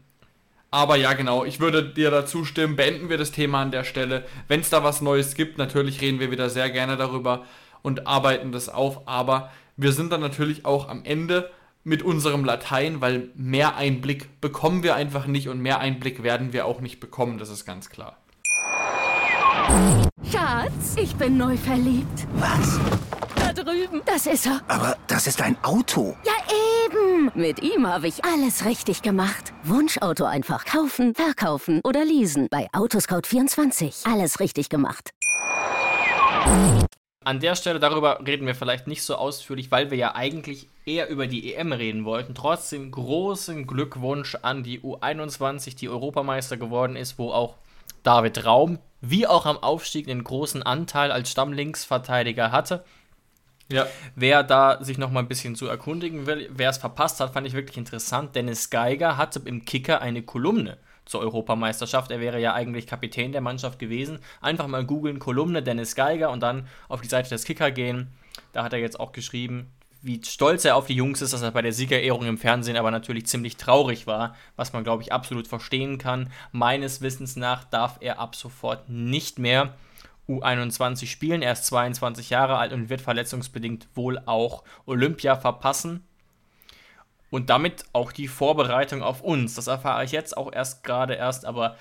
aber 0.70 0.98
ja, 0.98 1.14
genau, 1.14 1.46
ich 1.46 1.60
würde 1.60 1.84
dir 1.84 2.12
dazu 2.12 2.44
stimmen. 2.44 2.76
Beenden 2.76 3.10
wir 3.10 3.18
das 3.18 3.32
Thema 3.32 3.62
an 3.62 3.72
der 3.72 3.84
Stelle. 3.84 4.26
Wenn 4.48 4.60
es 4.60 4.70
da 4.70 4.84
was 4.84 5.02
Neues 5.02 5.36
gibt, 5.36 5.58
natürlich 5.58 6.02
reden 6.02 6.20
wir 6.20 6.30
wieder 6.30 6.50
sehr 6.50 6.70
gerne 6.70 6.98
darüber 6.98 7.46
und 7.82 8.06
arbeiten 8.06 8.52
das 8.52 8.68
auf. 8.68 9.08
Aber 9.08 9.52
wir 9.78 9.92
sind 9.92 10.12
dann 10.12 10.22
natürlich 10.22 10.66
auch 10.66 10.90
am 10.90 11.04
Ende 11.06 11.50
mit 11.84 12.04
unserem 12.04 12.44
Latein, 12.44 13.00
weil 13.00 13.30
mehr 13.36 13.78
Einblick 13.78 14.42
bekommen 14.42 14.84
wir 14.84 14.96
einfach 14.96 15.28
nicht 15.28 15.48
und 15.48 15.62
mehr 15.62 15.80
Einblick 15.80 16.24
werden 16.24 16.52
wir 16.52 16.66
auch 16.66 16.82
nicht 16.82 17.00
bekommen, 17.00 17.38
das 17.38 17.50
ist 17.50 17.66
ganz 17.66 17.90
klar. 17.90 18.18
Schatz, 20.32 20.96
ich 20.98 21.16
bin 21.16 21.38
neu 21.38 21.56
verliebt. 21.56 22.28
Was? 22.36 22.80
Da 23.36 23.54
drüben. 23.54 24.02
Das 24.06 24.26
ist 24.26 24.48
er. 24.48 24.62
Aber 24.68 24.98
das 25.08 25.28
ist 25.28 25.42
ein 25.42 25.56
Auto. 25.64 26.18
Ja, 26.26 26.34
eben. 26.86 27.32
Mit 27.36 27.62
ihm 27.62 27.88
habe 27.88 28.08
ich 28.08 28.26
alles 28.26 28.66
richtig 28.66 29.02
gemacht. 29.02 29.54
Wunschauto 29.64 30.26
einfach 30.26 30.66
kaufen, 30.66 31.14
verkaufen 31.16 31.82
oder 31.84 32.04
leasen. 32.04 32.48
Bei 32.50 32.68
Autoscout24. 32.74 34.12
Alles 34.12 34.40
richtig 34.40 34.70
gemacht. 34.70 35.12
An 37.28 37.42
der 37.42 37.58
Stelle 37.58 37.82
darüber 37.82 38.22
reden 38.26 38.48
wir 38.48 38.56
vielleicht 38.56 38.88
nicht 38.88 39.04
so 39.04 39.18
ausführlich, 39.18 39.70
weil 39.70 39.92
wir 39.92 39.98
ja 39.98 40.16
eigentlich 40.16 40.70
eher 40.86 41.10
über 41.10 41.28
die 41.28 41.54
EM 41.54 41.74
reden 41.74 42.06
wollten. 42.06 42.34
Trotzdem 42.36 42.90
großen 42.90 43.68
Glückwunsch 43.68 44.38
an 44.44 44.64
die 44.64 44.80
U21, 44.80 45.76
die 45.76 45.90
Europameister 45.90 46.56
geworden 46.56 46.96
ist, 46.96 47.20
wo 47.20 47.34
auch 47.34 47.56
David 48.02 48.46
Raum 48.46 48.80
wie 49.02 49.28
auch 49.28 49.46
am 49.46 49.58
Aufstieg 49.58 50.08
einen 50.08 50.24
großen 50.24 50.64
Anteil 50.64 51.12
als 51.12 51.30
Stammlinksverteidiger 51.30 52.54
hatte. 52.54 52.86
Ja. 53.70 53.88
Wer 54.16 54.44
da 54.44 54.82
sich 54.82 54.98
noch 54.98 55.12
mal 55.12 55.20
ein 55.20 55.28
bisschen 55.28 55.58
zu 55.58 55.68
erkundigen 55.68 56.28
will, 56.28 56.50
wer 56.54 56.70
es 56.70 56.78
verpasst 56.78 57.20
hat, 57.20 57.34
fand 57.34 57.46
ich 57.46 57.52
wirklich 57.52 57.76
interessant. 57.76 58.38
Dennis 58.38 58.70
Geiger 58.70 59.18
hatte 59.18 59.42
im 59.44 59.66
Kicker 59.66 60.02
eine 60.02 60.22
Kolumne 60.22 60.78
zur 61.08 61.22
Europameisterschaft. 61.22 62.12
Er 62.12 62.20
wäre 62.20 62.40
ja 62.40 62.54
eigentlich 62.54 62.88
Kapitän 62.88 63.32
der 63.32 63.42
Mannschaft 63.42 63.80
gewesen. 63.80 64.20
Einfach 64.42 64.68
mal 64.68 64.86
googeln, 64.86 65.20
Kolumne 65.20 65.64
Dennis 65.64 65.96
Geiger 65.96 66.32
und 66.32 66.42
dann 66.42 66.68
auf 66.88 67.02
die 67.02 67.08
Seite 67.08 67.30
des 67.30 67.44
Kicker 67.44 67.72
gehen. 67.72 68.08
Da 68.54 68.64
hat 68.64 68.74
er 68.74 68.80
jetzt 68.80 69.00
auch 69.00 69.12
geschrieben, 69.12 69.72
wie 70.02 70.22
stolz 70.24 70.64
er 70.64 70.76
auf 70.76 70.86
die 70.86 70.96
Jungs 70.96 71.22
ist, 71.22 71.34
dass 71.34 71.42
er 71.42 71.52
bei 71.52 71.62
der 71.62 71.74
Siegerehrung 71.74 72.26
im 72.26 72.38
Fernsehen 72.38 72.78
aber 72.78 72.92
natürlich 72.92 73.26
ziemlich 73.26 73.58
traurig 73.58 74.08
war, 74.08 74.36
was 74.56 74.74
man, 74.74 74.84
glaube 74.84 75.04
ich, 75.04 75.12
absolut 75.12 75.48
verstehen 75.48 75.98
kann. 75.98 76.32
Meines 76.52 77.02
Wissens 77.02 77.36
nach 77.36 77.64
darf 77.64 77.98
er 78.00 78.20
ab 78.20 78.36
sofort 78.36 78.90
nicht 78.90 79.40
mehr 79.40 79.74
U21 80.30 81.08
spielen. 81.08 81.42
Er 81.42 81.54
ist 81.54 81.66
22 81.66 82.30
Jahre 82.30 82.58
alt 82.58 82.74
und 82.74 82.90
wird 82.90 83.02
verletzungsbedingt 83.02 83.88
wohl 83.96 84.20
auch 84.26 84.64
Olympia 84.86 85.36
verpassen. 85.36 86.04
Und 87.30 87.50
damit 87.50 87.86
auch 87.94 88.12
die 88.12 88.28
Vorbereitung 88.28 89.04
auf 89.04 89.22
uns. 89.22 89.56
Das 89.56 89.68
erfahre 89.68 90.06
ich 90.06 90.12
jetzt 90.12 90.38
auch 90.38 90.52
erst 90.52 90.84
gerade 90.84 91.14
erst, 91.16 91.46
aber 91.46 91.76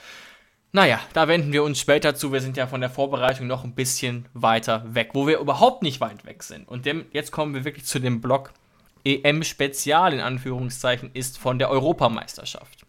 naja, 0.73 1.01
da 1.15 1.29
wenden 1.29 1.53
wir 1.53 1.63
uns 1.63 1.81
später 1.81 2.15
zu. 2.15 2.33
Wir 2.33 2.41
sind 2.41 2.57
ja 2.57 2.67
von 2.67 2.81
der 2.81 2.91
Vorbereitung 2.91 3.47
noch 3.47 3.65
ein 3.65 3.75
bisschen 3.75 4.29
weiter 4.35 4.83
weg, 4.95 5.11
wo 5.15 5.27
wir 5.27 5.39
überhaupt 5.39 5.83
nicht 5.83 6.01
weit 6.01 6.27
weg 6.27 6.43
sind. 6.43 6.69
Und 6.69 6.85
dem, 6.85 7.07
jetzt 7.13 7.31
kommen 7.31 7.55
wir 7.55 7.65
wirklich 7.65 7.87
zu 7.87 7.99
dem 7.99 8.21
Block 8.21 8.53
EM-Spezial 9.05 10.13
in 10.13 10.21
Anführungszeichen 10.21 11.11
ist 11.15 11.39
von 11.39 11.59
der 11.59 11.71
Europameisterschaft. 11.71 12.85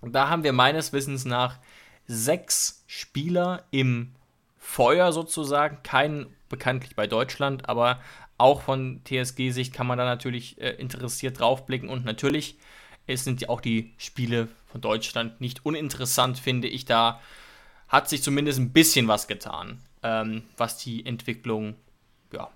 Und 0.00 0.12
da 0.12 0.28
haben 0.28 0.44
wir 0.44 0.52
meines 0.52 0.92
Wissens 0.92 1.24
nach 1.24 1.58
sechs 2.06 2.84
Spieler 2.86 3.64
im 3.70 4.12
Feuer 4.58 5.12
sozusagen. 5.12 5.78
Keinen 5.84 6.26
bekanntlich 6.48 6.96
bei 6.96 7.06
Deutschland, 7.06 7.68
aber 7.68 8.00
auch 8.38 8.62
von 8.62 9.00
TSG-Sicht 9.04 9.72
kann 9.72 9.86
man 9.86 9.98
da 9.98 10.04
natürlich 10.04 10.60
äh, 10.60 10.70
interessiert 10.70 11.40
draufblicken. 11.40 11.88
Und 11.88 12.04
natürlich 12.04 12.56
es 13.06 13.24
sind 13.24 13.40
ja 13.40 13.48
auch 13.48 13.60
die 13.60 13.94
Spiele 13.98 14.48
von 14.66 14.80
Deutschland 14.80 15.40
nicht 15.40 15.64
uninteressant, 15.64 16.38
finde 16.38 16.68
ich. 16.68 16.84
Da 16.84 17.20
hat 17.88 18.08
sich 18.08 18.22
zumindest 18.22 18.58
ein 18.58 18.72
bisschen 18.72 19.08
was 19.08 19.28
getan, 19.28 19.80
ähm, 20.02 20.42
was 20.56 20.78
die 20.78 21.06
Entwicklung 21.06 21.76
ja, 22.32 22.50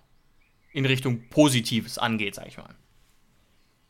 in 0.72 0.86
Richtung 0.86 1.28
Positives 1.28 1.98
angeht, 1.98 2.34
sag 2.34 2.48
ich 2.48 2.58
mal. 2.58 2.74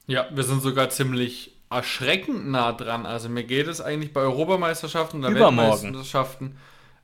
Ja, 0.07 0.29
wir 0.33 0.43
sind 0.43 0.61
sogar 0.61 0.91
ziemlich 0.91 1.53
erschreckend 1.71 2.49
nah 2.49 2.73
dran. 2.73 3.07
Also 3.07 3.29
mir 3.29 3.45
geht 3.45 3.69
es 3.69 3.81
eigentlich 3.81 4.13
bei 4.13 4.21
Europameisterschaften 4.21 5.21
oder 5.21 5.31
Übermorgen. 5.31 5.85
Weltmeisterschaften 5.85 6.57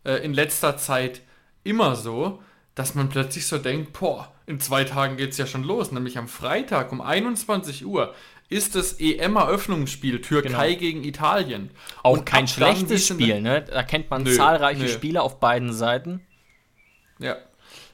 äh, 0.05 0.25
in 0.25 0.35
letzter 0.35 0.77
Zeit 0.77 1.23
immer 1.65 1.97
so, 1.97 2.43
dass 2.75 2.95
man 2.95 3.09
plötzlich 3.09 3.47
so 3.47 3.59
denkt, 3.59 3.99
boah, 3.99 4.33
in 4.47 4.61
zwei 4.61 4.85
Tagen 4.85 5.17
geht 5.17 5.31
es 5.33 5.39
ja 5.39 5.47
schon 5.47 5.65
los, 5.65 5.93
nämlich 5.93 6.19
am 6.19 6.29
Freitag 6.29 6.93
um 6.93 7.01
21 7.01 7.85
Uhr 7.85 8.15
ist 8.49 8.77
das 8.77 9.01
EM-Eröffnungsspiel 9.01 10.21
Türkei 10.21 10.69
Genau. 10.69 10.81
gegen 10.81 11.05
Italien. 11.05 11.71
Auch 12.03 12.19
Und 12.19 12.27
kein 12.27 12.47
schlechtes 12.47 13.09
Spiel, 13.09 13.41
ne? 13.41 13.63
Da 13.63 13.83
kennt 13.83 14.09
man 14.09 14.23
Nö, 14.23 14.37
zahlreiche 14.37 14.83
nö. 14.83 14.89
Spieler 14.89 15.25
auf 15.25 15.41
beiden 15.41 15.73
Seiten. 15.73 16.21
Ja. 17.19 17.37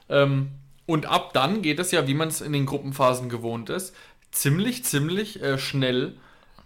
Ähm, 0.09 0.49
und 0.85 1.05
ab 1.07 1.33
dann 1.33 1.61
geht 1.63 1.79
es 1.79 1.91
ja, 1.91 2.07
wie 2.07 2.13
man 2.13 2.27
es 2.27 2.41
in 2.41 2.53
den 2.53 2.65
Gruppenphasen 2.67 3.29
gewohnt 3.29 3.69
ist, 3.71 3.95
ziemlich, 4.31 4.83
ziemlich 4.83 5.41
äh, 5.41 5.57
schnell 5.57 6.15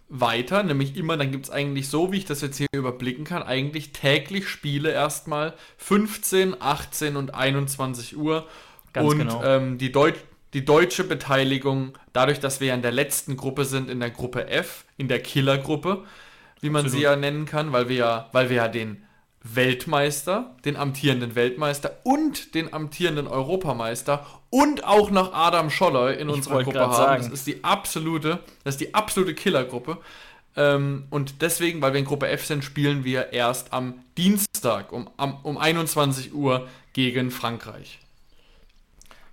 weiter. 0.10 0.64
Nämlich 0.64 0.98
immer, 0.98 1.16
dann 1.16 1.32
gibt 1.32 1.46
es 1.46 1.52
eigentlich 1.52 1.88
so, 1.88 2.12
wie 2.12 2.18
ich 2.18 2.26
das 2.26 2.42
jetzt 2.42 2.58
hier 2.58 2.68
überblicken 2.74 3.24
kann, 3.24 3.44
eigentlich 3.44 3.94
täglich 3.94 4.50
Spiele 4.50 4.92
erstmal 4.92 5.54
15, 5.78 6.62
18 6.62 7.16
und 7.16 7.34
21 7.36 8.18
Uhr. 8.18 8.48
Ganz 8.98 9.12
und 9.12 9.18
genau. 9.20 9.44
ähm, 9.44 9.78
die, 9.78 9.92
Deut 9.92 10.16
die 10.54 10.66
deutsche 10.66 11.04
Beteiligung, 11.04 11.94
dadurch, 12.14 12.40
dass 12.40 12.60
wir 12.60 12.68
ja 12.68 12.74
in 12.74 12.82
der 12.82 12.92
letzten 12.92 13.38
Gruppe 13.38 13.66
sind, 13.66 13.90
in 13.90 14.00
der 14.00 14.12
Gruppe 14.12 14.48
F, 14.48 14.86
in 14.98 15.08
der 15.08 15.22
Killergruppe, 15.22 16.04
wie 16.62 16.70
man 16.70 16.84
sie 16.84 16.98
Absolut. 16.98 17.04
ja 17.04 17.16
nennen 17.16 17.46
kann, 17.46 17.74
weil 17.74 17.90
wir 17.90 17.96
ja, 17.96 18.30
weil 18.32 18.50
wir 18.50 18.58
ja 18.58 18.68
den 18.68 19.04
Weltmeister, 19.44 20.56
den 20.66 20.76
amtierenden 20.76 21.36
Weltmeister 21.36 21.98
und 22.04 22.56
den 22.56 22.74
amtierenden 22.74 23.28
Europameister 23.28 24.26
und 24.50 24.84
auch 24.84 25.10
noch 25.12 25.34
Adam 25.34 25.70
Scholler 25.70 26.18
in 26.18 26.30
unserer 26.30 26.56
wollte 26.56 26.72
Gruppe 26.72 26.80
haben. 26.80 26.94
sagen. 26.94 27.24
Das 27.24 27.34
ist 27.34 27.48
die 27.48 27.64
absolute, 27.64 28.40
das 28.64 28.76
ist 28.76 28.82
die 28.82 28.94
absolute 28.94 29.34
Killergruppe. 29.34 30.00
Ähm, 30.56 31.06
und 31.12 31.42
deswegen, 31.42 31.82
weil 31.82 31.94
wir 31.94 32.00
in 32.00 32.06
Gruppe 32.06 32.28
F 32.28 32.46
sind, 32.46 32.64
spielen 32.64 33.04
wir 33.04 33.32
erst 33.32 33.74
am 33.74 34.00
Dienstag 34.18 34.92
um, 34.92 35.08
um 35.44 35.58
21 35.58 36.34
Uhr 36.34 36.68
gegen 36.94 37.32
Frankreich. 37.32 38.00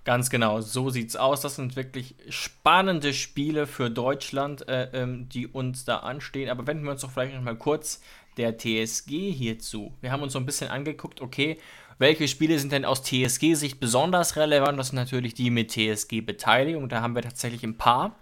Ganz 0.05 0.29
genau, 0.29 0.61
so 0.61 0.91
sieht's 0.91 1.15
aus. 1.15 1.41
Das 1.41 1.55
sind 1.55 1.75
wirklich 1.75 2.13
spannende 2.29 3.11
Spiele 3.11 3.65
für 3.65 3.89
Deutschland, 3.89 4.67
äh, 4.69 4.89
ähm, 4.93 5.27
die 5.29 5.47
uns 5.47 5.83
da 5.83 5.97
anstehen. 5.97 6.49
Aber 6.49 6.67
wenden 6.67 6.83
wir 6.83 6.91
uns 6.91 7.01
doch 7.01 7.09
vielleicht 7.09 7.33
noch 7.33 7.41
mal 7.41 7.57
kurz 7.57 8.01
der 8.37 8.55
TSG 8.55 9.31
hierzu. 9.31 9.93
Wir 10.01 10.11
haben 10.11 10.21
uns 10.21 10.33
so 10.33 10.39
ein 10.39 10.45
bisschen 10.45 10.69
angeguckt, 10.69 11.21
okay, 11.21 11.57
welche 11.97 12.27
Spiele 12.27 12.59
sind 12.59 12.71
denn 12.71 12.85
aus 12.85 13.01
TSG-Sicht 13.01 13.79
besonders 13.79 14.35
relevant? 14.35 14.77
Das 14.77 14.89
sind 14.89 14.97
natürlich 14.97 15.33
die 15.33 15.49
mit 15.49 15.71
TSG-Beteiligung. 15.71 16.87
Da 16.87 17.01
haben 17.01 17.15
wir 17.15 17.23
tatsächlich 17.23 17.63
ein 17.63 17.77
paar. 17.77 18.15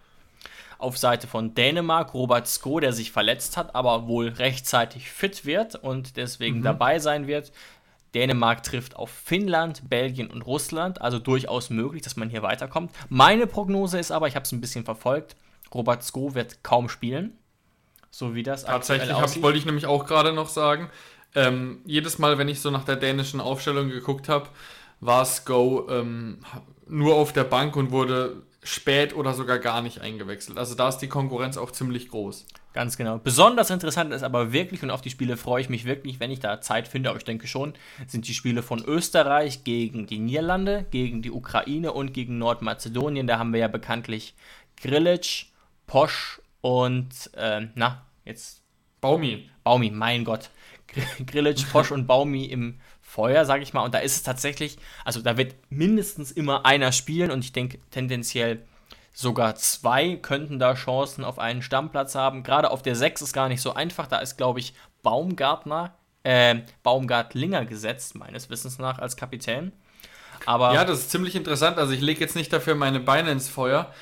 Auf 0.78 0.98
Seite 0.98 1.28
von 1.28 1.54
Dänemark 1.54 2.14
Robert 2.14 2.48
Sko, 2.48 2.80
der 2.80 2.94
sich 2.94 3.12
verletzt 3.12 3.58
hat, 3.58 3.76
aber 3.76 4.08
wohl 4.08 4.30
rechtzeitig 4.30 5.10
fit 5.10 5.46
wird 5.46 5.76
und 5.76 6.16
deswegen 6.16 6.62
dabei 6.62 7.00
sein 7.00 7.28
wird. 7.28 7.52
Dänemark 8.16 8.64
trifft 8.64 8.96
auf 8.96 9.10
Finnland, 9.10 9.90
Belgien 9.90 10.30
und 10.30 10.44
Russland, 10.44 11.02
also 11.02 11.20
durchaus 11.20 11.70
möglich, 11.70 12.02
dass 12.02 12.16
man 12.16 12.30
hier 12.30 12.44
weiterkommt. 12.44 12.92
Meine 13.10 13.48
Prognose 13.48 14.00
ist 14.00 14.12
aber, 14.12 14.28
ich 14.28 14.36
habe 14.36 14.44
es 14.44 14.52
ein 14.52 14.62
bisschen 14.62 14.86
verfolgt, 14.86 15.36
Robert 15.74 16.04
Sko 16.04 16.36
wird 16.36 16.64
kaum 16.64 16.90
spielen, 16.90 17.38
so 18.12 18.36
wie 18.36 18.44
das 18.44 18.66
Tatsächlich 18.66 19.12
aktuell 19.12 19.36
hab, 19.36 19.42
wollte 19.42 19.58
ich 19.58 19.66
nämlich 19.66 19.86
auch 19.88 20.06
gerade 20.06 20.34
noch 20.34 20.50
sagen. 20.50 20.90
Ähm, 21.36 21.82
jedes 21.86 22.20
Mal, 22.20 22.38
wenn 22.38 22.48
ich 22.48 22.62
so 22.62 22.70
nach 22.70 22.84
der 22.84 22.96
dänischen 22.96 23.42
Aufstellung 23.42 23.90
geguckt 23.90 24.30
habe, 24.30 24.50
war 25.00 25.26
Sko 25.26 25.88
ähm, 25.90 26.40
nur 26.88 27.16
auf 27.16 27.34
der 27.34 27.44
Bank 27.44 27.76
und 27.76 27.92
wurde 27.92 28.44
spät 28.62 29.16
oder 29.16 29.34
sogar 29.34 29.60
gar 29.60 29.82
nicht 29.82 30.02
eingewechselt. 30.02 30.58
Also 30.58 30.76
da 30.76 30.90
ist 30.90 31.00
die 31.00 31.10
Konkurrenz 31.10 31.58
auch 31.58 31.72
ziemlich 31.72 32.10
groß. 32.10 32.46
Ganz 32.74 32.98
genau. 32.98 33.20
Besonders 33.20 33.70
interessant 33.70 34.12
ist 34.14 34.24
aber 34.24 34.52
wirklich, 34.52 34.82
und 34.82 34.90
auf 34.90 35.02
die 35.02 35.12
Spiele 35.12 35.38
freue 35.38 35.62
ich 35.62 35.70
mich 35.70 35.86
wirklich, 35.86 36.20
wenn 36.20 36.32
ich 36.32 36.40
da 36.40 36.60
Zeit 36.60 36.88
finde, 36.88 37.10
aber 37.10 37.20
ich 37.20 37.24
denke 37.24 37.48
schon, 37.48 37.74
sind 38.08 38.28
die 38.28 38.34
Spiele 38.34 38.64
von 38.64 38.84
Österreich 38.84 39.64
gegen 39.64 40.08
die 40.08 40.18
Niederlande, 40.18 40.88
gegen 40.90 41.22
die 41.22 41.30
Ukraine 41.32 41.94
und 41.94 42.14
gegen 42.14 42.40
Nordmazedonien. 42.40 43.28
Da 43.28 43.38
haben 43.38 43.54
wir 43.54 43.60
ja 43.60 43.68
bekanntlich 43.68 44.34
Grilic, 44.82 45.46
Posch 45.86 46.42
und, 46.62 47.30
ähm, 47.38 47.70
na, 47.76 48.06
jetzt 48.26 48.64
Baumi. 49.02 49.50
Baumi, 49.64 49.92
mein 49.92 50.24
Gott. 50.24 50.50
Gr- 50.88 51.26
Grilic, 51.26 51.72
Posch 51.72 51.92
und 51.92 52.08
Baumi 52.08 52.46
im 52.46 52.80
Feuer, 53.02 53.46
sag 53.46 53.62
ich 53.62 53.74
mal. 53.74 53.84
Und 53.84 53.94
da 53.94 54.00
ist 54.00 54.16
es 54.16 54.24
tatsächlich, 54.24 54.78
also 55.06 55.22
da 55.22 55.38
wird 55.38 55.56
mindestens 55.70 56.32
immer 56.32 56.66
einer 56.66 56.92
spielen 56.92 57.30
und 57.30 57.44
ich 57.44 57.54
denke 57.54 57.78
tendenziell 57.92 58.64
sogar 59.14 59.56
zwei 59.56 60.16
könnten 60.16 60.60
da 60.60 60.74
Chancen 60.74 61.24
auf 61.24 61.40
einen 61.40 61.62
Stammplatz 61.62 62.16
haben. 62.16 62.44
Gerade 62.44 62.72
auf 62.72 62.82
der 62.82 62.96
6 62.96 63.22
ist 63.22 63.34
gar 63.34 63.48
nicht 63.48 63.62
so 63.62 63.74
einfach. 63.74 64.08
Da 64.08 64.18
ist, 64.18 64.38
glaube 64.38 64.60
ich, 64.60 64.74
Baumgartner, 65.04 65.94
äh, 66.24 66.62
Baumgartlinger 66.82 67.66
gesetzt, 67.66 68.16
meines 68.16 68.50
Wissens 68.50 68.80
nach, 68.80 69.00
als 69.00 69.16
Kapitän. 69.16 69.72
Aber 70.46 70.74
Ja, 70.74 70.84
das 70.84 71.00
ist 71.00 71.12
ziemlich 71.12 71.36
interessant. 71.36 71.78
Also 71.78 71.94
ich 71.94 72.02
lege 72.02 72.20
jetzt 72.20 72.36
nicht 72.36 72.52
dafür 72.52 72.76
meine 72.76 73.00
Beine 73.00 73.32
ins 73.32 73.48
Feuer, 73.48 73.94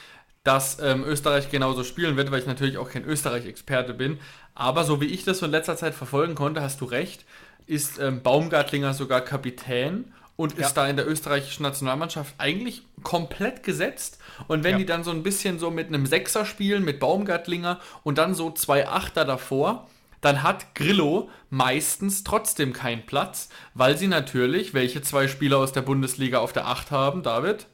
dass 0.43 0.79
ähm, 0.79 1.03
Österreich 1.03 1.51
genauso 1.51 1.83
spielen 1.83 2.15
wird, 2.17 2.31
weil 2.31 2.39
ich 2.39 2.47
natürlich 2.47 2.77
auch 2.77 2.89
kein 2.89 3.03
Österreich-Experte 3.03 3.93
bin. 3.93 4.19
Aber 4.55 4.83
so 4.85 5.01
wie 5.01 5.05
ich 5.05 5.23
das 5.23 5.39
so 5.39 5.45
in 5.45 5.51
letzter 5.51 5.75
Zeit 5.75 5.93
verfolgen 5.93 6.35
konnte, 6.35 6.61
hast 6.61 6.81
du 6.81 6.85
recht, 6.85 7.25
ist 7.67 7.99
ähm, 7.99 8.23
Baumgartlinger 8.23 8.93
sogar 8.93 9.21
Kapitän 9.21 10.13
und 10.41 10.53
ist 10.57 10.73
da 10.73 10.87
in 10.87 10.95
der 10.95 11.07
österreichischen 11.07 11.63
Nationalmannschaft 11.63 12.33
eigentlich 12.37 12.83
komplett 13.03 13.63
gesetzt. 13.63 14.19
Und 14.47 14.63
wenn 14.63 14.71
Ja. 14.73 14.77
die 14.79 14.85
dann 14.85 15.03
so 15.03 15.11
ein 15.11 15.23
bisschen 15.23 15.59
so 15.59 15.71
mit 15.71 15.87
einem 15.87 16.05
Sechser 16.05 16.45
spielen, 16.45 16.83
mit 16.83 16.99
Baumgartlinger 16.99 17.79
und 18.03 18.17
dann 18.17 18.33
so 18.35 18.51
zwei 18.51 18.87
Achter 18.87 19.25
davor, 19.25 19.87
dann 20.21 20.43
hat 20.43 20.75
Grillo 20.75 21.29
meistens 21.49 22.23
trotzdem 22.23 22.73
keinen 22.73 23.05
Platz, 23.05 23.49
weil 23.73 23.97
sie 23.97 24.07
natürlich, 24.07 24.73
welche 24.73 25.01
zwei 25.01 25.27
Spieler 25.27 25.57
aus 25.57 25.71
der 25.73 25.81
Bundesliga 25.81 26.39
auf 26.39 26.53
der 26.53 26.67
Acht 26.67 26.91
haben, 26.91 27.23
David? 27.23 27.67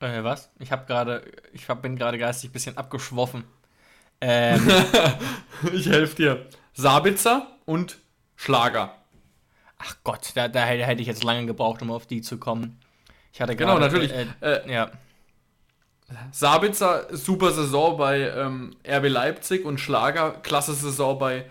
Äh, 0.00 0.24
was? 0.24 0.50
Ich 0.58 0.72
habe 0.72 0.86
gerade, 0.86 1.22
ich 1.52 1.68
hab, 1.68 1.82
bin 1.82 1.96
gerade 1.96 2.16
geistig 2.18 2.50
ein 2.50 2.52
bisschen 2.52 2.76
abgeschwoffen. 2.76 3.44
Ähm, 4.22 4.60
Ich 5.72 5.86
helfe 5.86 6.14
dir. 6.16 6.46
Sabitzer 6.74 7.46
und 7.64 7.96
Schlager. 8.36 8.94
Ach 9.82 9.96
Gott, 10.04 10.32
da, 10.34 10.48
da 10.48 10.64
hätte 10.64 11.00
ich 11.02 11.08
jetzt 11.08 11.24
lange 11.24 11.46
gebraucht, 11.46 11.82
um 11.82 11.90
auf 11.90 12.06
die 12.06 12.20
zu 12.22 12.38
kommen. 12.38 12.78
Ich 13.32 13.40
hatte 13.40 13.56
Genau, 13.56 13.78
gerade, 13.78 13.86
natürlich. 13.86 14.12
Äh, 14.12 14.26
Äh, 14.40 14.72
ja, 14.72 14.90
Sabitzer, 16.32 17.06
super 17.16 17.52
Saison 17.52 17.96
bei 17.96 18.20
ähm, 18.20 18.74
RB 18.88 19.08
Leipzig 19.08 19.64
und 19.64 19.78
Schlager, 19.78 20.32
klasse 20.42 20.74
Saison 20.74 21.18
bei, 21.18 21.44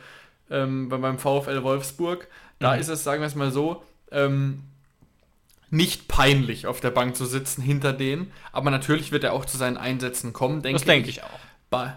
ähm, 0.51 0.89
bei 0.89 0.97
beim 0.97 1.17
VfL 1.17 1.63
Wolfsburg. 1.63 2.27
Da 2.59 2.75
Mhm. 2.75 2.81
ist 2.81 2.89
es, 2.89 3.03
sagen 3.05 3.21
wir 3.21 3.27
es 3.27 3.35
mal 3.35 3.51
so, 3.51 3.83
ähm, 4.11 4.63
nicht 5.69 6.07
peinlich 6.09 6.67
auf 6.67 6.81
der 6.81 6.89
Bank 6.91 7.15
zu 7.15 7.25
sitzen 7.25 7.61
hinter 7.61 7.93
denen, 7.93 8.31
aber 8.51 8.69
natürlich 8.69 9.11
wird 9.11 9.23
er 9.23 9.33
auch 9.33 9.45
zu 9.45 9.55
seinen 9.57 9.77
Einsätzen 9.77 10.33
kommen, 10.33 10.61
denke 10.61 10.79
das 10.79 10.85
denke 10.87 11.09
ich 11.09 11.23
auch. 11.23 11.39
Bei, 11.69 11.93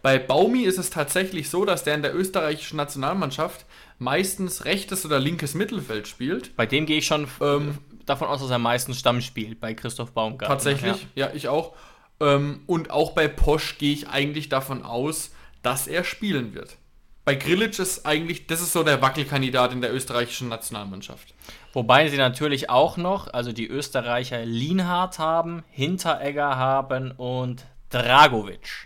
Bei 0.00 0.18
Baumi 0.18 0.62
ist 0.62 0.78
es 0.78 0.90
tatsächlich 0.90 1.50
so, 1.50 1.64
dass 1.64 1.82
der 1.82 1.96
in 1.96 2.02
der 2.02 2.14
österreichischen 2.14 2.76
Nationalmannschaft 2.76 3.66
meistens 3.98 4.64
rechtes 4.64 5.04
oder 5.04 5.18
linkes 5.18 5.54
Mittelfeld 5.54 6.08
spielt. 6.08 6.56
Bei 6.56 6.66
dem 6.66 6.86
gehe 6.86 6.98
ich 6.98 7.06
schon 7.06 7.26
ähm, 7.40 7.78
davon 8.04 8.28
aus, 8.28 8.40
dass 8.40 8.50
er 8.50 8.58
meistens 8.58 8.98
Stamm 8.98 9.20
spielt, 9.20 9.60
bei 9.60 9.74
Christoph 9.74 10.12
Baumgartner. 10.12 10.54
Tatsächlich, 10.54 11.06
ja, 11.14 11.28
ja 11.28 11.34
ich 11.34 11.48
auch. 11.48 11.74
Ähm, 12.20 12.62
und 12.66 12.90
auch 12.90 13.12
bei 13.12 13.28
Posch 13.28 13.78
gehe 13.78 13.92
ich 13.92 14.08
eigentlich 14.08 14.48
davon 14.48 14.82
aus, 14.82 15.32
dass 15.62 15.86
er 15.86 16.04
spielen 16.04 16.54
wird. 16.54 16.76
Bei 17.24 17.34
Grillitsch 17.34 17.80
ist 17.80 18.06
eigentlich, 18.06 18.46
das 18.46 18.60
ist 18.60 18.72
so 18.72 18.84
der 18.84 19.02
Wackelkandidat 19.02 19.72
in 19.72 19.80
der 19.80 19.92
österreichischen 19.92 20.48
Nationalmannschaft. 20.48 21.34
Wobei 21.72 22.08
sie 22.08 22.18
natürlich 22.18 22.70
auch 22.70 22.96
noch, 22.96 23.26
also 23.26 23.52
die 23.52 23.66
Österreicher 23.66 24.44
Lienhardt 24.44 25.18
haben, 25.18 25.64
Hinteregger 25.70 26.56
haben 26.56 27.10
und 27.10 27.66
Dragovic 27.90 28.85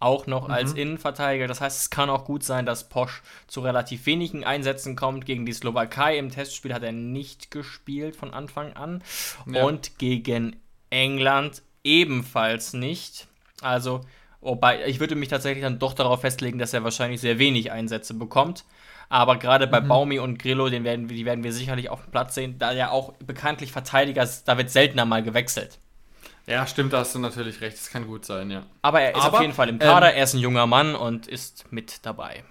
auch 0.00 0.26
noch 0.26 0.48
mhm. 0.48 0.54
als 0.54 0.72
Innenverteidiger. 0.72 1.46
Das 1.46 1.60
heißt, 1.60 1.78
es 1.78 1.90
kann 1.90 2.10
auch 2.10 2.24
gut 2.24 2.42
sein, 2.42 2.66
dass 2.66 2.88
Posch 2.88 3.22
zu 3.46 3.60
relativ 3.60 4.06
wenigen 4.06 4.44
Einsätzen 4.44 4.96
kommt. 4.96 5.26
Gegen 5.26 5.46
die 5.46 5.52
Slowakei 5.52 6.18
im 6.18 6.30
Testspiel 6.30 6.74
hat 6.74 6.82
er 6.82 6.92
nicht 6.92 7.50
gespielt 7.50 8.16
von 8.16 8.32
Anfang 8.32 8.72
an. 8.72 9.02
Ja. 9.46 9.64
Und 9.64 9.98
gegen 9.98 10.56
England 10.88 11.62
ebenfalls 11.84 12.72
nicht. 12.72 13.28
Also, 13.60 14.00
wobei 14.40 14.86
ich 14.86 15.00
würde 15.00 15.14
mich 15.14 15.28
tatsächlich 15.28 15.62
dann 15.62 15.78
doch 15.78 15.92
darauf 15.92 16.22
festlegen, 16.22 16.58
dass 16.58 16.72
er 16.72 16.82
wahrscheinlich 16.82 17.20
sehr 17.20 17.38
wenig 17.38 17.70
Einsätze 17.70 18.14
bekommt. 18.14 18.64
Aber 19.10 19.36
gerade 19.36 19.66
bei 19.66 19.80
mhm. 19.80 19.88
Baumi 19.88 20.18
und 20.18 20.38
Grillo, 20.38 20.70
den 20.70 20.84
werden, 20.84 21.08
die 21.08 21.26
werden 21.26 21.44
wir 21.44 21.52
sicherlich 21.52 21.90
auf 21.90 22.02
dem 22.04 22.10
Platz 22.10 22.34
sehen, 22.34 22.58
da 22.58 22.72
ja 22.72 22.90
auch 22.90 23.12
bekanntlich 23.14 23.72
Verteidiger 23.72 24.22
ist, 24.22 24.44
da 24.44 24.56
wird 24.56 24.70
seltener 24.70 25.04
mal 25.04 25.22
gewechselt. 25.22 25.78
Ja, 26.50 26.66
stimmt, 26.66 26.92
da 26.92 26.98
hast 26.98 27.14
du 27.14 27.20
natürlich 27.20 27.60
recht. 27.60 27.76
Das 27.76 27.90
kann 27.90 28.06
gut 28.06 28.24
sein, 28.24 28.50
ja. 28.50 28.64
Aber 28.82 29.00
er 29.00 29.12
ist 29.14 29.22
Aber, 29.22 29.36
auf 29.36 29.40
jeden 29.40 29.54
Fall 29.54 29.68
im 29.68 29.78
Kader, 29.78 30.10
ähm, 30.10 30.18
er 30.18 30.24
ist 30.24 30.34
ein 30.34 30.40
junger 30.40 30.66
Mann 30.66 30.96
und 30.96 31.28
ist 31.28 31.70
mit 31.70 32.04
dabei. 32.04 32.42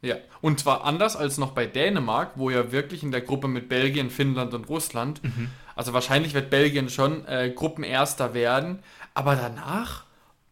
Ja, 0.00 0.16
und 0.40 0.60
zwar 0.60 0.84
anders 0.84 1.16
als 1.16 1.36
noch 1.36 1.50
bei 1.50 1.66
Dänemark, 1.66 2.32
wo 2.36 2.50
ja 2.50 2.70
wirklich 2.70 3.02
in 3.02 3.10
der 3.10 3.22
Gruppe 3.22 3.48
mit 3.48 3.68
Belgien, 3.68 4.10
Finnland 4.10 4.54
und 4.54 4.68
Russland, 4.68 5.24
mhm. 5.24 5.50
also 5.74 5.92
wahrscheinlich 5.92 6.34
wird 6.34 6.50
Belgien 6.50 6.88
schon 6.88 7.26
äh, 7.26 7.50
Gruppenerster 7.50 8.32
werden, 8.32 8.78
aber 9.14 9.34
danach, 9.34 10.04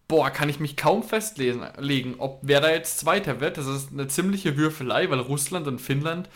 boah, 0.08 0.30
kann 0.30 0.48
ich 0.48 0.58
mich 0.58 0.76
kaum 0.76 1.04
festlegen, 1.04 2.16
ob 2.18 2.40
wer 2.42 2.60
da 2.60 2.70
jetzt 2.70 2.98
Zweiter 2.98 3.40
wird. 3.40 3.56
Das 3.56 3.66
ist 3.66 3.92
eine 3.92 4.08
ziemliche 4.08 4.56
Würfelei, 4.56 5.08
weil 5.10 5.20
Russland 5.20 5.68
und 5.68 5.80
Finnland 5.80 6.28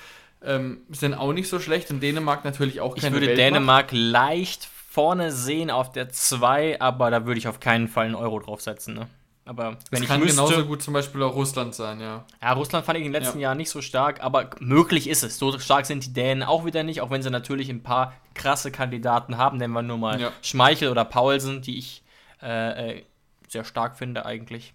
ähm, 0.45 0.83
sind 0.91 1.15
auch 1.15 1.33
nicht 1.33 1.49
so 1.49 1.59
schlecht 1.59 1.91
und 1.91 2.01
Dänemark 2.01 2.45
natürlich 2.45 2.81
auch 2.81 2.95
keine 2.95 3.09
Ich 3.09 3.13
würde 3.13 3.27
Weltmacht. 3.27 3.55
Dänemark 3.55 3.89
leicht 3.91 4.69
vorne 4.99 5.31
sehen 5.31 5.71
auf 5.71 5.93
der 5.93 6.09
2, 6.09 6.81
aber 6.81 7.13
da 7.13 7.25
würde 7.25 7.39
ich 7.39 7.47
auf 7.47 7.61
keinen 7.61 7.87
Fall 7.87 8.07
einen 8.07 8.17
Euro 8.17 8.41
draufsetzen. 8.41 8.95
Ne? 8.95 9.07
Aber 9.45 9.65
wenn 9.65 9.79
das 9.93 10.01
ich 10.01 10.09
kann 10.09 10.19
müsste, 10.19 10.43
genauso 10.43 10.67
gut 10.67 10.83
zum 10.83 10.93
Beispiel 10.93 11.23
auch 11.23 11.37
Russland 11.37 11.73
sein, 11.73 12.01
ja. 12.01 12.25
Ja, 12.43 12.53
Russland 12.55 12.85
fand 12.85 12.99
ich 12.99 13.05
in 13.07 13.13
den 13.13 13.23
letzten 13.23 13.39
ja. 13.39 13.45
Jahren 13.45 13.59
nicht 13.59 13.71
so 13.71 13.81
stark, 13.81 14.21
aber 14.25 14.51
möglich 14.59 15.09
ist 15.09 15.23
es. 15.23 15.39
So 15.39 15.57
stark 15.61 15.87
sind 15.87 16.05
die 16.05 16.13
Dänen 16.13 16.43
auch 16.43 16.65
wieder 16.65 16.83
nicht, 16.83 17.01
auch 17.01 17.11
wenn 17.11 17.23
sie 17.23 17.31
natürlich 17.31 17.71
ein 17.71 17.85
paar 17.85 18.13
krasse 18.35 18.73
Kandidaten 18.73 19.39
haben. 19.39 19.59
Nennen 19.59 19.73
wir 19.73 19.83
nur 19.83 19.99
mal 19.99 20.21
ja. 20.21 20.33
Schmeichel 20.43 20.89
oder 20.89 21.05
Paulsen, 21.05 21.63
die 21.63 21.79
ich 21.79 22.03
äh, 22.43 22.97
äh 22.97 23.03
sehr 23.47 23.65
stark 23.65 23.97
finde 23.97 24.27
eigentlich. 24.27 24.75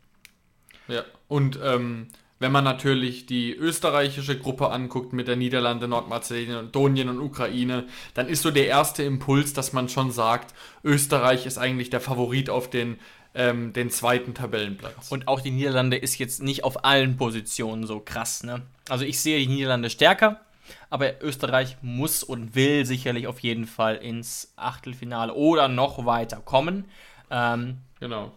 Ja, 0.87 1.03
und 1.27 1.59
ähm, 1.61 2.07
wenn 2.43 2.51
man 2.51 2.65
natürlich 2.65 3.25
die 3.25 3.55
österreichische 3.55 4.37
Gruppe 4.37 4.69
anguckt 4.69 5.13
mit 5.13 5.29
der 5.29 5.37
Niederlande, 5.37 5.87
Nordmazedonien 5.87 7.07
und 7.07 7.21
Ukraine, 7.21 7.85
dann 8.15 8.27
ist 8.27 8.41
so 8.41 8.51
der 8.51 8.67
erste 8.67 9.01
Impuls, 9.01 9.53
dass 9.53 9.71
man 9.71 9.87
schon 9.87 10.11
sagt, 10.11 10.53
Österreich 10.83 11.45
ist 11.45 11.57
eigentlich 11.57 11.89
der 11.89 12.01
Favorit 12.01 12.49
auf 12.49 12.69
den, 12.69 12.99
ähm, 13.33 13.71
den 13.71 13.89
zweiten 13.89 14.33
Tabellenplatz. 14.33 15.09
Und 15.09 15.29
auch 15.29 15.39
die 15.39 15.51
Niederlande 15.51 15.95
ist 15.95 16.17
jetzt 16.17 16.43
nicht 16.43 16.65
auf 16.65 16.83
allen 16.83 17.15
Positionen 17.15 17.87
so 17.87 18.01
krass. 18.01 18.43
Ne? 18.43 18.61
Also 18.89 19.05
ich 19.05 19.21
sehe 19.21 19.39
die 19.39 19.47
Niederlande 19.47 19.89
stärker, 19.89 20.41
aber 20.89 21.23
Österreich 21.23 21.77
muss 21.81 22.23
und 22.23 22.55
will 22.55 22.85
sicherlich 22.85 23.25
auf 23.27 23.39
jeden 23.39 23.67
Fall 23.67 23.95
ins 23.95 24.51
Achtelfinale 24.57 25.33
oder 25.33 25.69
noch 25.69 26.05
weiter 26.05 26.41
kommen. 26.43 26.89
Ähm, 27.31 27.77
genau. 28.01 28.33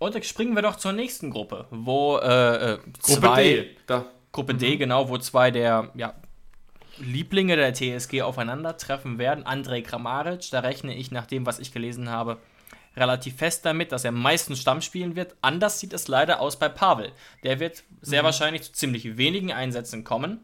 Und 0.00 0.24
springen 0.24 0.54
wir 0.54 0.62
doch 0.62 0.76
zur 0.76 0.92
nächsten 0.92 1.30
Gruppe, 1.30 1.66
wo 1.70 2.16
äh, 2.16 2.72
äh, 2.72 2.78
Gruppe 2.78 3.20
zwei, 3.20 3.42
D. 3.44 3.76
Da. 3.86 4.06
Gruppe 4.32 4.54
mhm. 4.54 4.58
D, 4.58 4.76
genau, 4.78 5.10
wo 5.10 5.18
zwei 5.18 5.50
der 5.50 5.90
ja, 5.94 6.14
Lieblinge 6.96 7.54
der 7.54 7.74
TSG 7.74 8.22
aufeinandertreffen 8.22 9.18
werden. 9.18 9.44
Andrej 9.44 9.82
Kramaric, 9.82 10.50
da 10.52 10.60
rechne 10.60 10.96
ich 10.96 11.10
nach 11.10 11.26
dem, 11.26 11.44
was 11.44 11.58
ich 11.58 11.70
gelesen 11.70 12.08
habe, 12.08 12.38
relativ 12.96 13.36
fest 13.36 13.66
damit, 13.66 13.92
dass 13.92 14.06
er 14.06 14.12
meistens 14.12 14.62
Stamm 14.62 14.80
spielen 14.80 15.16
wird. 15.16 15.36
Anders 15.42 15.78
sieht 15.80 15.92
es 15.92 16.08
leider 16.08 16.40
aus 16.40 16.58
bei 16.58 16.70
Pavel. 16.70 17.12
Der 17.44 17.60
wird 17.60 17.84
sehr 18.00 18.22
mhm. 18.22 18.24
wahrscheinlich 18.24 18.62
zu 18.62 18.72
ziemlich 18.72 19.18
wenigen 19.18 19.52
Einsätzen 19.52 20.02
kommen 20.02 20.40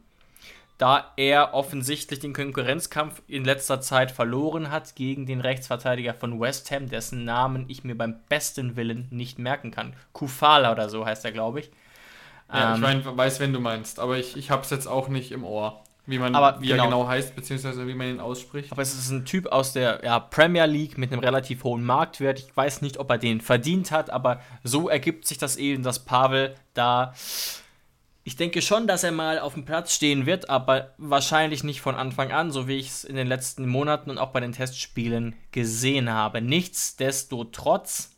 da 0.79 1.13
er 1.17 1.55
offensichtlich 1.55 2.21
den 2.21 2.33
Konkurrenzkampf 2.33 3.23
in 3.27 3.45
letzter 3.45 3.81
Zeit 3.81 4.11
verloren 4.11 4.71
hat 4.71 4.95
gegen 4.95 5.27
den 5.27 5.41
Rechtsverteidiger 5.41 6.15
von 6.15 6.39
West 6.39 6.71
Ham, 6.71 6.89
dessen 6.89 7.25
Namen 7.25 7.65
ich 7.69 7.85
mir 7.85 7.97
beim 7.97 8.17
besten 8.29 8.77
Willen 8.77 9.07
nicht 9.11 9.39
merken 9.39 9.71
kann. 9.71 9.95
Kufala 10.13 10.73
oder 10.73 10.91
so 10.91 11.07
heißt 11.07 11.25
er, 11.25 11.33
glaube 11.33 11.61
ich. 11.61 11.71
Ja, 12.53 12.71
ähm, 12.71 12.77
ich 12.77 12.81
mein, 13.05 13.17
weiß, 13.17 13.41
wenn 13.41 13.53
du 13.53 13.61
meinst, 13.61 13.99
aber 13.99 14.19
ich, 14.19 14.37
ich 14.37 14.51
habe 14.51 14.63
es 14.63 14.71
jetzt 14.71 14.87
auch 14.87 15.09
nicht 15.09 15.33
im 15.33 15.45
Ohr, 15.45 15.83
wie, 16.05 16.19
man, 16.19 16.35
aber 16.35 16.61
wie 16.61 16.69
genau. 16.69 16.85
er 16.85 16.87
genau 16.87 17.09
heißt, 17.09 17.35
beziehungsweise 17.35 17.89
wie 17.89 17.95
man 17.95 18.09
ihn 18.09 18.21
ausspricht. 18.21 18.71
Aber 18.71 18.83
es 18.83 18.95
ist 18.95 19.11
ein 19.11 19.25
Typ 19.25 19.47
aus 19.47 19.73
der 19.73 20.01
ja, 20.05 20.21
Premier 20.21 20.67
League 20.67 20.99
mit 20.99 21.11
einem 21.11 21.21
relativ 21.21 21.65
hohen 21.65 21.85
Marktwert. 21.85 22.39
Ich 22.39 22.57
weiß 22.57 22.83
nicht, 22.83 22.99
ob 22.99 23.11
er 23.11 23.19
den 23.19 23.41
verdient 23.41 23.91
hat, 23.91 24.11
aber 24.11 24.41
so 24.63 24.89
ergibt 24.89 25.27
sich 25.27 25.39
das 25.39 25.57
eben, 25.57 25.83
dass 25.83 26.05
Pavel 26.05 26.55
da 26.75 27.13
ich 28.27 28.35
denke 28.35 28.61
schon, 28.61 28.89
dass 28.89 29.05
er 29.05 29.13
mal 29.13 29.39
auf 29.39 29.55
dem 29.55 29.65
Platz 29.65 29.95
stehen 29.95 30.27
wird, 30.27 30.51
aber 30.51 30.91
wahrscheinlich 30.99 31.63
nicht 31.63 31.81
von 31.81 31.95
Anfang 31.95 32.33
an, 32.33 32.51
so 32.51 32.67
wie 32.67 32.75
ich 32.75 32.89
es 32.89 33.05
in 33.05 33.15
den 33.15 33.29
letzten 33.29 33.69
Monaten 33.69 34.11
und 34.11 34.19
auch 34.19 34.31
bei 34.31 34.41
den 34.41 34.51
Testspielen 34.51 35.37
gesehen 35.53 36.11
habe. 36.13 36.43
Nichtsdestotrotz. 36.43 38.17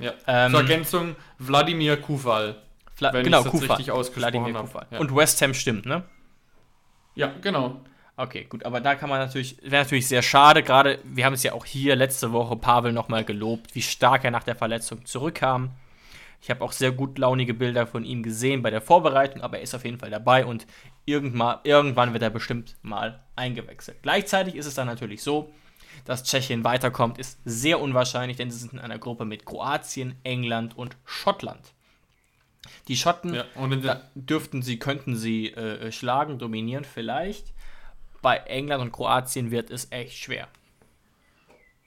Ja. 0.00 0.14
Ähm, 0.26 0.50
Zur 0.50 0.60
Ergänzung 0.62 1.16
Wladimir 1.38 1.96
Kufal. 1.96 2.56
Vla 2.96 3.12
wenn 3.12 3.22
genau, 3.22 3.44
Kufal. 3.44 3.68
richtig 3.68 3.92
ausgesprochen 3.92 4.56
habe. 4.56 4.86
Ja. 4.90 4.98
Und 4.98 5.14
West 5.14 5.40
Ham 5.42 5.54
stimmt, 5.54 5.86
ne? 5.86 6.02
Ja, 7.14 7.32
genau. 7.40 7.82
Okay, 8.16 8.46
gut, 8.48 8.66
aber 8.66 8.80
da 8.80 8.96
kann 8.96 9.08
man 9.08 9.20
natürlich, 9.20 9.58
wäre 9.62 9.84
natürlich 9.84 10.08
sehr 10.08 10.22
schade, 10.22 10.64
gerade, 10.64 10.98
wir 11.04 11.24
haben 11.24 11.34
es 11.34 11.44
ja 11.44 11.52
auch 11.52 11.64
hier 11.64 11.94
letzte 11.94 12.32
Woche 12.32 12.56
Pavel 12.56 12.92
nochmal 12.92 13.24
gelobt, 13.24 13.76
wie 13.76 13.82
stark 13.82 14.24
er 14.24 14.32
nach 14.32 14.42
der 14.42 14.56
Verletzung 14.56 15.06
zurückkam. 15.06 15.70
Ich 16.40 16.50
habe 16.50 16.62
auch 16.62 16.72
sehr 16.72 16.92
gut 16.92 17.18
launige 17.18 17.54
Bilder 17.54 17.86
von 17.86 18.04
ihm 18.04 18.22
gesehen 18.22 18.62
bei 18.62 18.70
der 18.70 18.80
Vorbereitung, 18.80 19.42
aber 19.42 19.58
er 19.58 19.62
ist 19.62 19.74
auf 19.74 19.84
jeden 19.84 19.98
Fall 19.98 20.10
dabei 20.10 20.44
und 20.44 20.66
irgendwann, 21.04 21.58
irgendwann 21.64 22.12
wird 22.12 22.22
er 22.22 22.30
bestimmt 22.30 22.76
mal 22.82 23.24
eingewechselt. 23.34 23.98
Gleichzeitig 24.02 24.54
ist 24.54 24.66
es 24.66 24.74
dann 24.74 24.86
natürlich 24.86 25.22
so, 25.22 25.52
dass 26.04 26.22
Tschechien 26.22 26.64
weiterkommt, 26.64 27.18
ist 27.18 27.40
sehr 27.44 27.80
unwahrscheinlich, 27.80 28.36
denn 28.36 28.50
sie 28.50 28.58
sind 28.58 28.74
in 28.74 28.78
einer 28.78 28.98
Gruppe 28.98 29.24
mit 29.24 29.46
Kroatien, 29.46 30.14
England 30.22 30.76
und 30.76 30.96
Schottland. 31.04 31.72
Die 32.88 32.96
Schotten 32.96 33.34
ja, 33.34 34.00
dürften 34.14 34.62
sie, 34.62 34.78
könnten 34.78 35.16
sie 35.16 35.52
äh, 35.52 35.90
schlagen, 35.92 36.38
dominieren 36.38 36.84
vielleicht. 36.84 37.52
Bei 38.22 38.36
England 38.38 38.82
und 38.82 38.92
Kroatien 38.92 39.50
wird 39.50 39.70
es 39.70 39.90
echt 39.90 40.18
schwer. 40.18 40.48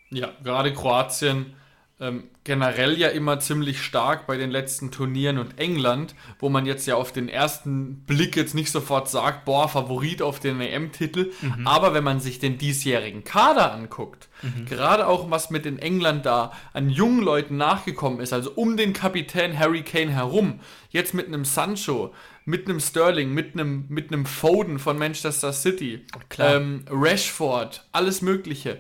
Ja, 0.09 0.31
gerade 0.43 0.73
Kroatien 0.73 1.53
ähm, 2.01 2.23
generell 2.45 2.97
ja 2.97 3.09
immer 3.09 3.39
ziemlich 3.39 3.81
stark 3.81 4.25
bei 4.25 4.37
den 4.37 4.51
letzten 4.51 4.89
Turnieren 4.89 5.37
und 5.37 5.59
England, 5.59 6.15
wo 6.39 6.47
man 6.47 6.65
jetzt 6.65 6.87
ja 6.87 6.95
auf 6.95 7.11
den 7.11 7.27
ersten 7.27 8.05
Blick 8.05 8.37
jetzt 8.37 8.55
nicht 8.55 8.71
sofort 8.71 9.09
sagt, 9.09 9.43
boah, 9.45 9.67
Favorit 9.67 10.21
auf 10.21 10.39
den 10.39 10.61
EM-Titel. 10.61 11.31
Mhm. 11.41 11.67
Aber 11.67 11.93
wenn 11.93 12.03
man 12.03 12.21
sich 12.21 12.39
den 12.39 12.57
diesjährigen 12.57 13.25
Kader 13.25 13.73
anguckt, 13.73 14.29
mhm. 14.41 14.65
gerade 14.65 15.07
auch 15.07 15.29
was 15.29 15.49
mit 15.49 15.65
den 15.65 15.77
England 15.77 16.25
da 16.25 16.53
an 16.71 16.89
jungen 16.89 17.21
Leuten 17.21 17.57
nachgekommen 17.57 18.21
ist, 18.21 18.31
also 18.31 18.51
um 18.51 18.77
den 18.77 18.93
Kapitän 18.93 19.59
Harry 19.59 19.83
Kane 19.83 20.11
herum, 20.11 20.61
jetzt 20.91 21.13
mit 21.13 21.27
einem 21.27 21.43
Sancho, 21.43 22.13
mit 22.45 22.67
einem 22.67 22.79
Sterling, 22.79 23.33
mit 23.33 23.53
einem, 23.53 23.85
mit 23.89 24.11
einem 24.11 24.25
Foden 24.25 24.79
von 24.79 24.97
Manchester 24.97 25.51
City, 25.51 26.05
ähm, 26.39 26.85
Rashford, 26.89 27.85
alles 27.91 28.21
Mögliche 28.21 28.79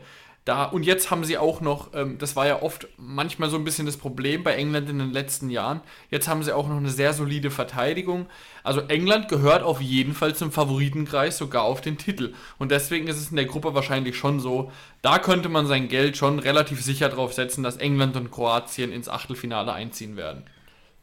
da, 0.49 0.63
und 0.63 0.83
jetzt 0.83 1.11
haben 1.11 1.23
sie 1.25 1.37
auch 1.37 1.61
noch, 1.61 1.93
ähm, 1.93 2.17
das 2.17 2.35
war 2.35 2.47
ja 2.47 2.63
oft 2.63 2.87
manchmal 2.97 3.51
so 3.51 3.55
ein 3.55 3.63
bisschen 3.63 3.85
das 3.85 3.97
Problem 3.97 4.43
bei 4.43 4.55
England 4.55 4.89
in 4.89 4.97
den 4.97 5.11
letzten 5.11 5.51
Jahren, 5.51 5.81
jetzt 6.09 6.27
haben 6.27 6.41
sie 6.41 6.55
auch 6.55 6.67
noch 6.67 6.77
eine 6.77 6.89
sehr 6.89 7.13
solide 7.13 7.51
Verteidigung. 7.51 8.25
Also 8.63 8.81
England 8.81 9.27
gehört 9.27 9.61
auf 9.61 9.79
jeden 9.79 10.15
Fall 10.15 10.33
zum 10.33 10.51
Favoritenkreis, 10.51 11.37
sogar 11.37 11.61
auf 11.61 11.81
den 11.81 11.99
Titel. 11.99 12.33
Und 12.57 12.71
deswegen 12.71 13.07
ist 13.07 13.17
es 13.17 13.29
in 13.29 13.35
der 13.35 13.45
Gruppe 13.45 13.75
wahrscheinlich 13.75 14.17
schon 14.17 14.39
so, 14.39 14.71
da 15.03 15.19
könnte 15.19 15.49
man 15.49 15.67
sein 15.67 15.87
Geld 15.87 16.17
schon 16.17 16.39
relativ 16.39 16.81
sicher 16.81 17.09
drauf 17.09 17.31
setzen, 17.33 17.61
dass 17.61 17.77
England 17.77 18.17
und 18.17 18.31
Kroatien 18.31 18.91
ins 18.91 19.07
Achtelfinale 19.07 19.71
einziehen 19.71 20.17
werden. 20.17 20.45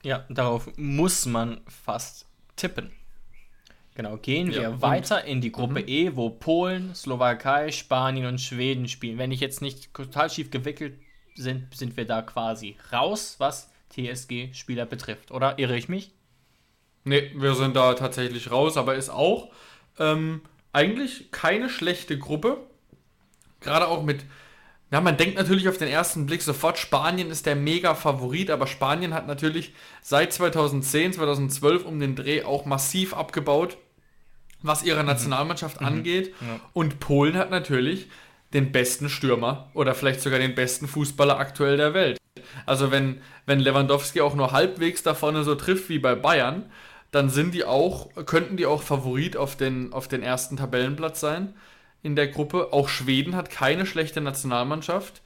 Ja, 0.03 0.25
darauf 0.29 0.69
muss 0.77 1.25
man 1.25 1.61
fast 1.69 2.27
tippen. 2.57 2.91
Genau, 3.97 4.19
gehen 4.19 4.53
wir 4.53 4.61
ja, 4.61 4.83
weiter 4.83 5.25
in 5.25 5.41
die 5.41 5.51
Gruppe 5.51 5.81
mhm. 5.81 5.89
E, 5.89 6.17
wo 6.17 6.29
Polen, 6.29 6.95
Slowakei, 6.95 7.73
Spanien 7.73 8.27
und 8.27 8.43
Schweden 8.43 8.89
spielen. 8.89 9.17
Wenn 9.17 9.33
ich 9.33 9.41
jetzt 9.41 9.63
nicht 9.63 9.95
total 9.95 10.29
schief 10.29 10.51
gewickelt 10.51 10.99
sind, 11.35 11.75
sind 11.75 11.97
wir 11.97 12.05
da 12.05 12.21
quasi 12.21 12.77
raus, 12.93 13.37
was 13.39 13.71
TSG-Spieler 13.91 14.85
betrifft, 14.85 15.31
oder? 15.31 15.59
Irre 15.59 15.79
ich 15.79 15.89
mich? 15.89 16.11
Nee, 17.05 17.31
wir 17.37 17.55
sind 17.55 17.75
da 17.75 17.95
tatsächlich 17.95 18.51
raus, 18.51 18.77
aber 18.77 18.97
ist 18.97 19.09
auch 19.09 19.51
ähm, 19.99 20.43
eigentlich 20.75 21.31
keine 21.31 21.71
schlechte 21.71 22.19
Gruppe. 22.19 22.59
Gerade 23.61 23.89
auch 23.89 24.03
mit, 24.03 24.27
ja, 24.91 25.01
man 25.01 25.17
denkt 25.17 25.37
natürlich 25.37 25.71
auf 25.71 25.79
den 25.79 25.89
ersten 25.89 26.27
Blick 26.27 26.43
sofort, 26.43 26.77
Spanien 26.77 27.31
ist 27.31 27.47
der 27.47 27.57
Mega-Favorit, 27.57 28.51
aber 28.51 28.67
Spanien 28.67 29.15
hat 29.15 29.27
natürlich 29.27 29.73
seit 30.03 30.35
2010, 30.35 31.15
2012 31.15 31.87
um 31.87 31.99
den 31.99 32.15
Dreh 32.15 32.43
auch 32.43 32.67
massiv 32.67 33.15
abgebaut, 33.15 33.79
was 34.67 34.83
ihre 34.83 35.01
mhm. 35.01 35.09
Nationalmannschaft 35.09 35.81
mhm. 35.81 35.87
angeht. 35.87 36.35
Ja. 36.41 36.61
Und 36.73 37.01
Polen 37.01 37.37
hat 37.37 37.51
natürlich 37.51 38.09
den 38.53 38.73
besten 38.73 39.09
Stürmer 39.09 39.71
oder 39.75 39.95
vielleicht 39.95 40.21
sogar 40.21 40.39
den 40.39 40.55
besten 40.55 40.89
Fußballer 40.89 41.39
aktuell 41.39 41.77
der 41.77 41.95
Welt. 41.95 42.19
Also 42.65 42.91
wenn, 42.91 43.21
wenn 43.45 43.61
Lewandowski 43.61 44.21
auch 44.21 44.35
nur 44.35 44.53
halbwegs 44.53 45.03
da 45.03 45.15
vorne 45.15 45.45
so 45.45 45.55
trifft 45.55 45.89
wie 45.89 45.99
bei 45.99 46.15
Bayern, 46.15 46.71
dann 47.11 47.31
sind 47.31 47.55
die 47.55 47.65
auch, 47.65 48.11
könnten 48.27 48.57
die 48.57 48.67
auch 48.67 48.83
Favorit 48.83 49.37
auf 49.37 49.57
den, 49.57 49.93
auf 49.93 50.09
den 50.09 50.23
ersten 50.23 50.57
Tabellenplatz 50.57 51.21
sein 51.21 51.55
in 52.03 52.17
der 52.17 52.29
Gruppe. 52.29 52.73
Auch 52.73 52.89
Schweden 52.89 53.37
hat 53.37 53.51
keine 53.51 53.87
schlechte 53.87 54.21
Nationalmannschaft. 54.21 55.23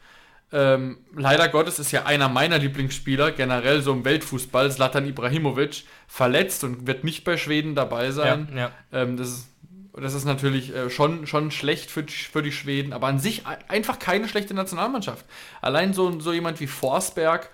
Ähm, 0.53 0.99
leider 1.15 1.49
Gottes 1.49 1.79
ist 1.79 1.93
ja 1.93 2.07
einer 2.07 2.29
meiner 2.29 2.59
Lieblingsspieler, 2.59 3.31
generell 3.33 3.83
so 3.83 3.93
im 3.93 4.05
Weltfußball, 4.05 4.71
Zlatan 4.73 5.07
Ibrahimovic, 5.07 5.85
verletzt 6.09 6.65
und 6.65 6.87
wird 6.87 7.05
nicht 7.05 7.25
bei 7.25 7.37
Schweden 7.37 7.75
dabei 7.75 8.11
sein. 8.11 8.49
Ja, 8.53 8.59
ja. 8.59 8.71
Ähm, 8.93 9.17
das, 9.17 9.29
ist, 9.29 9.49
das 9.93 10.15
ist 10.15 10.25
natürlich 10.25 10.75
äh, 10.75 10.91
schon, 10.91 11.27
schon 11.27 11.51
schlecht 11.51 11.91
für, 11.91 12.05
für 12.09 12.43
die 12.43 12.53
Schweden, 12.53 12.93
aber 12.93 13.07
an 13.07 13.21
sich 13.21 13.45
einfach 13.69 13.99
keine 13.99 14.29
schlechte 14.29 14.55
Nationalmannschaft. 14.55 15.25
Allein 15.61 15.95
so, 15.95 16.19
so 16.19 16.33
jemand 16.33 16.59
wie 16.61 16.67
Forsberg, 16.67 17.51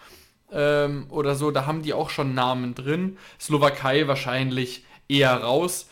ähm, 0.52 1.06
oder 1.10 1.34
so, 1.34 1.50
da 1.50 1.66
haben 1.66 1.82
die 1.82 1.92
auch 1.92 2.10
schon 2.10 2.34
Namen 2.34 2.74
drin. 2.74 3.18
Slowakei 3.40 4.06
wahrscheinlich 4.08 4.84
eher 5.08 5.34
raus. 5.34 5.88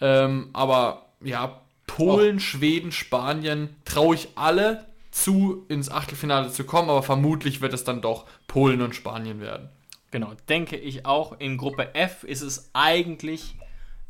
Ähm, 0.00 0.50
aber 0.52 1.06
ja, 1.22 1.60
Polen, 1.86 2.36
oh. 2.36 2.40
Schweden, 2.40 2.92
Spanien 2.92 3.74
traue 3.84 4.14
ich 4.14 4.28
alle 4.34 4.86
zu, 5.14 5.64
ins 5.68 5.90
Achtelfinale 5.90 6.50
zu 6.50 6.64
kommen, 6.64 6.90
aber 6.90 7.02
vermutlich 7.02 7.60
wird 7.60 7.72
es 7.72 7.84
dann 7.84 8.00
doch 8.00 8.26
Polen 8.46 8.82
und 8.82 8.94
Spanien 8.94 9.40
werden. 9.40 9.68
Genau, 10.10 10.32
denke 10.48 10.76
ich 10.76 11.06
auch. 11.06 11.38
In 11.38 11.56
Gruppe 11.56 11.94
F 11.94 12.24
ist 12.24 12.42
es 12.42 12.70
eigentlich 12.72 13.56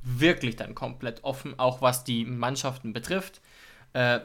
wirklich 0.02 0.56
dann 0.56 0.74
komplett 0.74 1.24
offen, 1.24 1.58
auch 1.58 1.80
was 1.80 2.04
die 2.04 2.24
Mannschaften 2.24 2.92
betrifft. 2.92 3.40
Äh, 3.92 4.20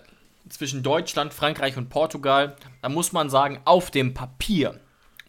zwischen 0.49 0.83
Deutschland, 0.83 1.33
Frankreich 1.33 1.77
und 1.77 1.89
Portugal, 1.89 2.55
da 2.81 2.89
muss 2.89 3.11
man 3.11 3.29
sagen, 3.29 3.59
auf 3.65 3.91
dem 3.91 4.13
Papier 4.13 4.79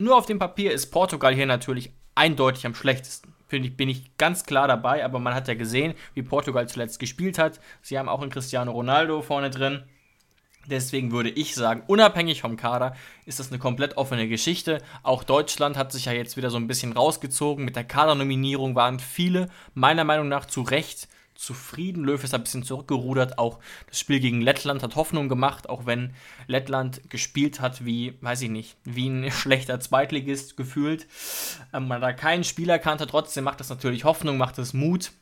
nur 0.00 0.16
auf 0.16 0.24
dem 0.24 0.38
Papier 0.38 0.72
ist 0.72 0.86
Portugal 0.86 1.34
hier 1.34 1.44
natürlich 1.44 1.92
eindeutig 2.14 2.64
am 2.64 2.74
schlechtesten. 2.74 3.34
Finde 3.48 3.68
ich, 3.68 3.76
bin 3.76 3.90
ich 3.90 4.16
ganz 4.16 4.46
klar 4.46 4.66
dabei, 4.66 5.04
aber 5.04 5.18
man 5.18 5.34
hat 5.34 5.46
ja 5.46 5.52
gesehen, 5.52 5.92
wie 6.14 6.22
Portugal 6.22 6.66
zuletzt 6.70 6.98
gespielt 6.98 7.38
hat. 7.38 7.60
Sie 7.82 7.98
haben 7.98 8.08
auch 8.08 8.22
einen 8.22 8.30
Cristiano 8.30 8.72
Ronaldo 8.72 9.20
vorne 9.20 9.50
drin. 9.50 9.82
Deswegen 10.66 11.10
würde 11.10 11.30
ich 11.30 11.54
sagen, 11.54 11.82
unabhängig 11.86 12.42
vom 12.42 12.56
Kader 12.56 12.94
ist 13.24 13.40
das 13.40 13.48
eine 13.48 13.58
komplett 13.58 13.96
offene 13.96 14.28
Geschichte. 14.28 14.82
Auch 15.02 15.24
Deutschland 15.24 15.76
hat 15.76 15.90
sich 15.90 16.04
ja 16.04 16.12
jetzt 16.12 16.36
wieder 16.36 16.50
so 16.50 16.58
ein 16.58 16.66
bisschen 16.66 16.92
rausgezogen. 16.92 17.64
Mit 17.64 17.76
der 17.76 17.84
Kadernominierung 17.84 18.74
waren 18.74 19.00
viele 19.00 19.48
meiner 19.74 20.04
Meinung 20.04 20.28
nach 20.28 20.44
zu 20.44 20.62
Recht 20.62 21.08
zufrieden. 21.40 22.04
Löw 22.04 22.22
ist 22.22 22.34
ein 22.34 22.42
bisschen 22.42 22.62
zurückgerudert. 22.62 23.38
Auch 23.38 23.58
das 23.88 23.98
Spiel 23.98 24.20
gegen 24.20 24.42
Lettland 24.42 24.82
hat 24.82 24.94
Hoffnung 24.94 25.28
gemacht, 25.28 25.68
auch 25.68 25.86
wenn 25.86 26.12
Lettland 26.46 27.08
gespielt 27.08 27.60
hat 27.60 27.84
wie, 27.84 28.14
weiß 28.20 28.42
ich 28.42 28.50
nicht, 28.50 28.76
wie 28.84 29.08
ein 29.08 29.30
schlechter 29.32 29.80
Zweitligist 29.80 30.56
gefühlt. 30.56 31.06
Ähm, 31.72 31.88
man 31.88 32.02
da 32.02 32.12
keinen 32.12 32.44
Spieler 32.44 32.78
kannte, 32.78 33.06
trotzdem 33.06 33.44
macht 33.44 33.60
das 33.60 33.70
natürlich 33.70 34.04
Hoffnung, 34.04 34.36
macht 34.36 34.58
es 34.58 34.74
Mut, 34.74 35.12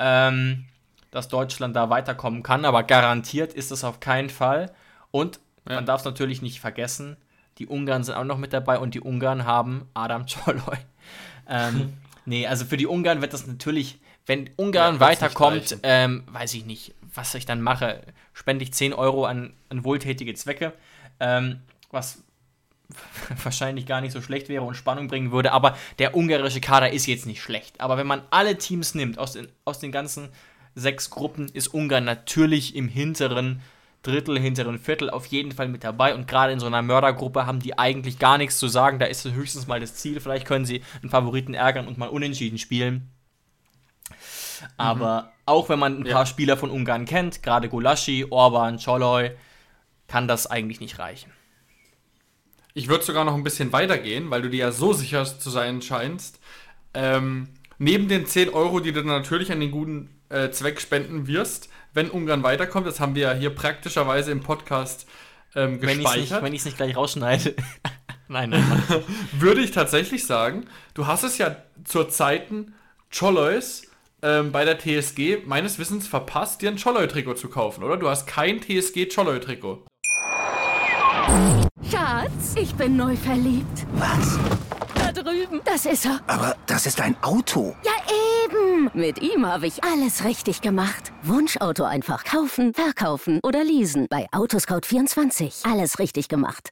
ähm, 0.00 0.66
dass 1.10 1.28
Deutschland 1.28 1.76
da 1.76 1.90
weiterkommen 1.90 2.42
kann. 2.42 2.64
Aber 2.64 2.82
garantiert 2.82 3.52
ist 3.52 3.70
das 3.70 3.84
auf 3.84 4.00
keinen 4.00 4.30
Fall. 4.30 4.72
Und 5.10 5.40
ja. 5.68 5.76
man 5.76 5.86
darf 5.86 6.00
es 6.00 6.04
natürlich 6.04 6.42
nicht 6.42 6.60
vergessen, 6.60 7.16
die 7.58 7.66
Ungarn 7.66 8.04
sind 8.04 8.14
auch 8.14 8.24
noch 8.24 8.38
mit 8.38 8.52
dabei 8.52 8.78
und 8.78 8.94
die 8.94 9.00
Ungarn 9.00 9.44
haben 9.44 9.88
Adam 9.94 10.26
Czoloi. 10.26 10.76
ähm, 11.48 11.94
nee, 12.26 12.46
also 12.46 12.64
für 12.64 12.76
die 12.76 12.86
Ungarn 12.86 13.22
wird 13.22 13.32
das 13.32 13.46
natürlich 13.46 13.98
wenn 14.26 14.50
Ungarn 14.56 14.96
ja, 14.96 15.00
weiterkommt, 15.00 15.78
ähm, 15.84 16.24
weiß 16.26 16.54
ich 16.54 16.66
nicht, 16.66 16.94
was 17.14 17.34
ich 17.34 17.46
dann 17.46 17.62
mache. 17.62 18.02
Spende 18.32 18.64
ich 18.64 18.74
10 18.74 18.92
Euro 18.92 19.24
an, 19.24 19.54
an 19.68 19.84
wohltätige 19.84 20.34
Zwecke, 20.34 20.72
ähm, 21.20 21.60
was 21.90 22.24
wahrscheinlich 23.44 23.86
gar 23.86 24.00
nicht 24.00 24.12
so 24.12 24.20
schlecht 24.20 24.48
wäre 24.48 24.64
und 24.64 24.74
Spannung 24.74 25.06
bringen 25.06 25.30
würde. 25.30 25.52
Aber 25.52 25.78
der 26.00 26.16
ungarische 26.16 26.60
Kader 26.60 26.92
ist 26.92 27.06
jetzt 27.06 27.26
nicht 27.26 27.40
schlecht. 27.40 27.80
Aber 27.80 27.96
wenn 27.96 28.06
man 28.06 28.22
alle 28.30 28.58
Teams 28.58 28.94
nimmt 28.94 29.18
aus 29.18 29.32
den, 29.32 29.48
aus 29.64 29.78
den 29.78 29.92
ganzen 29.92 30.28
sechs 30.76 31.10
Gruppen, 31.10 31.48
ist 31.52 31.74
Ungarn 31.74 32.04
natürlich 32.04 32.76
im 32.76 32.86
hinteren 32.86 33.60
Drittel, 34.02 34.38
hinteren 34.38 34.78
Viertel 34.78 35.10
auf 35.10 35.26
jeden 35.26 35.50
Fall 35.50 35.66
mit 35.66 35.82
dabei. 35.82 36.14
Und 36.14 36.28
gerade 36.28 36.52
in 36.52 36.60
so 36.60 36.66
einer 36.66 36.82
Mördergruppe 36.82 37.46
haben 37.46 37.58
die 37.58 37.76
eigentlich 37.76 38.20
gar 38.20 38.38
nichts 38.38 38.58
zu 38.58 38.68
sagen. 38.68 39.00
Da 39.00 39.06
ist 39.06 39.24
höchstens 39.24 39.66
mal 39.66 39.80
das 39.80 39.96
Ziel. 39.96 40.20
Vielleicht 40.20 40.46
können 40.46 40.64
sie 40.64 40.82
einen 41.02 41.10
Favoriten 41.10 41.54
ärgern 41.54 41.88
und 41.88 41.98
mal 41.98 42.08
unentschieden 42.08 42.58
spielen. 42.58 43.10
Aber 44.76 45.22
mhm. 45.22 45.28
auch 45.46 45.68
wenn 45.68 45.78
man 45.78 45.98
ein 45.98 46.04
paar 46.04 46.22
ja. 46.22 46.26
Spieler 46.26 46.56
von 46.56 46.70
Ungarn 46.70 47.04
kennt, 47.04 47.42
gerade 47.42 47.68
Gulaschi, 47.68 48.26
Orban, 48.30 48.78
Choloy, 48.78 49.32
kann 50.06 50.28
das 50.28 50.46
eigentlich 50.46 50.80
nicht 50.80 50.98
reichen. 50.98 51.32
Ich 52.74 52.88
würde 52.88 53.04
sogar 53.04 53.24
noch 53.24 53.34
ein 53.34 53.42
bisschen 53.42 53.72
weitergehen, 53.72 54.30
weil 54.30 54.42
du 54.42 54.50
dir 54.50 54.58
ja 54.60 54.72
so 54.72 54.92
sicher 54.92 55.24
zu 55.24 55.50
sein 55.50 55.82
scheinst. 55.82 56.38
Ähm, 56.94 57.48
neben 57.78 58.06
den 58.06 58.26
10 58.26 58.50
Euro, 58.50 58.80
die 58.80 58.92
du 58.92 59.02
natürlich 59.02 59.50
an 59.50 59.60
den 59.60 59.70
guten 59.70 60.15
äh, 60.28 60.50
Zweck 60.50 60.80
spenden 60.80 61.26
wirst, 61.26 61.68
wenn 61.94 62.10
Ungarn 62.10 62.42
weiterkommt, 62.42 62.86
das 62.86 63.00
haben 63.00 63.14
wir 63.14 63.22
ja 63.22 63.32
hier 63.32 63.50
praktischerweise 63.50 64.30
im 64.30 64.42
Podcast 64.42 65.06
ähm, 65.54 65.80
gespeichert. 65.80 66.42
Wenn 66.42 66.52
ich 66.52 66.60
es 66.60 66.64
nicht, 66.64 66.64
nicht, 66.64 66.76
gleich 66.76 66.96
rausschneide. 66.96 67.54
nein, 68.28 68.50
nein. 68.50 68.64
nein. 68.88 69.02
Würde 69.32 69.62
ich 69.62 69.70
tatsächlich 69.70 70.26
sagen, 70.26 70.66
du 70.94 71.06
hast 71.06 71.22
es 71.22 71.38
ja 71.38 71.56
zur 71.84 72.08
Zeiten 72.08 72.74
Cholois 73.16 73.82
ähm, 74.22 74.52
bei 74.52 74.64
der 74.64 74.78
TSG 74.78 75.46
meines 75.46 75.78
Wissens 75.78 76.06
verpasst, 76.06 76.62
dir 76.62 76.70
ein 76.70 76.76
Cholloy-Trikot 76.76 77.34
zu 77.34 77.48
kaufen, 77.48 77.84
oder? 77.84 77.96
Du 77.96 78.08
hast 78.08 78.26
kein 78.26 78.60
TSG-Cholloy-Trikot. 78.60 79.86
Schatz, 81.90 82.54
ich 82.56 82.74
bin 82.74 82.96
neu 82.96 83.16
verliebt. 83.16 83.86
Was? 83.94 84.38
Drüben. 85.22 85.60
Das 85.64 85.86
ist 85.86 86.06
er. 86.06 86.20
Aber 86.26 86.56
das 86.66 86.86
ist 86.86 87.00
ein 87.00 87.16
Auto. 87.22 87.74
Ja, 87.84 87.92
eben. 88.44 88.90
Mit 88.94 89.20
ihm 89.20 89.46
habe 89.46 89.66
ich 89.66 89.82
alles 89.82 90.24
richtig 90.24 90.60
gemacht. 90.60 91.12
Wunschauto 91.22 91.84
einfach 91.84 92.24
kaufen, 92.24 92.74
verkaufen 92.74 93.40
oder 93.42 93.64
leasen. 93.64 94.06
Bei 94.08 94.26
Autoscout24. 94.32 95.70
Alles 95.70 95.98
richtig 95.98 96.28
gemacht 96.28 96.70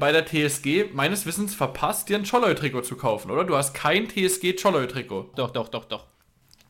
bei 0.00 0.10
der 0.10 0.26
TSG 0.26 0.92
meines 0.92 1.26
Wissens 1.26 1.54
verpasst, 1.54 2.08
dir 2.08 2.16
ein 2.16 2.24
Cholloy-Trikot 2.24 2.82
zu 2.82 2.96
kaufen, 2.96 3.30
oder? 3.30 3.44
Du 3.44 3.56
hast 3.56 3.74
kein 3.74 4.08
TSG 4.08 4.54
Cholloy-Trikot. 4.54 5.32
Doch, 5.36 5.50
doch, 5.50 5.68
doch, 5.68 5.84
doch. 5.84 6.06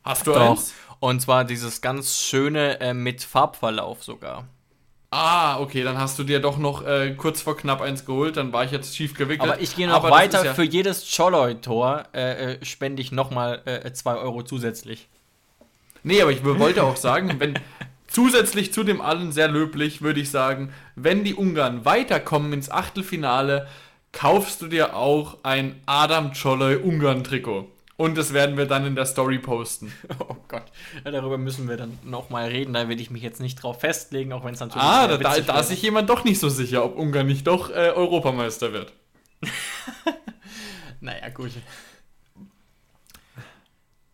Hast 0.03 0.27
du 0.27 0.33
doch. 0.33 0.51
eins? 0.51 0.75
Und 0.99 1.23
zwar 1.23 1.45
dieses 1.45 1.81
ganz 1.81 2.19
schöne 2.19 2.81
äh, 2.81 2.93
mit 2.93 3.23
Farbverlauf 3.23 4.03
sogar. 4.03 4.47
Ah, 5.11 5.59
okay, 5.61 5.83
dann 5.83 5.99
hast 5.99 6.19
du 6.19 6.25
dir 6.25 6.41
doch 6.41 6.57
noch 6.57 6.87
äh, 6.87 7.15
kurz 7.17 7.43
vor 7.43 7.57
knapp 7.57 7.81
eins 7.81 8.05
geholt, 8.05 8.37
dann 8.37 8.53
war 8.53 8.65
ich 8.65 8.71
jetzt 8.71 8.97
schief 8.97 9.15
gewickelt. 9.15 9.51
Aber 9.51 9.61
ich 9.61 9.75
gehe 9.75 9.89
noch 9.89 9.97
Aber 9.97 10.11
weiter, 10.11 10.45
ja 10.45 10.55
für 10.55 10.63
jedes 10.63 11.05
Cholloy-Tor 11.17 12.05
äh, 12.15 12.53
äh, 12.53 12.65
spende 12.65 13.03
ich 13.03 13.11
nochmal 13.11 13.63
2 13.93 14.13
äh, 14.13 14.15
Euro 14.19 14.43
zusätzlich. 14.43 15.09
Nee, 16.03 16.23
aber 16.23 16.31
ich 16.31 16.45
wollte 16.45 16.85
auch 16.85 16.97
sagen, 16.97 17.37
wenn, 17.39 17.59
Zusätzlich 18.11 18.73
zu 18.73 18.83
dem 18.83 19.01
allen 19.01 19.31
sehr 19.31 19.47
löblich 19.47 20.03
würde 20.03 20.19
ich 20.19 20.31
sagen, 20.31 20.73
wenn 20.97 21.23
die 21.23 21.35
Ungarn 21.35 21.85
weiterkommen 21.85 22.53
ins 22.53 22.69
Achtelfinale, 22.69 23.69
kaufst 24.11 24.61
du 24.63 24.67
dir 24.67 24.97
auch 24.97 25.39
ein 25.45 25.81
Adam 25.87 26.33
Czoloi 26.33 26.75
Ungarn-Trikot. 26.75 27.69
Und 28.01 28.16
das 28.16 28.32
werden 28.32 28.57
wir 28.57 28.64
dann 28.64 28.86
in 28.86 28.94
der 28.94 29.05
Story 29.05 29.38
posten. 29.38 29.92
Oh 30.20 30.36
Gott, 30.48 30.64
ja, 31.05 31.11
darüber 31.11 31.36
müssen 31.36 31.68
wir 31.68 31.76
dann 31.76 31.98
nochmal 32.03 32.48
reden. 32.48 32.72
Da 32.72 32.88
will 32.88 32.98
ich 32.98 33.11
mich 33.11 33.22
jetzt 33.22 33.40
nicht 33.40 33.57
drauf 33.57 33.80
festlegen, 33.80 34.32
auch 34.32 34.42
wenn 34.42 34.55
es 34.55 34.61
natürlich. 34.61 34.82
Ah, 34.82 35.07
da, 35.07 35.18
da, 35.18 35.38
da 35.38 35.61
ist 35.61 35.68
sich 35.68 35.82
jemand 35.82 36.09
doch 36.09 36.24
nicht 36.24 36.40
so 36.40 36.48
sicher, 36.48 36.82
ob 36.82 36.96
Ungarn 36.96 37.26
nicht 37.26 37.46
doch 37.46 37.68
äh, 37.68 37.90
Europameister 37.90 38.72
wird. 38.72 38.94
naja, 41.01 41.28
gut. 41.28 41.51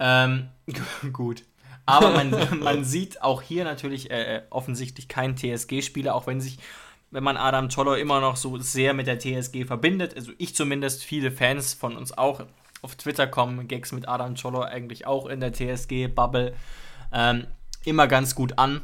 Ähm, 0.00 0.48
gut. 1.12 1.44
Aber 1.86 2.10
man, 2.10 2.58
man 2.58 2.84
sieht 2.84 3.22
auch 3.22 3.40
hier 3.40 3.62
natürlich 3.62 4.10
äh, 4.10 4.38
äh 4.38 4.42
offensichtlich 4.50 5.06
keinen 5.06 5.36
TSG-Spieler, 5.36 6.14
auch 6.14 6.26
wenn 6.26 6.40
sich, 6.40 6.58
wenn 7.12 7.22
man 7.22 7.36
Adam 7.36 7.68
Czollo 7.68 7.94
immer 7.94 8.20
noch 8.20 8.34
so 8.34 8.58
sehr 8.58 8.94
mit 8.94 9.06
der 9.06 9.20
TSG 9.20 9.64
verbindet, 9.64 10.16
also 10.16 10.32
ich 10.38 10.56
zumindest, 10.56 11.04
viele 11.04 11.30
Fans 11.30 11.72
von 11.72 11.96
uns 11.96 12.16
auch 12.16 12.44
auf 12.86 12.94
Twitter 12.94 13.26
kommen, 13.26 13.66
Gags 13.66 13.90
mit 13.90 14.08
Adam 14.08 14.36
Czollo 14.36 14.62
eigentlich 14.62 15.08
auch 15.08 15.26
in 15.26 15.40
der 15.40 15.52
TSG-Bubble, 15.52 16.54
ähm, 17.12 17.48
immer 17.84 18.06
ganz 18.06 18.36
gut 18.36 18.58
an. 18.58 18.80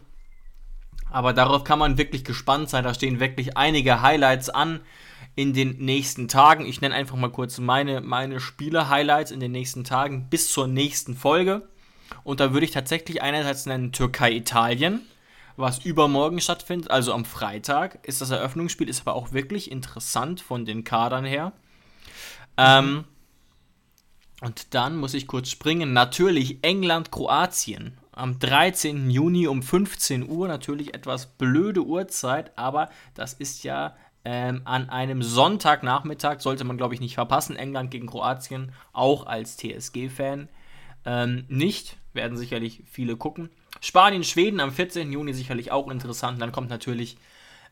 Aber 1.08 1.32
darauf 1.32 1.62
kann 1.62 1.78
man 1.78 1.98
wirklich 1.98 2.24
gespannt 2.24 2.68
sein. 2.68 2.82
Da 2.82 2.94
stehen 2.94 3.20
wirklich 3.20 3.56
einige 3.56 4.02
Highlights 4.02 4.50
an 4.50 4.80
in 5.36 5.52
den 5.52 5.78
nächsten 5.78 6.26
Tagen. 6.26 6.66
Ich 6.66 6.80
nenne 6.80 6.96
einfach 6.96 7.16
mal 7.16 7.30
kurz 7.30 7.58
meine, 7.58 8.00
meine 8.00 8.40
Spiele-Highlights 8.40 9.30
in 9.30 9.38
den 9.38 9.52
nächsten 9.52 9.84
Tagen 9.84 10.28
bis 10.28 10.52
zur 10.52 10.66
nächsten 10.66 11.14
Folge. 11.14 11.68
Und 12.24 12.40
da 12.40 12.52
würde 12.52 12.66
ich 12.66 12.72
tatsächlich 12.72 13.22
einerseits 13.22 13.66
nennen 13.66 13.92
Türkei-Italien, 13.92 15.00
was 15.56 15.84
übermorgen 15.84 16.40
stattfindet, 16.40 16.90
also 16.90 17.12
am 17.12 17.24
Freitag 17.24 18.04
ist 18.04 18.20
das 18.20 18.30
Eröffnungsspiel, 18.30 18.88
ist 18.88 19.02
aber 19.02 19.14
auch 19.14 19.32
wirklich 19.32 19.70
interessant 19.70 20.40
von 20.40 20.64
den 20.64 20.82
Kadern 20.82 21.24
her. 21.24 21.52
Ähm, 22.56 23.04
und 24.42 24.74
dann 24.74 24.96
muss 24.96 25.14
ich 25.14 25.28
kurz 25.28 25.50
springen. 25.50 25.92
Natürlich 25.92 26.58
England-Kroatien 26.62 27.96
am 28.10 28.40
13. 28.40 29.08
Juni 29.08 29.46
um 29.46 29.62
15 29.62 30.28
Uhr. 30.28 30.48
Natürlich 30.48 30.94
etwas 30.94 31.26
blöde 31.26 31.84
Uhrzeit, 31.84 32.50
aber 32.58 32.90
das 33.14 33.34
ist 33.34 33.62
ja 33.62 33.96
ähm, 34.24 34.62
an 34.64 34.90
einem 34.90 35.22
Sonntagnachmittag, 35.22 36.40
sollte 36.40 36.64
man 36.64 36.76
glaube 36.76 36.94
ich 36.94 37.00
nicht 37.00 37.14
verpassen. 37.14 37.54
England 37.54 37.92
gegen 37.92 38.08
Kroatien, 38.08 38.72
auch 38.92 39.26
als 39.26 39.56
TSG-Fan. 39.58 40.48
Ähm, 41.04 41.44
nicht, 41.48 41.96
werden 42.12 42.36
sicherlich 42.36 42.82
viele 42.90 43.16
gucken. 43.16 43.48
Spanien, 43.80 44.24
Schweden 44.24 44.58
am 44.58 44.72
14. 44.72 45.12
Juni 45.12 45.34
sicherlich 45.34 45.70
auch 45.70 45.88
interessant. 45.88 46.42
Dann 46.42 46.52
kommt 46.52 46.68
natürlich 46.68 47.16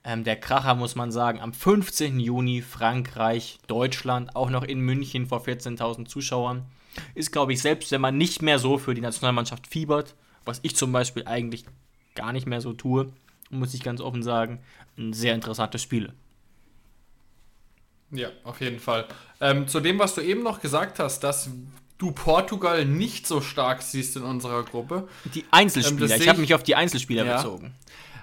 ähm, 0.04 0.24
der 0.24 0.36
Kracher, 0.36 0.74
muss 0.74 0.94
man 0.94 1.12
sagen, 1.12 1.40
am 1.40 1.52
15. 1.52 2.20
Juni 2.20 2.62
Frankreich, 2.62 3.58
Deutschland, 3.66 4.34
auch 4.34 4.50
noch 4.50 4.64
in 4.64 4.80
München 4.80 5.26
vor 5.26 5.44
14.000 5.44 6.06
Zuschauern. 6.06 6.64
Ist, 7.14 7.32
glaube 7.32 7.52
ich, 7.52 7.60
selbst 7.60 7.92
wenn 7.92 8.00
man 8.00 8.16
nicht 8.16 8.42
mehr 8.42 8.58
so 8.58 8.78
für 8.78 8.94
die 8.94 9.00
Nationalmannschaft 9.00 9.66
fiebert, 9.66 10.14
was 10.44 10.60
ich 10.62 10.74
zum 10.74 10.92
Beispiel 10.92 11.26
eigentlich 11.26 11.64
gar 12.14 12.32
nicht 12.32 12.46
mehr 12.46 12.60
so 12.60 12.72
tue, 12.72 13.12
muss 13.50 13.74
ich 13.74 13.82
ganz 13.82 14.00
offen 14.00 14.22
sagen, 14.22 14.60
ein 14.96 15.12
sehr 15.12 15.34
interessantes 15.34 15.82
Spiel. 15.82 16.12
Ja, 18.10 18.30
auf 18.44 18.60
jeden 18.60 18.80
Fall. 18.80 19.06
Ähm, 19.40 19.68
zu 19.68 19.80
dem, 19.80 19.98
was 19.98 20.14
du 20.14 20.20
eben 20.20 20.42
noch 20.42 20.60
gesagt 20.60 20.98
hast, 20.98 21.20
dass 21.20 21.50
du 21.98 22.12
Portugal 22.12 22.84
nicht 22.84 23.26
so 23.26 23.40
stark 23.40 23.82
siehst 23.82 24.16
in 24.16 24.22
unserer 24.22 24.64
Gruppe. 24.64 25.08
Die 25.34 25.44
Einzelspieler, 25.50 26.10
ähm, 26.10 26.20
ich 26.20 26.28
habe 26.28 26.40
mich 26.40 26.54
auf 26.54 26.62
die 26.62 26.74
Einzelspieler 26.74 27.24
ja. 27.24 27.36
bezogen. 27.36 27.74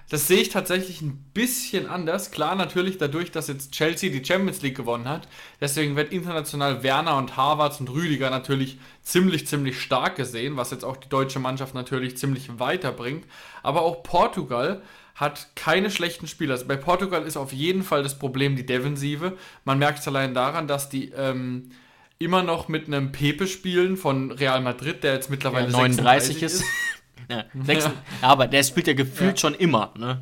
Das 0.09 0.27
sehe 0.27 0.39
ich 0.39 0.49
tatsächlich 0.49 1.01
ein 1.01 1.17
bisschen 1.33 1.87
anders. 1.87 2.31
Klar, 2.31 2.55
natürlich 2.55 2.97
dadurch, 2.97 3.31
dass 3.31 3.49
jetzt 3.49 3.73
Chelsea 3.73 4.09
die 4.09 4.23
Champions 4.23 4.61
League 4.61 4.77
gewonnen 4.77 5.07
hat. 5.07 5.27
Deswegen 5.59 5.97
wird 5.97 6.13
international 6.13 6.81
Werner 6.81 7.17
und 7.17 7.35
Harvards 7.35 7.81
und 7.81 7.89
Rüdiger 7.89 8.29
natürlich 8.29 8.79
ziemlich, 9.01 9.47
ziemlich 9.47 9.81
stark 9.81 10.15
gesehen, 10.15 10.55
was 10.55 10.71
jetzt 10.71 10.85
auch 10.85 10.95
die 10.95 11.09
deutsche 11.09 11.39
Mannschaft 11.39 11.73
natürlich 11.73 12.17
ziemlich 12.17 12.57
weiterbringt. 12.57 13.25
Aber 13.63 13.81
auch 13.81 14.01
Portugal 14.01 14.81
hat 15.15 15.49
keine 15.55 15.91
schlechten 15.91 16.27
Spieler. 16.27 16.53
Also 16.53 16.67
bei 16.67 16.77
Portugal 16.77 17.23
ist 17.23 17.35
auf 17.35 17.51
jeden 17.51 17.83
Fall 17.83 18.01
das 18.01 18.17
Problem 18.17 18.55
die 18.55 18.65
Defensive. 18.65 19.35
Man 19.65 19.79
merkt 19.79 19.99
es 19.99 20.07
allein 20.07 20.33
daran, 20.33 20.67
dass 20.67 20.87
die 20.89 21.09
ähm, 21.09 21.71
immer 22.19 22.43
noch 22.43 22.69
mit 22.69 22.87
einem 22.87 23.11
Pepe 23.11 23.47
spielen 23.47 23.97
von 23.97 24.31
Real 24.31 24.61
Madrid, 24.61 25.03
der 25.03 25.15
jetzt 25.15 25.29
mittlerweile 25.29 25.65
ja, 25.65 25.71
39 25.71 26.43
ist. 26.43 26.61
ist. 26.61 26.63
Ja, 27.29 27.45
ja. 27.67 27.93
Aber 28.21 28.47
der 28.47 28.63
spielt 28.63 28.87
ja 28.87 28.93
gefühlt 28.93 29.31
ja. 29.31 29.37
schon 29.37 29.53
immer, 29.53 29.91
ne? 29.97 30.21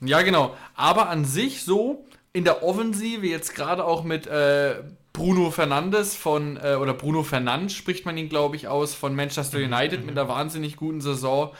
Ja, 0.00 0.22
genau. 0.22 0.56
Aber 0.74 1.08
an 1.08 1.24
sich 1.24 1.64
so 1.64 2.06
in 2.32 2.44
der 2.44 2.62
Offensive, 2.62 3.26
jetzt 3.26 3.54
gerade 3.54 3.84
auch 3.84 4.04
mit 4.04 4.26
äh, 4.26 4.76
Bruno 5.12 5.50
Fernandes 5.50 6.16
von, 6.16 6.56
äh, 6.56 6.74
oder 6.74 6.92
Bruno 6.92 7.22
Fernandes 7.22 7.74
spricht 7.74 8.04
man 8.04 8.16
ihn, 8.16 8.28
glaube 8.28 8.56
ich, 8.56 8.68
aus, 8.68 8.94
von 8.94 9.14
Manchester. 9.14 9.58
United 9.58 10.00
mhm. 10.00 10.06
mit 10.06 10.18
einer 10.18 10.28
wahnsinnig 10.28 10.76
guten 10.76 11.00
Saison. 11.00 11.52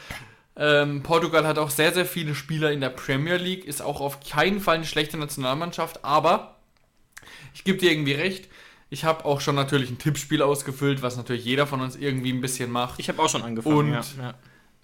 Ähm, 0.57 1.03
Portugal 1.03 1.45
hat 1.45 1.57
auch 1.57 1.69
sehr, 1.69 1.93
sehr 1.93 2.05
viele 2.05 2.35
Spieler 2.35 2.71
in 2.71 2.81
der 2.81 2.89
Premier 2.89 3.37
League, 3.37 3.65
ist 3.65 3.81
auch 3.81 4.01
auf 4.01 4.19
keinen 4.19 4.59
Fall 4.59 4.75
eine 4.75 4.85
schlechte 4.85 5.17
Nationalmannschaft, 5.17 6.03
aber 6.03 6.55
ich 7.53 7.63
gebe 7.63 7.77
dir 7.77 7.91
irgendwie 7.91 8.13
recht, 8.13 8.49
ich 8.89 9.03
habe 9.03 9.25
auch 9.25 9.41
schon 9.41 9.55
natürlich 9.55 9.89
ein 9.89 9.97
Tippspiel 9.97 10.41
ausgefüllt, 10.41 11.01
was 11.01 11.17
natürlich 11.17 11.43
jeder 11.43 11.67
von 11.67 11.81
uns 11.81 11.95
irgendwie 11.95 12.31
ein 12.31 12.39
bisschen 12.39 12.71
macht. 12.71 12.99
Ich 12.99 13.09
habe 13.09 13.21
auch 13.21 13.29
schon 13.29 13.41
angefangen. 13.41 13.75
Und, 13.75 13.91
ja, 13.91 14.03
ja. 14.17 14.33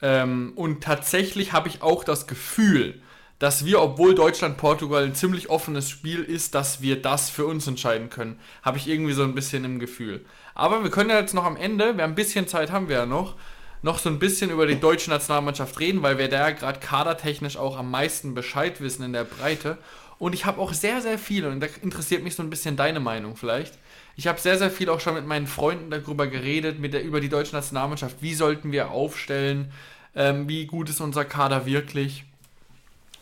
Ähm, 0.01 0.53
und 0.55 0.83
tatsächlich 0.83 1.53
habe 1.53 1.69
ich 1.69 1.81
auch 1.81 2.03
das 2.03 2.27
Gefühl, 2.27 3.01
dass 3.41 3.65
wir, 3.65 3.81
obwohl 3.81 4.13
Deutschland-Portugal 4.13 5.03
ein 5.03 5.15
ziemlich 5.15 5.49
offenes 5.49 5.89
Spiel 5.89 6.23
ist, 6.23 6.53
dass 6.53 6.81
wir 6.81 7.01
das 7.01 7.31
für 7.31 7.47
uns 7.47 7.65
entscheiden 7.65 8.09
können. 8.09 8.39
Habe 8.61 8.77
ich 8.77 8.87
irgendwie 8.87 9.13
so 9.13 9.23
ein 9.23 9.33
bisschen 9.33 9.65
im 9.65 9.79
Gefühl. 9.79 10.23
Aber 10.53 10.83
wir 10.83 10.91
können 10.91 11.09
ja 11.09 11.19
jetzt 11.19 11.33
noch 11.33 11.45
am 11.45 11.57
Ende, 11.57 11.97
wir 11.97 12.03
haben 12.03 12.11
ein 12.11 12.15
bisschen 12.15 12.47
Zeit 12.47 12.71
haben 12.71 12.87
wir 12.87 12.97
ja 12.97 13.05
noch, 13.07 13.35
noch 13.81 13.97
so 13.97 14.09
ein 14.09 14.19
bisschen 14.19 14.51
über 14.51 14.67
die 14.67 14.79
deutsche 14.79 15.09
Nationalmannschaft 15.09 15.79
reden, 15.79 16.03
weil 16.03 16.19
wir 16.19 16.29
da 16.29 16.49
ja 16.49 16.55
gerade 16.55 16.79
kadertechnisch 16.79 17.57
auch 17.57 17.77
am 17.77 17.89
meisten 17.89 18.35
Bescheid 18.35 18.79
wissen 18.79 19.03
in 19.03 19.13
der 19.13 19.23
Breite. 19.23 19.79
Und 20.19 20.33
ich 20.33 20.45
habe 20.45 20.61
auch 20.61 20.73
sehr, 20.73 21.01
sehr 21.01 21.17
viel, 21.17 21.47
und 21.47 21.61
da 21.61 21.67
interessiert 21.81 22.21
mich 22.21 22.35
so 22.35 22.43
ein 22.43 22.51
bisschen 22.51 22.75
deine 22.75 22.99
Meinung 22.99 23.35
vielleicht. 23.35 23.79
Ich 24.15 24.27
habe 24.27 24.39
sehr, 24.39 24.57
sehr 24.57 24.71
viel 24.71 24.89
auch 24.89 24.99
schon 24.99 25.15
mit 25.15 25.25
meinen 25.25 25.47
Freunden 25.47 25.89
darüber 25.89 26.27
geredet, 26.27 26.79
mit 26.79 26.93
der, 26.93 27.03
über 27.03 27.21
die 27.21 27.29
deutsche 27.29 27.55
Nationalmannschaft. 27.55 28.17
Wie 28.21 28.33
sollten 28.33 28.71
wir 28.71 28.91
aufstellen? 28.91 29.71
Ähm, 30.15 30.47
wie 30.49 30.65
gut 30.65 30.89
ist 30.89 30.99
unser 31.01 31.25
Kader 31.25 31.65
wirklich? 31.65 32.25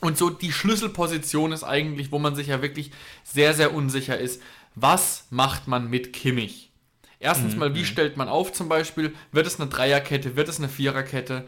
Und 0.01 0.17
so 0.17 0.29
die 0.29 0.51
Schlüsselposition 0.51 1.51
ist 1.51 1.63
eigentlich, 1.63 2.11
wo 2.11 2.19
man 2.19 2.35
sich 2.35 2.47
ja 2.47 2.61
wirklich 2.61 2.91
sehr, 3.23 3.53
sehr 3.53 3.73
unsicher 3.73 4.17
ist. 4.17 4.41
Was 4.75 5.25
macht 5.29 5.67
man 5.67 5.89
mit 5.89 6.13
Kimmich? 6.13 6.71
Erstens 7.19 7.53
mhm. 7.53 7.59
mal, 7.59 7.75
wie 7.75 7.79
mhm. 7.79 7.85
stellt 7.85 8.17
man 8.17 8.29
auf 8.29 8.53
zum 8.53 8.69
Beispiel? 8.69 9.13
Wird 9.31 9.45
es 9.45 9.59
eine 9.59 9.69
Dreierkette? 9.69 10.35
Wird 10.35 10.47
es 10.47 10.57
eine 10.57 10.69
Viererkette? 10.69 11.45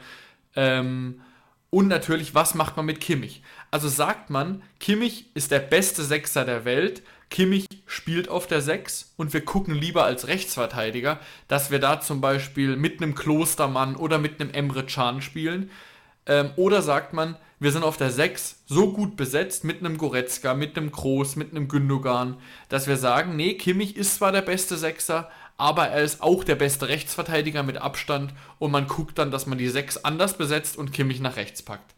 Ähm, 0.55 1.21
und 1.69 1.87
natürlich, 1.87 2.35
was 2.35 2.53
macht 2.53 2.75
man 2.75 2.85
mit 2.85 2.99
Kimmich? 2.99 3.41
Also 3.71 3.87
sagt 3.87 4.29
man, 4.29 4.61
Kimmich 4.79 5.27
ist 5.33 5.51
der 5.51 5.59
beste 5.59 6.03
Sechser 6.03 6.43
der 6.43 6.65
Welt, 6.65 7.01
Kimmich 7.31 7.65
spielt 7.87 8.27
auf 8.29 8.45
der 8.45 8.61
6 8.61 9.13
und 9.15 9.33
wir 9.33 9.43
gucken 9.43 9.73
lieber 9.73 10.03
als 10.03 10.27
Rechtsverteidiger, 10.27 11.19
dass 11.47 11.71
wir 11.71 11.79
da 11.79 12.01
zum 12.01 12.19
Beispiel 12.19 12.75
mit 12.75 13.01
einem 13.01 13.15
Klostermann 13.15 13.95
oder 13.95 14.19
mit 14.19 14.39
einem 14.39 14.51
Emre 14.51 14.85
Can 14.85 15.21
spielen. 15.21 15.71
Ähm, 16.27 16.51
oder 16.57 16.81
sagt 16.81 17.13
man, 17.13 17.37
wir 17.59 17.71
sind 17.71 17.83
auf 17.83 17.95
der 17.95 18.11
6 18.11 18.63
so 18.67 18.91
gut 18.91 19.15
besetzt 19.15 19.63
mit 19.63 19.79
einem 19.79 19.97
Goretzka, 19.97 20.53
mit 20.53 20.77
einem 20.77 20.91
Kroos, 20.91 21.37
mit 21.37 21.51
einem 21.51 21.69
Gündogan, 21.69 22.35
dass 22.67 22.87
wir 22.87 22.97
sagen, 22.97 23.37
nee, 23.37 23.53
Kimmich 23.53 23.95
ist 23.95 24.15
zwar 24.15 24.33
der 24.33 24.41
beste 24.41 24.77
Sechser, 24.77 25.31
aber 25.55 25.87
er 25.87 26.03
ist 26.03 26.21
auch 26.21 26.43
der 26.43 26.55
beste 26.55 26.89
Rechtsverteidiger 26.89 27.63
mit 27.63 27.77
Abstand 27.77 28.33
und 28.59 28.71
man 28.71 28.87
guckt 28.87 29.17
dann, 29.17 29.31
dass 29.31 29.45
man 29.45 29.57
die 29.57 29.69
6 29.69 30.03
anders 30.03 30.37
besetzt 30.37 30.77
und 30.77 30.91
Kimmich 30.91 31.21
nach 31.21 31.37
rechts 31.37 31.61
packt. 31.61 31.95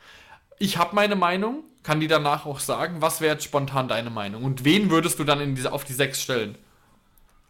Ich 0.59 0.77
habe 0.77 0.95
meine 0.95 1.15
Meinung, 1.15 1.63
kann 1.83 1.99
die 1.99 2.07
danach 2.07 2.45
auch 2.45 2.59
sagen. 2.59 3.01
Was 3.01 3.21
wäre 3.21 3.33
jetzt 3.33 3.43
spontan 3.43 3.87
deine 3.87 4.09
Meinung? 4.09 4.43
Und 4.43 4.63
wen 4.63 4.89
würdest 4.89 5.19
du 5.19 5.23
dann 5.23 5.41
in 5.41 5.55
diese, 5.55 5.71
auf 5.71 5.83
die 5.83 5.93
6 5.93 6.21
stellen? 6.21 6.57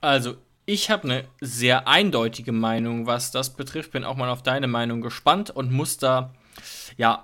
Also, 0.02 0.36
ich 0.66 0.90
habe 0.90 1.04
eine 1.04 1.24
sehr 1.42 1.88
eindeutige 1.88 2.52
Meinung, 2.52 3.06
was 3.06 3.32
das 3.32 3.54
betrifft. 3.56 3.92
Bin 3.92 4.04
auch 4.04 4.16
mal 4.16 4.30
auf 4.30 4.44
deine 4.44 4.68
Meinung 4.68 5.02
gespannt 5.02 5.50
und 5.50 5.72
muss 5.72 5.98
da, 5.98 6.34
ja, 6.98 7.22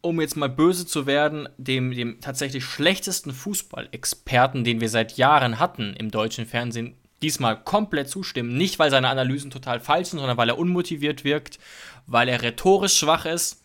um 0.00 0.20
jetzt 0.20 0.36
mal 0.36 0.48
böse 0.48 0.86
zu 0.86 1.06
werden, 1.06 1.48
dem, 1.56 1.92
dem 1.92 2.20
tatsächlich 2.20 2.64
schlechtesten 2.64 3.32
Fußballexperten, 3.32 4.64
den 4.64 4.80
wir 4.80 4.88
seit 4.88 5.16
Jahren 5.16 5.58
hatten 5.58 5.94
im 5.94 6.10
deutschen 6.10 6.46
Fernsehen, 6.46 6.94
diesmal 7.22 7.62
komplett 7.62 8.08
zustimmen. 8.08 8.56
Nicht, 8.56 8.78
weil 8.78 8.90
seine 8.90 9.08
Analysen 9.08 9.50
total 9.50 9.80
falsch 9.80 10.08
sind, 10.08 10.20
sondern 10.20 10.36
weil 10.36 10.48
er 10.48 10.58
unmotiviert 10.58 11.24
wirkt, 11.24 11.58
weil 12.06 12.28
er 12.28 12.42
rhetorisch 12.42 12.96
schwach 12.96 13.26
ist, 13.26 13.62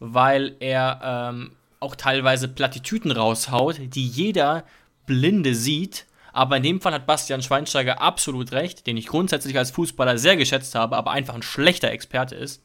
weil 0.00 0.56
er 0.60 1.00
ähm, 1.32 1.52
auch 1.80 1.94
teilweise 1.94 2.48
Plattitüten 2.48 3.10
raushaut, 3.10 3.78
die 3.80 4.06
jeder 4.06 4.64
Blinde 5.06 5.54
sieht. 5.54 6.06
Aber 6.32 6.56
in 6.56 6.62
dem 6.62 6.80
Fall 6.80 6.92
hat 6.92 7.06
Bastian 7.06 7.42
Schweinsteiger 7.42 8.00
absolut 8.00 8.52
recht, 8.52 8.86
den 8.86 8.96
ich 8.96 9.06
grundsätzlich 9.06 9.56
als 9.56 9.70
Fußballer 9.70 10.18
sehr 10.18 10.36
geschätzt 10.36 10.74
habe, 10.74 10.96
aber 10.96 11.10
einfach 11.10 11.34
ein 11.34 11.42
schlechter 11.42 11.90
Experte 11.90 12.34
ist. 12.34 12.62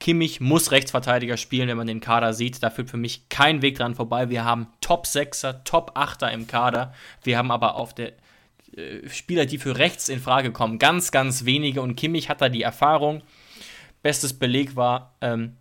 Kimmich 0.00 0.40
muss 0.40 0.70
Rechtsverteidiger 0.70 1.36
spielen, 1.36 1.68
wenn 1.68 1.76
man 1.76 1.86
den 1.86 2.00
Kader 2.00 2.32
sieht. 2.34 2.62
Da 2.62 2.70
führt 2.70 2.90
für 2.90 2.96
mich 2.96 3.28
kein 3.28 3.62
Weg 3.62 3.76
dran 3.76 3.94
vorbei. 3.94 4.28
Wir 4.28 4.44
haben 4.44 4.66
Top 4.80 5.06
6er, 5.06 5.64
Top 5.64 5.96
8er 5.96 6.30
im 6.30 6.46
Kader. 6.46 6.92
Wir 7.22 7.38
haben 7.38 7.50
aber 7.50 7.76
auf 7.76 7.94
der 7.94 8.12
äh, 8.76 9.08
Spieler, 9.08 9.46
die 9.46 9.58
für 9.58 9.78
rechts 9.78 10.08
in 10.08 10.20
Frage 10.20 10.52
kommen, 10.52 10.78
ganz, 10.78 11.10
ganz 11.10 11.44
wenige. 11.44 11.80
Und 11.80 11.96
Kimmich 11.96 12.28
hat 12.28 12.40
da 12.40 12.48
die 12.48 12.62
Erfahrung. 12.62 13.22
Bestes 14.02 14.38
Beleg 14.38 14.76
war 14.76 15.14
ähm, 15.20 15.56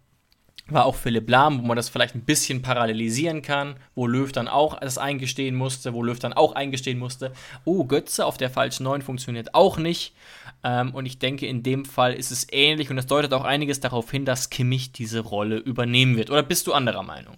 war 0.74 0.86
auch 0.86 0.96
Philipp 0.96 1.30
Lahm, 1.30 1.62
wo 1.62 1.66
man 1.66 1.76
das 1.76 1.90
vielleicht 1.90 2.16
ein 2.16 2.26
bisschen 2.26 2.62
parallelisieren 2.62 3.42
kann, 3.42 3.76
wo 3.96 4.08
Löw 4.08 4.32
dann 4.32 4.48
auch 4.48 4.80
das 4.80 4.98
eingestehen 4.98 5.56
musste, 5.56 5.94
wo 5.94 6.04
Löw 6.04 6.18
dann 6.20 6.34
auch 6.34 6.54
eingestehen 6.54 7.00
musste, 7.00 7.34
oh, 7.66 7.86
Götze 7.86 8.26
auf 8.26 8.38
der 8.38 8.50
falschen 8.50 8.84
9 8.84 9.02
funktioniert 9.02 9.56
auch 9.56 9.78
nicht. 9.78 10.14
Ähm, 10.64 10.94
und 10.94 11.06
ich 11.06 11.20
denke, 11.20 11.46
in 11.46 11.64
dem 11.64 11.86
Fall 11.86 12.14
ist 12.14 12.32
es 12.32 12.48
ähnlich 12.52 12.90
und 12.90 12.98
es 12.98 13.06
deutet 13.06 13.34
auch 13.34 13.44
einiges 13.44 13.80
darauf 13.80 14.10
hin, 14.10 14.26
dass 14.26 14.50
Kimmich 14.50 14.92
diese 14.92 15.20
Rolle 15.20 15.58
übernehmen 15.58 16.18
wird. 16.18 16.30
Oder 16.30 16.44
bist 16.44 16.68
du 16.68 16.74
anderer 16.74 17.04
Meinung? 17.04 17.38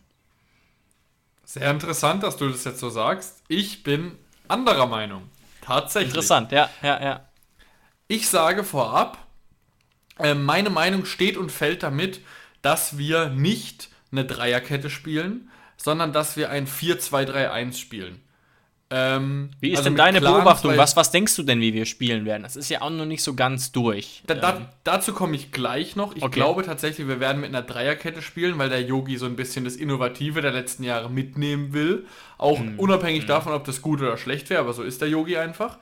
Sehr 1.43 1.69
interessant, 1.69 2.23
dass 2.23 2.38
du 2.38 2.49
das 2.49 2.63
jetzt 2.63 2.79
so 2.79 2.89
sagst. 2.89 3.43
Ich 3.47 3.83
bin 3.83 4.13
anderer 4.47 4.88
Meinung. 4.88 5.23
Tatsächlich. 5.61 6.09
Interessant, 6.09 6.51
ja, 6.51 6.69
ja, 6.81 7.01
ja. 7.01 7.25
Ich 8.07 8.29
sage 8.29 8.63
vorab, 8.63 9.17
äh, 10.19 10.33
meine 10.33 10.69
Meinung 10.69 11.05
steht 11.05 11.38
und 11.38 11.51
fällt 11.51 11.83
damit, 11.83 12.21
dass 12.66 12.97
wir 12.97 13.30
nicht 13.30 13.89
eine 14.11 14.26
Dreierkette 14.26 14.89
spielen, 14.89 15.51
sondern 15.78 16.13
dass 16.13 16.36
wir 16.36 16.49
ein 16.49 16.66
4-2-3-1 16.66 17.78
spielen. 17.78 18.22
Ähm, 18.89 19.51
wie 19.59 19.70
ist 19.70 19.80
also 19.80 19.89
denn 19.89 19.97
deine 19.97 20.22
Beobachtung? 20.22 20.76
Was, 20.78 20.95
was 20.95 21.11
denkst 21.11 21.36
du 21.36 21.43
denn, 21.43 21.59
wie 21.59 21.74
wir 21.74 21.86
spielen 21.86 22.26
werden? 22.26 22.43
Das 22.43 22.55
ist 22.55 22.70
ja 22.70 22.82
auch 22.82 22.89
noch 22.89 23.05
nicht 23.05 23.24
so 23.24 23.36
ganz 23.36 23.72
durch. 23.72 24.24
Da, 24.26 24.36
da, 24.36 24.57
ähm. 24.57 24.66
dazu 24.84 25.13
komme 25.13 25.36
ich 25.36 25.51
gleich 25.51 25.95
noch. 25.95 26.16
Ich 26.16 26.24
okay. 26.24 26.34
glaube 26.34 26.63
tatsächlich, 26.63 27.07
wir 27.07 27.20
werden 27.20 27.41
mit 27.41 27.49
einer 27.49 27.61
Dreierkette 27.61 28.22
spielen, 28.22 28.57
weil 28.57 28.70
der 28.70 28.82
Yogi 28.82 29.18
so 29.18 29.26
ein 29.26 29.36
bisschen 29.36 29.66
das 29.66 29.76
Innovative 29.76 30.41
der 30.41 30.51
letzten 30.51 30.84
Jahre 30.84 31.09
mitnehmen 31.09 31.74
will. 31.74 32.05
Auch 32.38 32.59
hm. 32.59 32.80
unabhängig 32.80 33.22
hm. 33.22 33.28
davon, 33.28 33.53
ob 33.53 33.63
das 33.66 33.82
gut 33.82 34.01
oder 34.01 34.18
schlecht 34.18 34.49
wäre, 34.49 34.61
aber 34.61 34.74
so 34.74 34.82
ist 34.82 35.01
der 35.01 35.09
Yogi 35.09 35.38
einfach. 35.38 35.78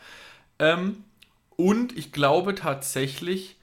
Ähm, 0.60 1.04
und 1.56 1.98
ich 1.98 2.12
glaube 2.12 2.56
tatsächlich, 2.56 3.58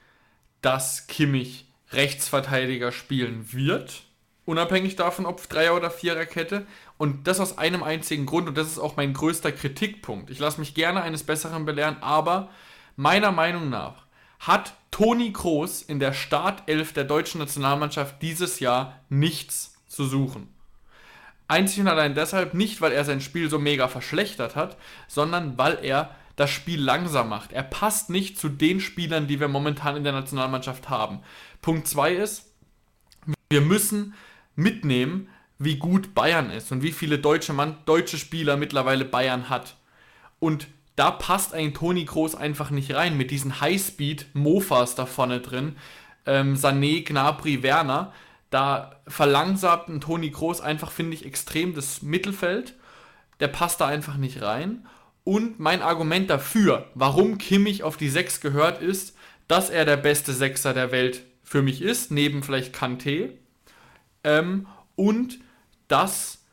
dass 0.61 1.07
Kimmich 1.07 1.65
Rechtsverteidiger 1.93 2.91
spielen 2.91 3.51
wird. 3.51 4.03
Unabhängig 4.45 4.95
davon, 4.95 5.25
ob 5.25 5.47
Dreier- 5.47 5.75
oder 5.75 5.91
Viererkette. 5.91 6.65
Und 6.97 7.27
das 7.27 7.39
aus 7.39 7.57
einem 7.57 7.83
einzigen 7.83 8.25
Grund, 8.25 8.47
und 8.47 8.57
das 8.57 8.67
ist 8.67 8.79
auch 8.79 8.97
mein 8.97 9.13
größter 9.13 9.51
Kritikpunkt. 9.51 10.29
Ich 10.29 10.39
lasse 10.39 10.59
mich 10.59 10.73
gerne 10.73 11.01
eines 11.01 11.23
Besseren 11.23 11.65
belehren, 11.65 11.97
aber 12.01 12.49
meiner 12.95 13.31
Meinung 13.31 13.69
nach 13.69 14.05
hat 14.39 14.73
Toni 14.89 15.31
Kroos 15.31 15.81
in 15.81 15.99
der 15.99 16.13
Startelf 16.13 16.93
der 16.93 17.03
deutschen 17.03 17.39
Nationalmannschaft 17.39 18.21
dieses 18.21 18.59
Jahr 18.59 18.99
nichts 19.09 19.75
zu 19.87 20.05
suchen. 20.05 20.53
Einzig 21.47 21.81
und 21.81 21.87
allein 21.87 22.15
deshalb 22.15 22.53
nicht, 22.53 22.81
weil 22.81 22.91
er 22.91 23.05
sein 23.05 23.21
Spiel 23.21 23.49
so 23.49 23.59
mega 23.59 23.87
verschlechtert 23.87 24.55
hat, 24.55 24.77
sondern 25.07 25.57
weil 25.57 25.79
er 25.83 26.15
das 26.35 26.49
Spiel 26.49 26.81
langsam 26.81 27.29
macht. 27.29 27.51
Er 27.51 27.63
passt 27.63 28.09
nicht 28.09 28.39
zu 28.39 28.49
den 28.49 28.79
Spielern, 28.79 29.27
die 29.27 29.39
wir 29.39 29.47
momentan 29.47 29.97
in 29.97 30.03
der 30.03 30.13
Nationalmannschaft 30.13 30.89
haben. 30.89 31.19
Punkt 31.61 31.87
2 31.87 32.13
ist, 32.13 32.51
wir 33.49 33.61
müssen 33.61 34.13
mitnehmen, 34.55 35.29
wie 35.59 35.77
gut 35.77 36.15
Bayern 36.15 36.49
ist 36.49 36.71
und 36.71 36.81
wie 36.81 36.91
viele 36.91 37.19
deutsche, 37.19 37.53
Mann, 37.53 37.77
deutsche 37.85 38.17
Spieler 38.17 38.57
mittlerweile 38.57 39.05
Bayern 39.05 39.49
hat. 39.49 39.75
Und 40.39 40.67
da 40.95 41.11
passt 41.11 41.53
ein 41.53 41.73
Toni 41.73 42.05
Kroos 42.05 42.35
einfach 42.35 42.71
nicht 42.71 42.93
rein 42.93 43.15
mit 43.15 43.31
diesen 43.31 43.61
Highspeed-Mofas 43.61 44.95
da 44.95 45.05
vorne 45.05 45.39
drin. 45.39 45.75
Ähm, 46.25 46.55
Sané, 46.55 47.03
Gnabry, 47.05 47.63
Werner. 47.63 48.11
Da 48.49 48.99
verlangsamt 49.07 49.87
ein 49.87 50.01
Toni 50.01 50.31
Kroos 50.31 50.61
einfach, 50.61 50.91
finde 50.91 51.13
ich, 51.13 51.25
extrem 51.25 51.73
das 51.73 52.01
Mittelfeld. 52.01 52.75
Der 53.39 53.47
passt 53.47 53.81
da 53.81 53.87
einfach 53.87 54.17
nicht 54.17 54.41
rein. 54.41 54.85
Und 55.23 55.59
mein 55.59 55.81
Argument 55.81 56.29
dafür, 56.29 56.87
warum 56.95 57.37
Kimmich 57.37 57.83
auf 57.83 57.97
die 57.97 58.09
6 58.09 58.41
gehört, 58.41 58.81
ist, 58.81 59.15
dass 59.47 59.69
er 59.69 59.85
der 59.85 59.97
beste 59.97 60.33
Sechser 60.33 60.73
der 60.73 60.91
Welt 60.91 61.21
für 61.51 61.61
mich 61.61 61.81
ist, 61.81 62.11
neben 62.11 62.43
vielleicht 62.43 62.73
Kanté. 62.73 63.31
Ähm, 64.23 64.67
und 64.95 65.39
dass 65.89 66.45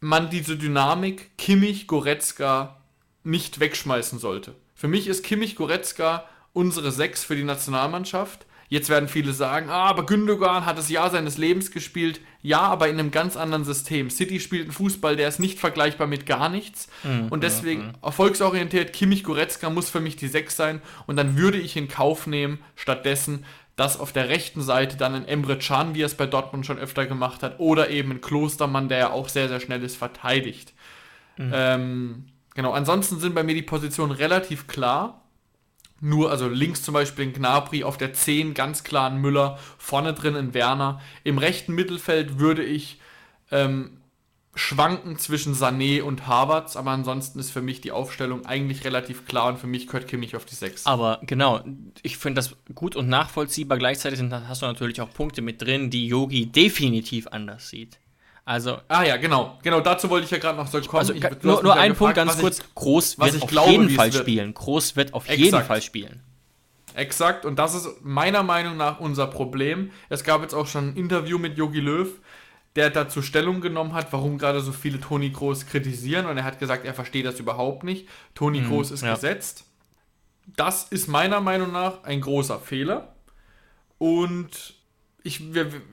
man 0.00 0.28
diese 0.28 0.56
Dynamik 0.56 1.38
Kimmich-Goretzka 1.38 2.82
nicht 3.22 3.60
wegschmeißen 3.60 4.18
sollte. 4.18 4.56
Für 4.74 4.88
mich 4.88 5.06
ist 5.06 5.22
Kimmich-Goretzka 5.22 6.24
unsere 6.52 6.90
Sechs 6.90 7.22
für 7.22 7.36
die 7.36 7.44
Nationalmannschaft. 7.44 8.44
Jetzt 8.68 8.88
werden 8.88 9.08
viele 9.08 9.32
sagen, 9.32 9.68
ah, 9.70 9.84
aber 9.84 10.04
Gündogan 10.04 10.66
hat 10.66 10.78
das 10.78 10.88
Jahr 10.88 11.10
seines 11.10 11.38
Lebens 11.38 11.70
gespielt. 11.70 12.20
Ja, 12.42 12.62
aber 12.62 12.88
in 12.88 12.98
einem 12.98 13.12
ganz 13.12 13.36
anderen 13.36 13.64
System. 13.64 14.10
City 14.10 14.40
spielt 14.40 14.64
einen 14.64 14.72
Fußball, 14.72 15.14
der 15.14 15.28
ist 15.28 15.38
nicht 15.38 15.60
vergleichbar 15.60 16.08
mit 16.08 16.26
gar 16.26 16.48
nichts. 16.48 16.88
Mhm, 17.04 17.28
und 17.28 17.44
deswegen, 17.44 17.86
mhm. 17.86 17.92
erfolgsorientiert, 18.02 18.92
Kimmich 18.92 19.22
Goretzka 19.22 19.70
muss 19.70 19.90
für 19.90 20.00
mich 20.00 20.16
die 20.16 20.26
Sechs 20.26 20.56
sein. 20.56 20.82
Und 21.06 21.16
dann 21.16 21.36
würde 21.36 21.58
ich 21.58 21.76
in 21.76 21.86
Kauf 21.86 22.26
nehmen, 22.26 22.58
stattdessen, 22.74 23.44
dass 23.76 23.98
auf 23.98 24.12
der 24.12 24.28
rechten 24.28 24.62
Seite 24.62 24.96
dann 24.96 25.14
ein 25.14 25.26
Emre 25.26 25.58
Can, 25.58 25.94
wie 25.94 26.02
er 26.02 26.06
es 26.06 26.14
bei 26.14 26.26
Dortmund 26.26 26.64
schon 26.64 26.78
öfter 26.78 27.06
gemacht 27.06 27.42
hat, 27.42 27.58
oder 27.58 27.90
eben 27.90 28.12
ein 28.12 28.20
Klostermann, 28.20 28.88
der 28.88 28.98
ja 28.98 29.10
auch 29.10 29.28
sehr, 29.28 29.48
sehr 29.48 29.60
schnell 29.60 29.82
ist, 29.82 29.96
verteidigt. 29.96 30.72
Mhm. 31.36 31.52
Ähm, 31.52 32.24
genau, 32.54 32.72
ansonsten 32.72 33.18
sind 33.18 33.34
bei 33.34 33.42
mir 33.42 33.54
die 33.54 33.62
Positionen 33.62 34.12
relativ 34.12 34.66
klar. 34.66 35.22
Nur, 36.00 36.30
also 36.30 36.48
links 36.48 36.82
zum 36.82 36.94
Beispiel 36.94 37.26
ein 37.26 37.32
Gnabry, 37.32 37.82
auf 37.82 37.96
der 37.96 38.12
10 38.12 38.54
ganz 38.54 38.84
klar 38.84 39.10
ein 39.10 39.20
Müller, 39.20 39.58
vorne 39.78 40.12
drin 40.12 40.36
ein 40.36 40.54
Werner. 40.54 41.00
Im 41.24 41.38
rechten 41.38 41.74
Mittelfeld 41.74 42.38
würde 42.38 42.62
ich 42.62 43.00
ähm, 43.50 43.98
schwanken 44.54 45.18
zwischen 45.18 45.54
Sané 45.54 46.02
und 46.02 46.26
Havertz, 46.26 46.76
aber 46.76 46.92
ansonsten 46.92 47.38
ist 47.38 47.50
für 47.50 47.62
mich 47.62 47.80
die 47.80 47.92
Aufstellung 47.92 48.46
eigentlich 48.46 48.84
relativ 48.84 49.26
klar 49.26 49.48
und 49.48 49.58
für 49.58 49.66
mich 49.66 49.86
gehört 49.86 50.06
Kimmich 50.06 50.36
auf 50.36 50.44
die 50.44 50.54
6. 50.54 50.86
Aber 50.86 51.20
genau, 51.22 51.62
ich 52.02 52.18
finde 52.18 52.38
das 52.38 52.56
gut 52.74 52.96
und 52.96 53.08
nachvollziehbar. 53.08 53.78
Gleichzeitig 53.78 54.20
hast 54.30 54.62
du 54.62 54.66
natürlich 54.66 55.00
auch 55.00 55.12
Punkte 55.12 55.42
mit 55.42 55.60
drin, 55.60 55.90
die 55.90 56.06
Yogi 56.06 56.46
definitiv 56.46 57.26
anders 57.28 57.68
sieht. 57.68 57.98
Also. 58.46 58.78
Ah 58.88 59.04
ja, 59.04 59.16
genau. 59.16 59.58
Genau, 59.62 59.80
dazu 59.80 60.10
wollte 60.10 60.26
ich 60.26 60.30
ja 60.30 60.38
gerade 60.38 60.58
noch 60.58 60.66
so 60.66 60.78
kommen. 60.82 61.00
Also, 61.00 61.14
ich, 61.14 61.24
nur 61.42 61.62
nur 61.62 61.74
ein 61.74 61.94
Punkt 61.94 62.14
ganz 62.14 62.38
kurz. 62.38 62.58
Ich, 62.58 62.74
Groß 62.74 63.18
wird 63.18 63.42
auf 63.42 63.48
glaube, 63.48 63.70
jeden 63.70 63.90
Fall 63.90 64.12
spielen. 64.12 64.52
Groß 64.52 64.96
wird 64.96 65.14
auf 65.14 65.24
Exakt. 65.24 65.40
jeden 65.40 65.62
Fall 65.64 65.82
spielen. 65.82 66.22
Exakt, 66.94 67.44
und 67.44 67.58
das 67.58 67.74
ist 67.74 67.88
meiner 68.04 68.44
Meinung 68.44 68.76
nach 68.76 69.00
unser 69.00 69.26
Problem. 69.26 69.90
Es 70.08 70.22
gab 70.22 70.42
jetzt 70.42 70.54
auch 70.54 70.68
schon 70.68 70.90
ein 70.90 70.96
Interview 70.96 71.38
mit 71.38 71.58
Yogi 71.58 71.80
Löw 71.80 72.08
der 72.76 72.90
dazu 72.90 73.22
Stellung 73.22 73.60
genommen 73.60 73.92
hat, 73.92 74.12
warum 74.12 74.38
gerade 74.38 74.60
so 74.60 74.72
viele 74.72 75.00
Toni 75.00 75.30
Groß 75.30 75.66
kritisieren. 75.66 76.26
Und 76.26 76.36
er 76.36 76.44
hat 76.44 76.58
gesagt, 76.58 76.84
er 76.84 76.94
versteht 76.94 77.24
das 77.24 77.38
überhaupt 77.38 77.84
nicht. 77.84 78.08
Toni 78.34 78.60
mhm, 78.60 78.68
Groß 78.68 78.90
ist 78.90 79.02
ja. 79.02 79.14
gesetzt. 79.14 79.64
Das 80.56 80.84
ist 80.84 81.08
meiner 81.08 81.40
Meinung 81.40 81.72
nach 81.72 82.02
ein 82.04 82.20
großer 82.20 82.58
Fehler. 82.58 83.14
Und 83.98 84.74
ich, 85.22 85.40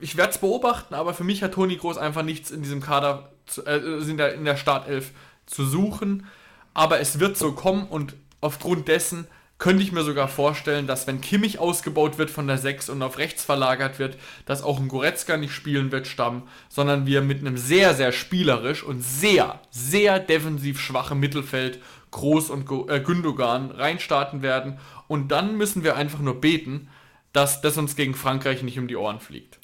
ich 0.00 0.16
werde 0.16 0.32
es 0.32 0.38
beobachten, 0.38 0.94
aber 0.94 1.14
für 1.14 1.24
mich 1.24 1.42
hat 1.42 1.54
Toni 1.54 1.76
Groß 1.76 1.98
einfach 1.98 2.22
nichts 2.22 2.50
in 2.50 2.62
diesem 2.62 2.80
Kader, 2.80 3.32
zu, 3.46 3.64
äh, 3.64 3.78
in, 3.78 4.16
der, 4.16 4.34
in 4.34 4.44
der 4.44 4.56
Startelf 4.56 5.12
zu 5.46 5.64
suchen. 5.64 6.26
Aber 6.74 7.00
es 7.00 7.20
wird 7.20 7.36
so 7.36 7.52
kommen 7.52 7.86
und 7.86 8.14
aufgrund 8.40 8.88
dessen 8.88 9.28
könnte 9.62 9.84
ich 9.84 9.92
mir 9.92 10.02
sogar 10.02 10.26
vorstellen, 10.26 10.88
dass 10.88 11.06
wenn 11.06 11.20
Kimmich 11.20 11.60
ausgebaut 11.60 12.18
wird 12.18 12.30
von 12.30 12.48
der 12.48 12.58
6 12.58 12.88
und 12.88 13.00
auf 13.00 13.16
rechts 13.18 13.44
verlagert 13.44 14.00
wird, 14.00 14.16
dass 14.44 14.64
auch 14.64 14.80
ein 14.80 14.88
Goretzka 14.88 15.36
nicht 15.36 15.52
spielen 15.52 15.92
wird, 15.92 16.08
Stamm, 16.08 16.42
sondern 16.68 17.06
wir 17.06 17.22
mit 17.22 17.38
einem 17.38 17.56
sehr, 17.56 17.94
sehr 17.94 18.10
spielerisch 18.10 18.82
und 18.82 19.04
sehr, 19.04 19.60
sehr 19.70 20.18
defensiv 20.18 20.80
schwachen 20.80 21.20
Mittelfeld 21.20 21.78
Groß 22.10 22.50
und 22.50 22.68
äh, 22.90 22.98
Gündogan 22.98 23.70
reinstarten 23.70 24.42
werden. 24.42 24.80
Und 25.06 25.28
dann 25.28 25.56
müssen 25.56 25.84
wir 25.84 25.94
einfach 25.94 26.18
nur 26.18 26.40
beten, 26.40 26.88
dass 27.32 27.60
das 27.60 27.78
uns 27.78 27.94
gegen 27.94 28.14
Frankreich 28.14 28.64
nicht 28.64 28.80
um 28.80 28.88
die 28.88 28.96
Ohren 28.96 29.20
fliegt. 29.20 29.60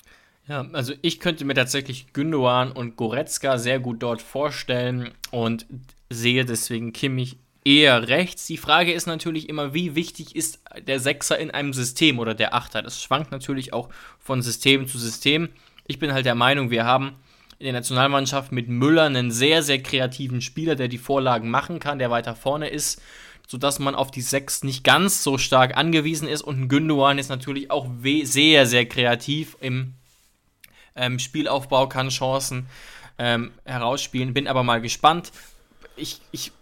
Ja, 0.47 0.65
also 0.75 0.93
ich 1.03 1.19
könnte 1.19 1.45
mir 1.45 1.55
tatsächlich 1.55 2.13
Gündogan 2.13 2.71
und 2.71 2.95
Goretzka 2.95 3.59
sehr 3.59 3.81
gut 3.81 4.01
dort 4.05 4.23
vorstellen 4.23 5.11
und 5.33 5.67
sehe 6.09 6.45
deswegen 6.45 6.93
Kimmich 6.93 7.39
eher 7.69 8.09
rechts. 8.09 8.47
Die 8.47 8.57
Frage 8.57 8.93
ist 8.93 9.07
natürlich 9.07 9.47
immer, 9.47 9.75
wie 9.75 9.95
wichtig 9.95 10.35
ist 10.35 10.61
der 10.87 11.01
Sechser 11.01 11.39
in 11.39 11.51
einem 11.51 11.75
System 11.75 12.19
oder 12.19 12.35
der 12.35 12.55
Achter? 12.55 12.81
Das 12.81 13.03
schwankt 13.03 13.31
natürlich 13.31 13.75
auch 13.75 13.91
von 14.19 14.41
System 14.41 14.89
zu 14.89 14.99
System. 14.99 15.51
Ich 15.87 15.99
bin 15.99 16.15
halt 16.15 16.25
der 16.25 16.35
Meinung, 16.35 16.71
wir 16.71 16.87
haben 16.87 17.17
in 17.59 17.65
der 17.65 17.75
Nationalmannschaft 17.75 18.53
mit 18.53 18.69
Müller 18.69 19.05
einen 19.05 19.31
sehr, 19.31 19.63
sehr 19.63 19.83
kreativen 19.83 20.41
Spieler, 20.41 20.77
der 20.77 20.89
die 20.89 20.97
Vorlagen 20.97 21.51
machen 21.51 21.79
kann, 21.79 21.99
der 21.99 22.11
weiter 22.11 22.35
vorne 22.35 22.69
ist, 22.69 23.03
sodass 23.47 23.79
man 23.81 23.95
auf 23.95 24.11
die 24.11 24.23
Sechs 24.23 24.65
nicht 24.65 24.83
ganz 24.83 25.23
so 25.23 25.37
stark 25.37 25.77
angewiesen 25.77 26.27
ist. 26.27 26.41
Und 26.41 26.69
Gündogan 26.69 27.19
ist 27.19 27.29
natürlich 27.29 27.71
auch 27.71 27.87
sehr, 28.23 28.65
sehr 28.65 28.87
kreativ 28.87 29.59
im 29.61 29.93
ähm, 30.97 31.19
Spielaufbau, 31.19 31.87
kann 31.87 32.09
Chancen 32.09 32.67
ähm, 33.19 33.51
herausspielen. 33.65 34.33
Bin 34.33 34.49
aber 34.49 34.63
mal 34.63 34.81
gespannt. 34.81 35.33
Ich, 35.97 36.21
ich 36.31 36.53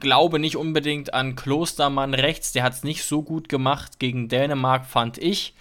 glaube 0.00 0.38
nicht 0.38 0.56
unbedingt 0.56 1.14
an 1.14 1.36
Klostermann 1.36 2.14
rechts. 2.14 2.52
Der 2.52 2.62
hat 2.62 2.72
es 2.72 2.84
nicht 2.84 3.04
so 3.04 3.22
gut 3.22 3.48
gemacht 3.48 3.98
gegen 3.98 4.28
Dänemark, 4.28 4.86
fand 4.86 5.18
ich. 5.18 5.54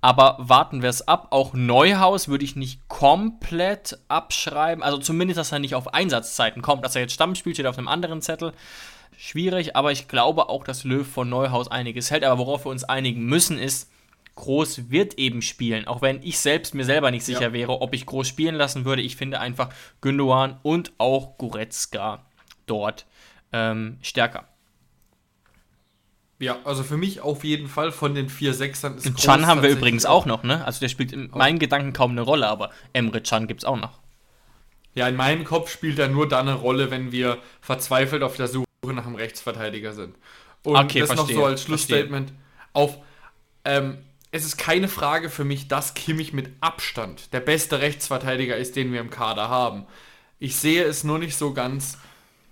Aber 0.00 0.36
warten 0.38 0.82
wir 0.82 0.88
es 0.88 1.06
ab. 1.06 1.28
Auch 1.30 1.52
Neuhaus 1.52 2.28
würde 2.28 2.44
ich 2.44 2.56
nicht 2.56 2.88
komplett 2.88 3.98
abschreiben. 4.08 4.82
Also 4.82 4.98
zumindest, 4.98 5.38
dass 5.38 5.52
er 5.52 5.58
nicht 5.58 5.74
auf 5.74 5.92
Einsatzzeiten 5.94 6.62
kommt. 6.62 6.84
Dass 6.84 6.94
er 6.94 7.02
jetzt 7.02 7.14
Stamm 7.14 7.34
spielt, 7.34 7.56
steht 7.56 7.66
auf 7.66 7.78
einem 7.78 7.88
anderen 7.88 8.22
Zettel. 8.22 8.52
Schwierig, 9.18 9.76
aber 9.76 9.92
ich 9.92 10.08
glaube 10.08 10.48
auch, 10.48 10.64
dass 10.64 10.84
Löw 10.84 11.06
von 11.06 11.28
Neuhaus 11.28 11.68
einiges 11.68 12.10
hält. 12.10 12.24
Aber 12.24 12.38
worauf 12.38 12.64
wir 12.64 12.70
uns 12.70 12.84
einigen 12.84 13.24
müssen, 13.26 13.58
ist, 13.58 13.90
Groß 14.36 14.90
wird 14.90 15.18
eben 15.18 15.42
spielen. 15.42 15.86
Auch 15.86 16.00
wenn 16.00 16.22
ich 16.22 16.38
selbst 16.38 16.74
mir 16.74 16.84
selber 16.84 17.10
nicht 17.10 17.24
sicher 17.24 17.48
ja. 17.48 17.52
wäre, 17.52 17.82
ob 17.82 17.92
ich 17.92 18.06
Groß 18.06 18.26
spielen 18.26 18.54
lassen 18.54 18.86
würde. 18.86 19.02
Ich 19.02 19.16
finde 19.16 19.38
einfach 19.38 19.68
Gündogan 20.00 20.58
und 20.62 20.92
auch 20.96 21.36
Goretzka 21.36 22.24
dort 22.66 23.04
ähm, 23.52 23.98
stärker. 24.02 24.46
Ja, 26.38 26.58
also 26.64 26.82
für 26.82 26.96
mich 26.96 27.20
auf 27.20 27.44
jeden 27.44 27.68
Fall 27.68 27.92
von 27.92 28.14
den 28.14 28.30
vier 28.30 28.54
Sechsern 28.54 28.96
ist 28.96 29.14
Chan 29.18 29.46
haben 29.46 29.62
wir 29.62 29.68
übrigens 29.68 30.06
auch 30.06 30.24
noch, 30.24 30.42
ne? 30.42 30.64
Also 30.64 30.80
der 30.80 30.88
spielt 30.88 31.12
in 31.12 31.30
meinen 31.32 31.58
Gedanken 31.58 31.92
kaum 31.92 32.12
eine 32.12 32.22
Rolle, 32.22 32.48
aber 32.48 32.70
Emre 32.94 33.22
Chan 33.22 33.46
gibt 33.46 33.60
es 33.60 33.64
auch 33.66 33.76
noch. 33.76 33.98
Ja, 34.94 35.06
in 35.06 35.16
meinem 35.16 35.44
Kopf 35.44 35.70
spielt 35.70 35.98
er 35.98 36.08
nur 36.08 36.26
dann 36.28 36.48
eine 36.48 36.56
Rolle, 36.56 36.90
wenn 36.90 37.12
wir 37.12 37.38
verzweifelt 37.60 38.22
auf 38.22 38.36
der 38.36 38.48
Suche 38.48 38.66
nach 38.86 39.06
einem 39.06 39.16
Rechtsverteidiger 39.16 39.92
sind. 39.92 40.16
Und 40.62 40.76
okay, 40.76 41.00
das 41.00 41.12
verstehe, 41.12 41.36
noch 41.36 41.42
so 41.42 41.46
als 41.46 41.62
Schlussstatement 41.62 42.30
verstehe. 42.30 42.38
auf 42.72 42.98
ähm, 43.66 43.98
es 44.32 44.44
ist 44.44 44.56
keine 44.56 44.88
Frage 44.88 45.28
für 45.28 45.44
mich, 45.44 45.68
dass 45.68 45.94
Kimmich 45.94 46.32
mit 46.32 46.50
Abstand 46.60 47.32
der 47.32 47.40
beste 47.40 47.80
Rechtsverteidiger 47.80 48.56
ist, 48.56 48.76
den 48.76 48.92
wir 48.92 49.00
im 49.00 49.10
Kader 49.10 49.48
haben. 49.48 49.86
Ich 50.38 50.56
sehe 50.56 50.84
es 50.84 51.04
nur 51.04 51.18
nicht 51.18 51.36
so 51.36 51.52
ganz, 51.52 51.98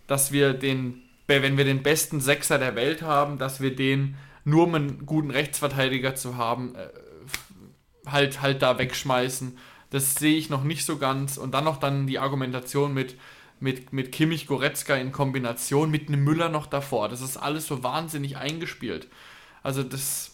dass 0.09 0.33
wir 0.33 0.55
den, 0.55 1.03
wenn 1.29 1.57
wir 1.57 1.65
den 1.65 1.85
besten 1.85 2.21
Sechser 2.21 2.59
der 2.59 2.75
Welt 2.75 3.03
haben, 3.03 3.39
dass 3.39 3.61
wir 3.61 3.77
den 3.77 4.17
nur 4.45 4.65
um 4.65 4.75
einen 4.75 5.07
guten 5.07 5.31
Rechtsverteidiger 5.31 6.17
zu 6.17 6.37
haben, 6.37 6.75
äh, 6.75 6.89
halt, 8.11 8.43
halt 8.43 8.63
da 8.63 8.79
wegschmeißen. 8.79 9.57
Das 9.91 10.15
sehe 10.17 10.37
ich 10.37 10.51
noch 10.51 10.65
nicht 10.65 10.85
so 10.85 10.99
ganz. 10.99 11.37
Und 11.37 11.53
dann 11.53 11.65
noch 11.65 11.79
dann 11.79 12.07
die 12.07 12.19
Argumentation 12.19 12.95
mit, 12.95 13.17
mit, 13.61 13.93
mit 13.93 14.11
Kimmich 14.11 14.47
Goretzka 14.47 14.97
in 14.97 15.13
Kombination, 15.13 15.91
mit 15.91 16.09
einem 16.09 16.25
Müller 16.25 16.49
noch 16.49 16.67
davor. 16.67 17.09
Das 17.09 17.21
ist 17.21 17.37
alles 17.37 17.67
so 17.67 17.83
wahnsinnig 17.83 18.37
eingespielt. 18.37 19.09
Also 19.63 19.83
das. 19.83 20.33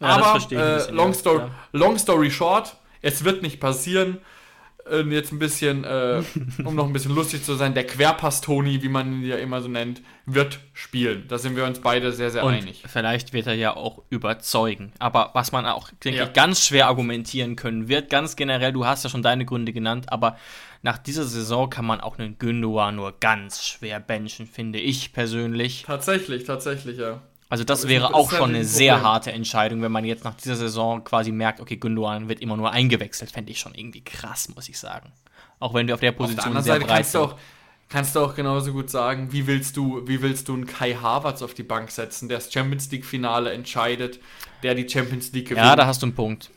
Ja, 0.00 0.08
aber 0.08 0.38
das 0.38 0.88
äh, 0.88 0.90
long, 0.90 1.14
story, 1.14 1.48
long 1.70 1.96
story 1.98 2.30
short, 2.32 2.76
es 3.02 3.22
wird 3.22 3.42
nicht 3.42 3.60
passieren. 3.60 4.18
Und 4.90 5.12
jetzt 5.12 5.32
ein 5.32 5.38
bisschen, 5.38 5.84
äh, 5.84 6.22
um 6.64 6.74
noch 6.74 6.86
ein 6.86 6.92
bisschen 6.92 7.14
lustig 7.14 7.44
zu 7.44 7.54
sein, 7.54 7.74
der 7.74 7.86
Querpass-Toni, 7.86 8.82
wie 8.82 8.88
man 8.88 9.12
ihn 9.12 9.24
ja 9.24 9.36
immer 9.36 9.60
so 9.60 9.68
nennt, 9.68 10.02
wird 10.26 10.60
spielen. 10.72 11.24
Da 11.28 11.38
sind 11.38 11.56
wir 11.56 11.64
uns 11.64 11.80
beide 11.80 12.12
sehr, 12.12 12.30
sehr 12.30 12.44
Und 12.44 12.54
einig. 12.54 12.82
Vielleicht 12.86 13.32
wird 13.32 13.46
er 13.46 13.54
ja 13.54 13.76
auch 13.76 14.02
überzeugen. 14.10 14.92
Aber 14.98 15.30
was 15.34 15.52
man 15.52 15.66
auch, 15.66 15.90
denke 16.04 16.18
ja. 16.18 16.26
ich, 16.26 16.32
ganz 16.32 16.66
schwer 16.66 16.86
argumentieren 16.88 17.56
können 17.56 17.88
wird, 17.88 18.10
ganz 18.10 18.36
generell, 18.36 18.72
du 18.72 18.84
hast 18.84 19.04
ja 19.04 19.10
schon 19.10 19.22
deine 19.22 19.44
Gründe 19.44 19.72
genannt, 19.72 20.06
aber 20.08 20.36
nach 20.82 20.98
dieser 20.98 21.24
Saison 21.24 21.70
kann 21.70 21.84
man 21.84 22.00
auch 22.00 22.18
einen 22.18 22.38
Gündogan 22.38 22.96
nur 22.96 23.14
ganz 23.20 23.64
schwer 23.64 24.00
benchen, 24.00 24.46
finde 24.46 24.80
ich 24.80 25.12
persönlich. 25.12 25.84
Tatsächlich, 25.86 26.44
tatsächlich, 26.44 26.98
ja. 26.98 27.22
Also 27.52 27.64
das 27.64 27.86
wäre 27.86 28.14
auch 28.14 28.32
schon 28.32 28.48
eine 28.48 28.64
sehr 28.64 29.02
harte 29.02 29.30
Entscheidung, 29.30 29.82
wenn 29.82 29.92
man 29.92 30.06
jetzt 30.06 30.24
nach 30.24 30.32
dieser 30.32 30.56
Saison 30.56 31.04
quasi 31.04 31.32
merkt, 31.32 31.60
okay, 31.60 31.76
Gündogan 31.76 32.26
wird 32.30 32.40
immer 32.40 32.56
nur 32.56 32.70
eingewechselt, 32.70 33.30
fände 33.30 33.52
ich 33.52 33.58
schon 33.58 33.74
irgendwie 33.74 34.02
krass, 34.02 34.48
muss 34.54 34.70
ich 34.70 34.78
sagen. 34.78 35.12
Auch 35.58 35.74
wenn 35.74 35.86
du 35.86 35.92
auf 35.92 36.00
der 36.00 36.12
Position 36.12 36.46
auf 36.46 36.52
der 36.54 36.62
sehr 36.62 36.74
Seite 36.76 36.86
kannst 36.86 37.14
du, 37.14 37.18
auch, 37.18 37.34
kannst 37.90 38.16
du 38.16 38.20
auch 38.20 38.34
genauso 38.34 38.72
gut 38.72 38.88
sagen, 38.88 39.32
wie 39.32 39.46
willst 39.46 39.76
du, 39.76 40.00
wie 40.08 40.22
willst 40.22 40.48
du 40.48 40.54
einen 40.54 40.66
Kai 40.66 40.94
Havertz 40.94 41.42
auf 41.42 41.52
die 41.52 41.62
Bank 41.62 41.90
setzen, 41.90 42.30
der 42.30 42.38
das 42.38 42.50
Champions 42.50 42.90
League 42.90 43.04
Finale 43.04 43.52
entscheidet, 43.52 44.18
der 44.62 44.74
die 44.74 44.88
Champions 44.88 45.30
League 45.32 45.50
gewinnt. 45.50 45.66
Ja, 45.66 45.76
da 45.76 45.84
hast 45.84 46.00
du 46.00 46.06
einen 46.06 46.14
Punkt. 46.14 46.50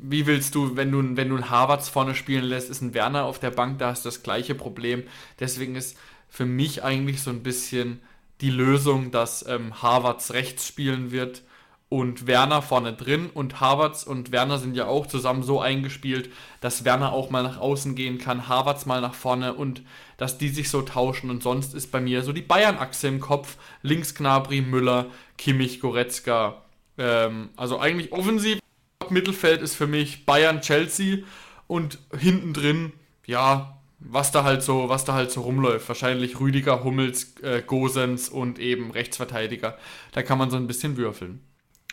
Wie 0.00 0.24
willst 0.24 0.54
du, 0.54 0.76
wenn 0.76 0.90
du, 0.92 1.14
wenn 1.14 1.28
du 1.28 1.34
einen 1.34 1.50
Havertz 1.50 1.90
vorne 1.90 2.14
spielen 2.14 2.44
lässt, 2.44 2.70
ist 2.70 2.80
ein 2.80 2.94
Werner 2.94 3.24
auf 3.24 3.38
der 3.38 3.50
Bank, 3.50 3.80
da 3.80 3.90
hast 3.90 4.06
du 4.06 4.08
das 4.08 4.22
gleiche 4.22 4.54
Problem. 4.54 5.02
Deswegen 5.40 5.76
ist 5.76 5.98
für 6.30 6.46
mich 6.46 6.82
eigentlich 6.82 7.20
so 7.20 7.28
ein 7.28 7.42
bisschen 7.42 8.00
die 8.40 8.50
Lösung, 8.50 9.10
dass 9.10 9.46
ähm, 9.46 9.82
Harvards 9.82 10.32
rechts 10.32 10.66
spielen 10.66 11.10
wird 11.10 11.42
und 11.88 12.26
Werner 12.26 12.60
vorne 12.60 12.92
drin. 12.92 13.30
Und 13.32 13.60
Harvards 13.60 14.04
und 14.04 14.32
Werner 14.32 14.58
sind 14.58 14.74
ja 14.76 14.86
auch 14.86 15.06
zusammen 15.06 15.42
so 15.42 15.60
eingespielt, 15.60 16.30
dass 16.60 16.84
Werner 16.84 17.12
auch 17.12 17.30
mal 17.30 17.42
nach 17.42 17.58
außen 17.58 17.94
gehen 17.94 18.18
kann, 18.18 18.48
Harvards 18.48 18.86
mal 18.86 19.00
nach 19.00 19.14
vorne 19.14 19.54
und 19.54 19.82
dass 20.16 20.38
die 20.38 20.48
sich 20.48 20.70
so 20.70 20.82
tauschen. 20.82 21.30
Und 21.30 21.42
sonst 21.42 21.74
ist 21.74 21.92
bei 21.92 22.00
mir 22.00 22.22
so 22.22 22.32
die 22.32 22.42
Bayern-Achse 22.42 23.08
im 23.08 23.20
Kopf. 23.20 23.56
Links 23.82 24.14
Knabri, 24.14 24.60
Müller, 24.60 25.06
Kimmich, 25.38 25.80
Goretzka. 25.80 26.62
Ähm, 26.98 27.50
also 27.56 27.78
eigentlich 27.78 28.12
offensiv. 28.12 28.58
Mittelfeld 29.10 29.62
ist 29.62 29.74
für 29.76 29.86
mich 29.86 30.24
Bayern, 30.24 30.62
Chelsea 30.62 31.18
und 31.66 31.98
hinten 32.18 32.54
drin, 32.54 32.92
ja, 33.26 33.73
was 34.04 34.30
da 34.30 34.44
halt 34.44 34.62
so, 34.62 34.88
was 34.88 35.04
da 35.04 35.14
halt 35.14 35.30
so 35.30 35.42
rumläuft. 35.42 35.88
Wahrscheinlich 35.88 36.38
Rüdiger, 36.38 36.84
Hummels, 36.84 37.34
äh, 37.42 37.62
Gosens 37.62 38.28
und 38.28 38.58
eben 38.58 38.90
Rechtsverteidiger. 38.90 39.76
Da 40.12 40.22
kann 40.22 40.38
man 40.38 40.50
so 40.50 40.56
ein 40.56 40.66
bisschen 40.66 40.96
würfeln. 40.96 41.40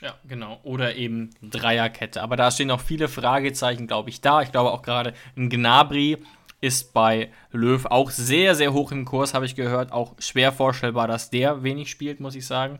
Ja, 0.01 0.15
genau. 0.27 0.59
Oder 0.63 0.95
eben 0.95 1.29
Dreierkette. 1.41 2.21
Aber 2.21 2.35
da 2.35 2.51
stehen 2.51 2.67
noch 2.67 2.81
viele 2.81 3.07
Fragezeichen, 3.07 3.87
glaube 3.87 4.09
ich, 4.09 4.21
da. 4.21 4.41
Ich 4.41 4.51
glaube 4.51 4.71
auch 4.71 4.81
gerade 4.81 5.13
ein 5.37 5.49
Gnabry 5.49 6.17
ist 6.59 6.93
bei 6.93 7.31
Löw 7.51 7.85
auch 7.87 8.11
sehr, 8.11 8.53
sehr 8.55 8.73
hoch 8.73 8.91
im 8.91 9.05
Kurs, 9.05 9.33
habe 9.33 9.45
ich 9.45 9.55
gehört. 9.55 9.91
Auch 9.91 10.13
schwer 10.19 10.51
vorstellbar, 10.51 11.07
dass 11.07 11.29
der 11.29 11.63
wenig 11.63 11.89
spielt, 11.89 12.19
muss 12.19 12.35
ich 12.35 12.45
sagen. 12.45 12.79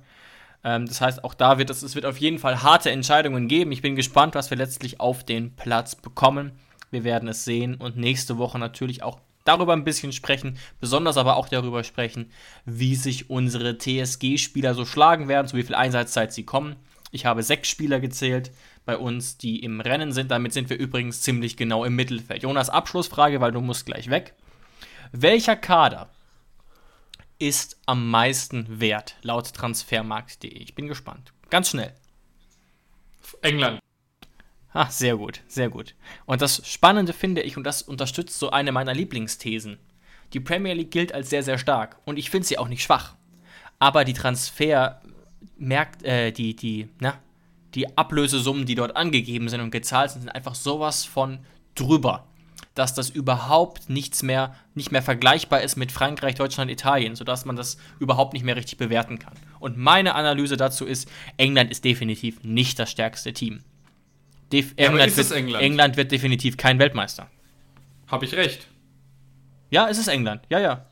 Ähm, 0.64 0.86
das 0.86 1.02
heißt, 1.02 1.24
auch 1.24 1.34
da 1.34 1.58
wird 1.58 1.70
es, 1.70 1.82
es 1.82 1.96
wird 1.96 2.06
auf 2.06 2.18
jeden 2.18 2.38
Fall 2.38 2.62
harte 2.62 2.92
Entscheidungen 2.92 3.48
geben. 3.48 3.72
Ich 3.72 3.82
bin 3.82 3.96
gespannt, 3.96 4.36
was 4.36 4.50
wir 4.50 4.58
letztlich 4.58 5.00
auf 5.00 5.24
den 5.24 5.56
Platz 5.56 5.96
bekommen. 5.96 6.52
Wir 6.92 7.04
werden 7.04 7.30
es 7.30 7.46
sehen 7.46 7.76
und 7.76 7.98
nächste 7.98 8.38
Woche 8.38 8.60
natürlich 8.60 9.02
auch 9.02 9.20
darüber 9.44 9.74
ein 9.74 9.84
bisschen 9.84 10.12
sprechen, 10.12 10.58
besonders 10.80 11.18
aber 11.18 11.36
auch 11.38 11.50
darüber 11.50 11.84
sprechen, 11.84 12.32
wie 12.66 12.96
sich 12.96 13.30
unsere 13.30 13.78
TSG-Spieler 13.78 14.76
so 14.76 14.86
schlagen 14.86 15.28
werden, 15.28 15.48
zu 15.48 15.58
wie 15.58 15.64
viel 15.64 15.76
Einsatzzeit 15.76 16.32
sie 16.34 16.44
kommen. 16.44 16.76
Ich 17.12 17.26
habe 17.26 17.44
sechs 17.44 17.70
Spieler 17.70 18.00
gezählt 18.00 18.52
bei 18.86 18.98
uns, 18.98 19.38
die 19.38 19.64
im 19.64 19.82
Rennen 19.82 20.12
sind. 20.12 20.32
Damit 20.32 20.54
sind 20.54 20.70
wir 20.70 20.78
übrigens 20.78 21.22
ziemlich 21.22 21.58
genau 21.58 21.84
im 21.84 21.96
Mittelfeld. 21.96 22.44
Jonas, 22.44 22.70
Abschlussfrage, 22.70 23.42
weil 23.42 23.52
du 23.52 23.62
musst 23.62 23.86
gleich 23.86 24.10
weg. 24.10 24.34
Welcher 25.12 25.56
Kader 25.56 26.10
ist 27.38 27.78
am 27.86 28.10
meisten 28.10 28.80
wert 28.80 29.16
laut 29.24 29.54
transfermarkt.de? 29.54 30.52
Ich 30.52 30.76
bin 30.76 30.88
gespannt. 30.88 31.34
Ganz 31.50 31.70
schnell. 31.70 31.94
England. 33.42 33.80
Ah, 34.74 34.90
sehr 34.90 35.18
gut, 35.18 35.42
sehr 35.48 35.70
gut. 35.70 35.96
Und 36.26 36.42
das 36.42 36.66
Spannende 36.66 37.14
finde 37.14 37.42
ich, 37.42 37.58
und 37.58 37.66
das 37.66 37.82
unterstützt 37.82 38.40
so 38.40 38.52
eine 38.52 38.72
meiner 38.72 38.94
Lieblingsthesen. 38.94 39.78
Die 40.34 40.40
Premier 40.40 40.74
League 40.74 40.92
gilt 40.92 41.14
als 41.14 41.30
sehr, 41.30 41.44
sehr 41.44 41.58
stark. 41.58 41.98
Und 42.06 42.18
ich 42.18 42.30
finde 42.30 42.48
sie 42.48 42.58
auch 42.58 42.70
nicht 42.70 42.84
schwach. 42.84 43.16
Aber 43.80 44.06
die 44.06 44.14
Transfer 44.14 45.02
merkt, 45.58 46.04
äh, 46.04 46.32
die, 46.32 46.56
die, 46.56 46.88
na, 47.00 47.16
die 47.74 47.98
Ablösesummen, 47.98 48.66
die 48.66 48.76
dort 48.76 48.96
angegeben 48.96 49.50
sind 49.50 49.62
und 49.62 49.72
gezahlt 49.72 50.12
sind, 50.12 50.22
sind 50.22 50.30
einfach 50.30 50.56
sowas 50.56 51.04
von 51.04 51.40
drüber, 51.76 52.26
dass 52.74 52.94
das 52.94 53.10
überhaupt 53.10 53.90
nichts 53.90 54.24
mehr, 54.24 54.56
nicht 54.76 54.92
mehr 54.92 55.02
vergleichbar 55.02 55.62
ist 55.62 55.76
mit 55.76 55.92
Frankreich, 55.92 56.36
Deutschland, 56.36 56.72
Italien, 56.72 57.16
sodass 57.16 57.44
man 57.44 57.56
das 57.58 57.78
überhaupt 58.00 58.34
nicht 58.34 58.44
mehr 58.44 58.56
richtig 58.56 58.78
bewerten 58.78 59.20
kann. 59.20 59.34
Und 59.60 59.78
meine 59.78 60.16
Analyse 60.16 60.56
dazu 60.58 60.86
ist, 60.86 61.10
England 61.38 61.72
ist 61.72 61.84
definitiv 61.84 62.44
nicht 62.44 62.80
das 62.80 62.92
stärkste 62.92 63.34
Team. 63.34 63.64
England, 64.54 65.18
wird, 65.18 65.32
England? 65.32 65.64
England 65.64 65.98
wird 65.98 66.12
definitiv 66.12 66.58
kein 66.58 66.80
Weltmeister. 66.80 67.30
Habe 68.08 68.26
ich 68.26 68.34
recht? 68.34 68.68
Ja, 69.70 69.88
es 69.90 69.98
ist 69.98 70.08
England. 70.08 70.42
Ja, 70.50 70.60
ja. 70.60 70.86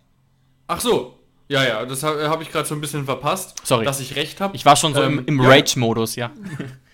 Ach 0.68 0.80
so. 0.80 1.20
Ja, 1.49 1.66
ja, 1.66 1.86
das 1.86 2.03
habe 2.03 2.30
hab 2.30 2.41
ich 2.41 2.51
gerade 2.51 2.68
so 2.68 2.76
ein 2.76 2.82
bisschen 2.82 3.05
verpasst. 3.05 3.62
Sorry. 3.64 3.84
Dass 3.84 3.99
ich 3.99 4.16
recht 4.16 4.39
habe. 4.39 4.55
Ich 4.55 4.66
war 4.66 4.76
schon 4.76 4.93
so 4.93 5.01
ähm, 5.01 5.20
im, 5.20 5.39
im 5.39 5.41
Rage-Modus, 5.41 6.16
ja. 6.16 6.32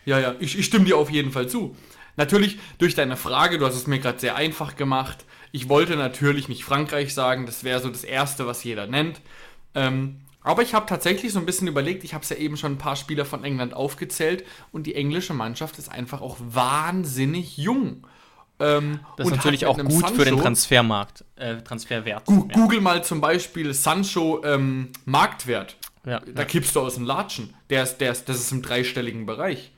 Ja, 0.05 0.19
ja, 0.19 0.35
ich, 0.39 0.55
ich 0.57 0.67
stimme 0.67 0.85
dir 0.85 0.97
auf 0.97 1.09
jeden 1.09 1.31
Fall 1.31 1.49
zu. 1.49 1.75
Natürlich, 2.15 2.59
durch 2.77 2.93
deine 2.93 3.17
Frage, 3.17 3.57
du 3.57 3.65
hast 3.65 3.73
es 3.73 3.87
mir 3.87 3.97
gerade 3.97 4.19
sehr 4.19 4.35
einfach 4.35 4.75
gemacht. 4.75 5.25
Ich 5.51 5.67
wollte 5.67 5.95
natürlich 5.95 6.47
nicht 6.47 6.63
Frankreich 6.63 7.11
sagen, 7.11 7.47
das 7.47 7.63
wäre 7.63 7.79
so 7.79 7.89
das 7.89 8.03
Erste, 8.03 8.45
was 8.45 8.63
jeder 8.63 8.85
nennt. 8.85 9.19
Ähm, 9.73 10.21
aber 10.45 10.61
ich 10.61 10.73
habe 10.73 10.85
tatsächlich 10.85 11.33
so 11.33 11.39
ein 11.39 11.45
bisschen 11.45 11.67
überlegt, 11.67 12.03
ich 12.03 12.13
habe 12.13 12.23
es 12.23 12.29
ja 12.29 12.35
eben 12.35 12.55
schon 12.55 12.73
ein 12.73 12.77
paar 12.77 12.95
Spieler 12.95 13.25
von 13.25 13.43
England 13.43 13.73
aufgezählt 13.73 14.45
und 14.71 14.85
die 14.85 14.93
englische 14.93 15.33
Mannschaft 15.33 15.79
ist 15.79 15.91
einfach 15.91 16.21
auch 16.21 16.37
wahnsinnig 16.39 17.57
jung. 17.57 18.05
Ähm, 18.59 18.99
das 19.17 19.27
ist 19.27 19.35
natürlich 19.35 19.65
auch 19.65 19.77
gut 19.77 19.91
Sancho, 19.91 20.13
für 20.13 20.25
den 20.25 20.37
Transfermarkt, 20.37 21.25
äh, 21.35 21.57
Transferwert. 21.57 22.25
Gu 22.25 22.47
ja. 22.47 22.53
Google 22.53 22.79
mal 22.79 23.03
zum 23.03 23.21
Beispiel 23.21 23.73
Sancho 23.73 24.43
ähm, 24.45 24.91
Marktwert. 25.05 25.77
Ja, 26.05 26.19
da 26.19 26.43
ja. 26.43 26.45
kippst 26.45 26.75
du 26.75 26.81
aus 26.81 26.93
dem 26.93 27.05
Latschen. 27.05 27.53
Der 27.71 27.81
ist, 27.83 27.97
der 27.97 28.11
ist, 28.11 28.29
das 28.29 28.37
ist 28.37 28.51
im 28.51 28.61
dreistelligen 28.61 29.25
Bereich. 29.25 29.71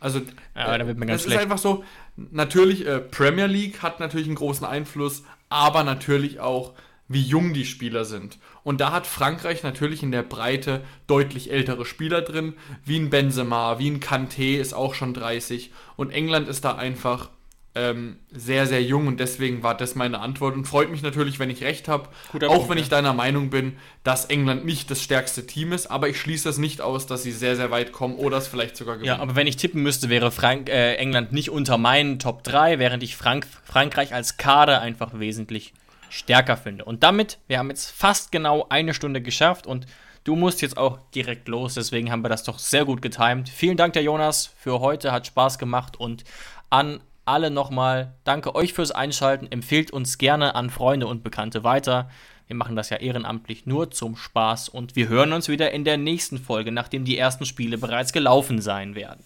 Also, 0.00 0.18
ja, 0.56 0.74
äh, 0.74 0.78
da 0.78 0.86
wird 0.86 0.98
man 0.98 1.06
ganz 1.06 1.22
das 1.22 1.26
schlecht. 1.26 1.38
ist 1.38 1.42
einfach 1.44 1.58
so, 1.58 1.84
natürlich, 2.16 2.84
äh, 2.86 2.98
Premier 2.98 3.46
League 3.46 3.82
hat 3.82 4.00
natürlich 4.00 4.26
einen 4.26 4.36
großen 4.36 4.66
Einfluss, 4.66 5.22
aber 5.48 5.84
natürlich 5.84 6.40
auch 6.40 6.74
wie 7.08 7.22
jung 7.22 7.54
die 7.54 7.64
Spieler 7.64 8.04
sind. 8.04 8.38
Und 8.62 8.80
da 8.80 8.92
hat 8.92 9.06
Frankreich 9.06 9.62
natürlich 9.62 10.02
in 10.02 10.12
der 10.12 10.22
Breite 10.22 10.82
deutlich 11.06 11.50
ältere 11.50 11.84
Spieler 11.84 12.20
drin, 12.20 12.54
wie 12.84 12.98
ein 12.98 13.10
Benzema, 13.10 13.78
wie 13.78 13.90
ein 13.90 14.00
Kanté 14.00 14.58
ist 14.58 14.74
auch 14.74 14.94
schon 14.94 15.14
30. 15.14 15.72
Und 15.96 16.10
England 16.10 16.48
ist 16.48 16.64
da 16.64 16.74
einfach 16.74 17.30
ähm, 17.74 18.16
sehr, 18.30 18.66
sehr 18.66 18.82
jung 18.82 19.06
und 19.06 19.20
deswegen 19.20 19.62
war 19.62 19.76
das 19.76 19.94
meine 19.94 20.18
Antwort 20.18 20.54
und 20.54 20.66
freut 20.66 20.90
mich 20.90 21.02
natürlich, 21.02 21.38
wenn 21.38 21.48
ich 21.48 21.62
recht 21.62 21.86
habe. 21.86 22.08
Auch 22.34 22.38
Punkt, 22.38 22.70
wenn 22.70 22.78
ich 22.78 22.88
deiner 22.88 23.12
Meinung 23.12 23.50
bin, 23.50 23.76
dass 24.02 24.24
England 24.24 24.64
nicht 24.64 24.90
das 24.90 25.02
stärkste 25.02 25.46
Team 25.46 25.72
ist, 25.72 25.86
aber 25.86 26.08
ich 26.08 26.18
schließe 26.18 26.48
es 26.48 26.58
nicht 26.58 26.80
aus, 26.80 27.06
dass 27.06 27.22
sie 27.22 27.30
sehr, 27.30 27.56
sehr 27.56 27.70
weit 27.70 27.92
kommen 27.92 28.16
oder 28.16 28.38
es 28.38 28.48
vielleicht 28.48 28.76
sogar 28.76 28.96
gewinnen. 28.96 29.14
Ja, 29.14 29.20
aber 29.20 29.36
wenn 29.36 29.46
ich 29.46 29.56
tippen 29.56 29.82
müsste, 29.82 30.08
wäre 30.08 30.30
Frank 30.32 30.68
äh, 30.68 30.94
England 30.96 31.32
nicht 31.32 31.50
unter 31.50 31.78
meinen 31.78 32.18
Top 32.18 32.42
3, 32.42 32.78
während 32.78 33.02
ich 33.02 33.16
Frank 33.16 33.46
Frankreich 33.64 34.12
als 34.12 34.38
Kader 34.38 34.80
einfach 34.80 35.18
wesentlich 35.18 35.72
stärker 36.10 36.56
finde. 36.56 36.84
Und 36.84 37.02
damit, 37.02 37.38
wir 37.46 37.58
haben 37.58 37.70
jetzt 37.70 37.90
fast 37.90 38.32
genau 38.32 38.66
eine 38.68 38.94
Stunde 38.94 39.22
geschafft 39.22 39.66
und 39.66 39.86
du 40.24 40.36
musst 40.36 40.62
jetzt 40.62 40.76
auch 40.76 40.98
direkt 41.14 41.48
los, 41.48 41.74
deswegen 41.74 42.10
haben 42.10 42.22
wir 42.22 42.28
das 42.28 42.44
doch 42.44 42.58
sehr 42.58 42.84
gut 42.84 43.02
getimt. 43.02 43.48
Vielen 43.48 43.76
Dank, 43.76 43.92
der 43.94 44.02
Jonas, 44.02 44.52
für 44.58 44.80
heute, 44.80 45.12
hat 45.12 45.26
Spaß 45.26 45.58
gemacht 45.58 45.98
und 45.98 46.24
an 46.70 47.00
alle 47.24 47.50
nochmal, 47.50 48.14
danke 48.24 48.54
euch 48.54 48.72
fürs 48.72 48.90
Einschalten, 48.90 49.46
empfehlt 49.50 49.90
uns 49.90 50.18
gerne 50.18 50.54
an 50.54 50.70
Freunde 50.70 51.06
und 51.06 51.22
Bekannte 51.22 51.62
weiter. 51.62 52.08
Wir 52.46 52.56
machen 52.56 52.76
das 52.76 52.88
ja 52.88 52.96
ehrenamtlich 52.96 53.66
nur 53.66 53.90
zum 53.90 54.16
Spaß 54.16 54.70
und 54.70 54.96
wir 54.96 55.08
hören 55.08 55.34
uns 55.34 55.48
wieder 55.48 55.70
in 55.72 55.84
der 55.84 55.98
nächsten 55.98 56.38
Folge, 56.38 56.72
nachdem 56.72 57.04
die 57.04 57.18
ersten 57.18 57.44
Spiele 57.44 57.76
bereits 57.76 58.14
gelaufen 58.14 58.62
sein 58.62 58.94
werden. 58.94 59.22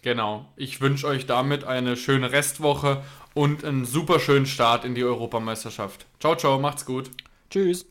Genau. 0.00 0.46
Ich 0.56 0.80
wünsche 0.80 1.06
euch 1.06 1.26
damit 1.26 1.64
eine 1.64 1.96
schöne 1.96 2.32
Restwoche 2.32 3.02
und 3.34 3.64
einen 3.64 3.84
super 3.84 4.20
schönen 4.20 4.46
Start 4.46 4.84
in 4.84 4.94
die 4.94 5.04
Europameisterschaft. 5.04 6.06
Ciao, 6.20 6.36
ciao, 6.36 6.58
macht's 6.58 6.84
gut. 6.84 7.10
Tschüss. 7.50 7.86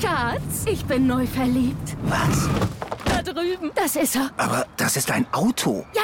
Schatz, 0.00 0.64
ich 0.66 0.84
bin 0.84 1.06
neu 1.06 1.26
verliebt. 1.26 1.96
Was? 2.04 2.48
Da 3.04 3.22
drüben. 3.22 3.70
Das 3.74 3.96
ist 3.96 4.16
er. 4.16 4.30
Aber 4.36 4.66
das 4.76 4.96
ist 4.96 5.10
ein 5.10 5.26
Auto. 5.32 5.84
Ja, 5.94 6.02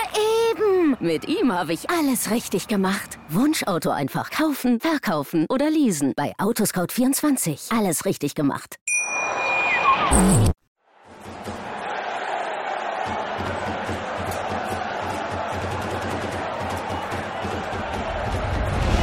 eben. 0.51 0.97
Mit 1.01 1.29
ihm 1.29 1.53
habe 1.53 1.73
ich 1.73 1.91
alles 1.91 2.31
richtig 2.31 2.69
gemacht. 2.69 3.19
Wunschauto 3.29 3.91
einfach 3.91 4.31
kaufen, 4.31 4.81
verkaufen 4.81 5.47
oder 5.49 5.71
leasen. 5.71 6.15
Bei 6.17 6.33
Autoscout24. 6.39 7.77
Alles 7.77 8.05
richtig 8.05 8.35
gemacht. 8.35 8.77